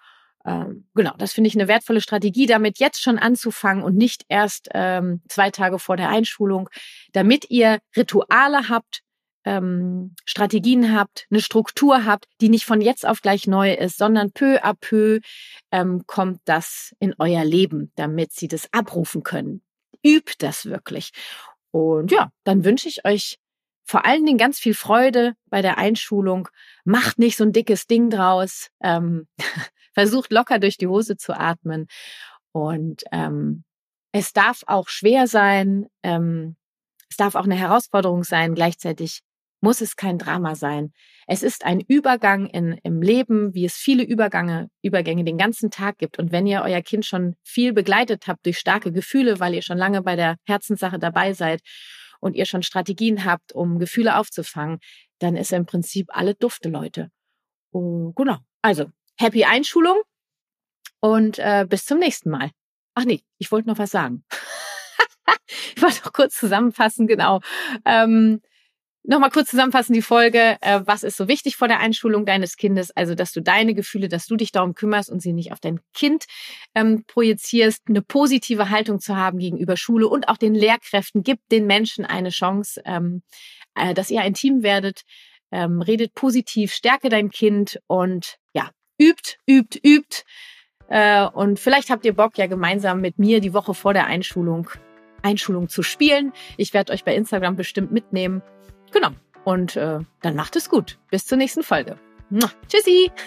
Ähm, 0.44 0.88
genau, 0.96 1.14
das 1.20 1.34
finde 1.34 1.50
ich 1.50 1.56
eine 1.56 1.68
wertvolle 1.68 2.02
Strategie, 2.02 2.48
damit 2.48 2.80
jetzt 2.80 3.00
schon 3.00 3.20
anzufangen 3.20 3.84
und 3.84 3.96
nicht 3.96 4.26
erst 4.28 4.70
ähm, 4.74 5.22
zwei 5.30 5.52
Tage 5.52 5.78
vor 5.78 5.96
der 5.96 6.10
Einschulung, 6.10 6.70
damit 7.12 7.52
ihr 7.52 7.78
Rituale 7.96 8.70
habt, 8.70 9.04
ähm, 9.46 10.16
Strategien 10.26 10.96
habt, 10.96 11.28
eine 11.30 11.42
Struktur 11.42 12.06
habt, 12.06 12.28
die 12.42 12.50
nicht 12.50 12.66
von 12.66 12.82
jetzt 12.82 13.06
auf 13.06 13.22
gleich 13.22 13.48
neu 13.48 13.74
ist, 13.74 13.98
sondern 13.98 14.32
peu 14.32 14.64
à 14.64 14.74
peu 14.74 15.20
ähm, 15.72 16.04
kommt 16.08 16.42
das 16.46 16.94
in 17.00 17.14
euer 17.20 17.44
Leben, 17.44 17.92
damit 17.96 18.34
sie 18.34 18.48
das 18.48 18.72
abrufen 18.72 19.24
können. 19.24 19.62
Übt 20.04 20.36
das 20.40 20.66
wirklich. 20.66 21.12
Und 21.72 22.12
ja, 22.12 22.30
dann 22.44 22.66
wünsche 22.66 22.88
ich 22.88 23.06
euch 23.06 23.38
vor 23.86 24.06
allen 24.06 24.26
Dingen 24.26 24.38
ganz 24.38 24.60
viel 24.60 24.74
Freude 24.74 25.34
bei 25.50 25.62
der 25.62 25.78
Einschulung. 25.78 26.48
Macht 26.86 27.20
nicht 27.20 27.38
so 27.38 27.44
ein 27.44 27.52
dickes 27.52 27.88
Ding 27.88 28.10
draus. 28.10 28.70
Ähm, 28.82 29.28
versucht 29.94 30.32
locker 30.32 30.60
durch 30.60 30.78
die 30.78 30.88
Hose 30.88 31.18
zu 31.18 31.34
atmen. 31.38 31.88
Und 32.52 33.04
ähm, 33.12 33.64
es 34.12 34.34
darf 34.34 34.64
auch 34.68 34.88
schwer 34.90 35.28
sein. 35.28 35.88
Ähm, 36.04 36.56
es 37.10 37.18
darf 37.18 37.36
auch 37.36 37.44
eine 37.44 37.56
Herausforderung 37.56 38.24
sein. 38.24 38.56
Gleichzeitig 38.56 39.22
muss 39.63 39.80
es 39.80 39.95
kein 39.95 40.17
Drama 40.17 40.56
sein. 40.56 40.91
Es 41.26 41.41
ist 41.41 41.63
ein 41.63 41.80
Übergang 41.80 42.47
in, 42.47 42.78
im 42.84 43.02
Leben, 43.02 43.54
wie 43.54 43.63
es 43.63 43.76
viele 43.76 44.04
Übergänge, 44.04 44.69
Übergänge 44.82 45.23
den 45.23 45.38
ganzen 45.38 45.71
Tag 45.71 45.99
gibt. 45.99 46.19
Und 46.19 46.34
wenn 46.34 46.45
ihr 46.45 46.63
euer 46.63 46.82
Kind 46.82 47.06
schon 47.06 47.38
viel 47.43 47.71
begleitet 47.71 48.28
habt 48.28 48.45
durch 48.45 48.60
starke 48.60 48.91
Gefühle, 48.91 49.39
weil 49.39 49.54
ihr 49.54 49.62
schon 49.62 49.78
lange 49.78 50.02
bei 50.02 50.17
der 50.17 50.36
Herzenssache 50.45 50.99
dabei 50.99 51.32
seid 51.32 51.62
und 52.19 52.36
ihr 52.36 52.45
schon 52.45 52.62
Strategien 52.62 53.23
habt, 53.23 53.54
um 53.54 53.80
Gefühle 53.80 54.17
aufzufangen, 54.17 54.80
dann 55.19 55.38
ist 55.38 55.54
er 55.54 55.60
im 55.60 55.65
Prinzip 55.65 56.08
alle 56.10 56.36
dufte 56.36 56.67
Leute. 56.67 57.10
Oh, 57.71 58.12
genau. 58.17 58.39
Also, 58.62 58.91
happy 59.17 59.45
Einschulung 59.45 59.95
und 60.99 61.39
äh, 61.39 61.65
bis 61.69 61.86
zum 61.86 61.99
nächsten 61.99 62.30
Mal. 62.30 62.52
Ach 62.95 63.06
nee, 63.06 63.21
ich 63.38 63.49
wollte 63.49 63.69
noch 63.69 63.78
was 63.78 63.91
sagen. 63.91 64.26
ich 65.76 65.82
wollte 65.82 66.04
noch 66.04 66.12
kurz 66.12 66.36
zusammenfassen, 66.36 67.08
genau. 67.08 67.39
Ähm, 67.86 68.41
Nochmal 69.06 69.32
kurz 69.32 69.50
zusammenfassen 69.50 69.92
die 69.92 70.02
Folge. 70.02 70.56
Äh, 70.62 70.80
was 70.86 71.04
ist 71.04 71.18
so 71.18 71.28
wichtig 71.28 71.58
vor 71.58 71.68
der 71.68 71.82
Einschulung 71.82 72.26
deines 72.26 72.56
Kindes? 72.56 72.89
Also, 72.92 73.16
dass 73.16 73.34
du 73.34 73.42
deine 73.42 73.74
Gefühle, 73.74 74.08
dass 74.08 74.28
du 74.28 74.38
dich 74.38 74.54
darum 74.54 74.76
kümmerst 74.76 75.10
und 75.10 75.22
sie 75.22 75.34
nicht 75.34 75.52
auf 75.52 75.60
dein 75.60 75.82
Kind 75.94 76.24
ähm, 76.74 77.04
projizierst, 77.06 77.84
eine 77.89 78.02
positive 78.02 78.70
Haltung 78.70 79.02
zu 79.02 79.18
haben 79.18 79.39
gegenüber 79.39 79.76
Schule 79.76 80.08
und 80.08 80.30
auch 80.30 80.38
den 80.38 80.56
Lehrkräften. 80.56 81.22
Gibt 81.22 81.52
den 81.52 81.68
Menschen 81.68 82.06
eine 82.06 82.30
Chance, 82.30 82.82
ähm, 82.86 83.24
äh, 83.76 83.94
dass 83.94 84.10
ihr 84.10 84.22
ein 84.22 84.36
Team 84.36 84.63
werdet. 84.63 85.02
Ähm, 85.52 85.82
redet 85.82 86.13
positiv, 86.13 86.74
stärke 86.74 87.10
dein 87.10 87.30
Kind 87.30 87.80
und 87.88 88.38
ja, 88.54 88.72
übt, 88.98 89.36
übt, 89.46 89.80
übt. 89.84 90.24
Äh, 90.88 91.26
und 91.28 91.60
vielleicht 91.60 91.89
habt 91.89 92.06
ihr 92.06 92.16
Bock, 92.16 92.38
ja 92.38 92.48
gemeinsam 92.48 93.02
mit 93.02 93.20
mir 93.20 93.42
die 93.42 93.54
Woche 93.54 93.74
vor 93.74 93.94
der 93.94 94.08
Einschulung 94.08 94.70
Einschulung 95.24 95.70
zu 95.70 95.84
spielen. 95.84 96.34
Ich 96.58 96.74
werde 96.74 96.94
euch 96.94 97.04
bei 97.04 97.16
Instagram 97.16 97.56
bestimmt 97.56 97.92
mitnehmen. 97.92 98.42
Genau. 98.94 99.10
Und 99.44 99.76
äh, 99.76 100.00
dann 100.22 100.36
macht 100.36 100.56
es 100.56 100.70
gut. 100.70 100.98
Bis 101.10 101.26
zur 101.26 101.38
nächsten 101.38 101.64
Folge. 101.64 101.98
Tschüssi! 102.70 103.12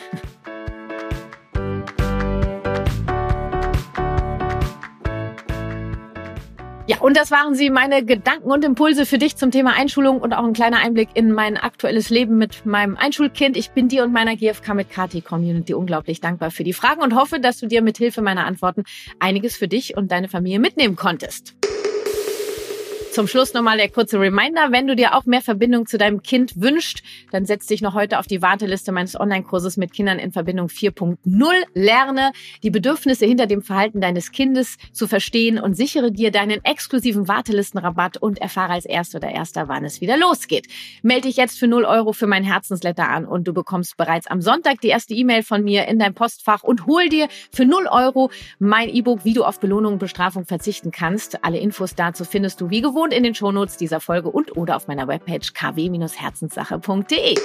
Ja, 6.89 6.99
und 7.01 7.17
das 7.17 7.33
waren 7.33 7.57
sie, 7.57 7.69
meine 7.69 8.05
Gedanken 8.05 8.49
und 8.49 8.65
Impulse 8.65 9.07
für 9.07 9.19
dich 9.19 9.35
zum 9.35 9.51
Thema 9.51 9.73
Einschulung 9.73 10.21
und 10.21 10.33
auch 10.33 10.45
ein 10.45 10.53
kleiner 10.53 10.79
Einblick 10.79 11.09
in 11.15 11.33
mein 11.33 11.57
aktuelles 11.57 12.11
Leben 12.11 12.39
mit 12.39 12.65
meinem 12.65 12.97
Einschulkind. 12.97 13.57
Ich 13.57 13.73
bin 13.73 13.89
dir 13.89 14.05
und 14.05 14.13
meiner 14.13 14.37
GFK 14.37 14.73
mit 14.75 14.89
Kati 14.89 15.21
Community 15.21 15.75
unglaublich 15.75 16.21
dankbar 16.21 16.53
für 16.53 16.63
die 16.63 16.73
Fragen 16.73 17.03
und 17.03 17.17
hoffe, 17.17 17.41
dass 17.41 17.59
du 17.59 17.67
dir 17.67 17.83
mit 17.83 17.99
Hilfe 17.99 18.23
meiner 18.23 18.47
Antworten 18.47 18.85
einiges 19.19 19.57
für 19.57 19.67
dich 19.67 19.97
und 19.97 20.13
deine 20.13 20.29
Familie 20.29 20.61
mitnehmen 20.61 20.95
konntest. 20.95 21.57
Zum 23.17 23.29
Schluss 23.29 23.55
nochmal 23.55 23.79
der 23.79 23.89
kurze 23.89 24.21
Reminder, 24.21 24.73
wenn 24.73 24.87
du 24.87 24.95
dir 24.95 25.15
auch 25.15 25.25
mehr 25.25 25.41
Verbindung 25.41 25.87
zu 25.87 25.97
deinem 25.97 26.23
Kind 26.23 26.61
wünscht, 26.61 27.03
dann 27.31 27.47
setz 27.47 27.65
dich 27.65 27.81
noch 27.81 27.95
heute 27.95 28.19
auf 28.19 28.27
die 28.27 28.43
Warteliste 28.43 28.93
meines 28.93 29.19
Online-Kurses 29.19 29.79
mit 29.79 29.95
Kindern 29.95 30.19
in 30.19 30.33
Verbindung 30.33 30.67
4.0. 30.67 31.17
Lerne 31.73 32.33
die 32.63 32.69
Bedürfnisse 32.69 33.25
hinter 33.25 33.47
dem 33.47 33.63
Verhalten 33.63 34.03
deines 34.03 34.33
Kindes 34.33 34.77
zu 34.93 35.07
verstehen 35.07 35.59
und 35.59 35.79
sichere 35.79 36.13
dir 36.13 36.31
deinen 36.31 36.63
exklusiven 36.63 37.27
Wartelistenrabatt 37.27 38.19
und 38.19 38.39
erfahre 38.39 38.75
als 38.75 38.85
Erster 38.85 39.17
oder 39.17 39.31
Erster, 39.31 39.67
wann 39.67 39.87
es 39.87 40.03
wieder 40.03 40.19
losgeht. 40.19 40.67
Melde 41.03 41.29
dich 41.29 41.39
jetzt 41.39 41.59
für 41.59 41.69
0 41.69 41.87
Euro 41.87 42.13
für 42.13 42.27
mein 42.27 42.45
Herzensletter 42.45 43.09
an 43.09 43.25
und 43.25 43.49
du 43.49 43.55
bekommst 43.55 43.97
bereits 43.97 44.27
am 44.27 44.43
Sonntag 44.43 44.83
die 44.83 44.89
erste 44.89 45.15
E-Mail 45.15 45.43
von 45.43 45.65
mir 45.65 45.89
in 45.89 45.99
dein 45.99 46.13
Postfach 46.13 46.63
und 46.65 46.85
hol 46.85 47.09
dir 47.09 47.29
für 47.51 47.65
0 47.65 47.87
Euro 47.91 48.31
mein 48.59 48.91
E-Book, 48.91 49.25
wie 49.25 49.33
du 49.33 49.43
auf 49.43 49.59
Belohnung 49.59 49.95
und 49.95 50.01
Bestrafung 50.01 50.45
verzichten 50.45 50.91
kannst. 50.91 51.43
Alle 51.43 51.57
Infos 51.57 51.95
dazu 51.95 52.27
findest 52.27 52.61
du 52.61 52.69
wie 52.69 52.83
gewohnt 52.83 53.06
und 53.07 53.13
in 53.13 53.23
den 53.23 53.35
Shownotes 53.37 53.77
dieser 53.77 54.01
Folge 54.01 54.29
und 54.31 54.57
oder 54.57 54.75
auf 54.75 54.89
meiner 54.89 55.07
Webpage 55.07 55.53
kw-herzenssache.de. 55.53 57.37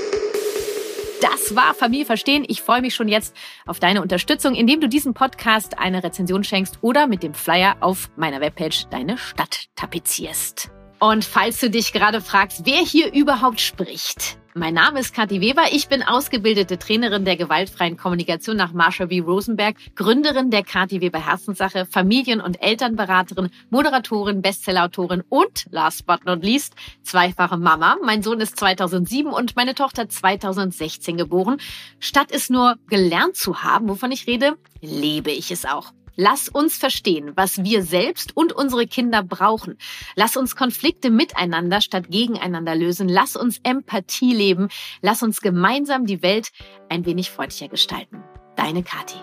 Das 1.22 1.56
war 1.56 1.76
Familie 1.76 2.08
verstehen. 2.08 2.44
Ich 2.48 2.64
freue 2.64 2.82
mich 2.82 2.96
schon 2.96 3.08
jetzt 3.08 3.36
auf 3.68 3.80
deine 3.80 4.02
Unterstützung, 4.02 4.56
indem 4.56 4.82
du 4.82 4.90
diesem 4.90 5.14
Podcast 5.14 5.78
eine 5.78 6.04
Rezension 6.04 6.44
schenkst 6.44 6.80
oder 6.82 7.06
mit 7.06 7.22
dem 7.22 7.36
Flyer 7.36 7.76
auf 7.80 8.10
meiner 8.16 8.42
Webpage 8.42 8.88
deine 8.90 9.20
Stadt 9.20 9.68
tapezierst. 9.76 10.72
Und 11.00 11.24
falls 11.24 11.60
du 11.60 11.70
dich 11.70 11.94
gerade 11.94 12.22
fragst, 12.22 12.66
wer 12.66 12.80
hier 12.80 13.14
überhaupt 13.14 13.62
spricht, 13.62 14.40
mein 14.54 14.74
Name 14.74 15.00
ist 15.00 15.14
Kathi 15.14 15.40
Weber. 15.42 15.64
Ich 15.72 15.88
bin 15.88 16.04
ausgebildete 16.04 16.78
Trainerin 16.78 17.26
der 17.26 17.38
gewaltfreien 17.38 17.98
Kommunikation 17.98 18.58
nach 18.58 18.74
Marsha 18.74 19.06
B. 19.06 19.20
Rosenberg, 19.20 19.76
Gründerin 19.96 20.52
der 20.52 20.64
Kathi 20.64 21.02
Weber 21.02 21.26
Herzenssache, 21.26 21.86
Familien- 21.86 22.42
und 22.42 22.62
Elternberaterin, 22.62 23.50
Moderatorin, 23.70 24.42
Bestsellerautorin 24.42 25.24
und 25.30 25.66
last 25.72 26.06
but 26.06 26.26
not 26.26 26.44
least 26.44 26.76
zweifache 27.04 27.58
Mama. 27.58 27.98
Mein 28.04 28.24
Sohn 28.24 28.40
ist 28.40 28.58
2007 28.58 29.32
und 29.32 29.56
meine 29.56 29.76
Tochter 29.76 30.10
2016 30.10 31.18
geboren. 31.18 31.58
Statt 32.00 32.28
es 32.32 32.50
nur 32.50 32.76
gelernt 32.88 33.36
zu 33.36 33.64
haben, 33.64 33.88
wovon 33.88 34.12
ich 34.12 34.28
rede, 34.28 34.58
lebe 34.82 35.32
ich 35.32 35.52
es 35.52 35.66
auch. 35.66 35.94
Lass 36.16 36.50
uns 36.50 36.78
verstehen, 36.78 37.32
was 37.36 37.64
wir 37.64 37.84
selbst 37.84 38.36
und 38.36 38.54
unsere 38.54 38.88
Kinder 38.88 39.24
brauchen. 39.24 39.78
Lass 40.16 40.38
uns 40.38 40.56
Konflikte 40.56 41.10
miteinander 41.10 41.82
statt 41.82 42.10
gegeneinander 42.10 42.76
lösen. 42.76 43.10
Lass 43.10 43.36
uns 43.36 43.60
Empathie 43.64 44.34
leben. 44.34 44.70
Lass 45.02 45.24
uns 45.24 45.42
gemeinsam 45.42 46.06
die 46.06 46.22
Welt 46.22 46.52
ein 46.90 47.06
wenig 47.06 47.32
freundlicher 47.32 47.70
gestalten. 47.70 48.24
Deine 48.56 48.84
Kathi. 48.84 49.18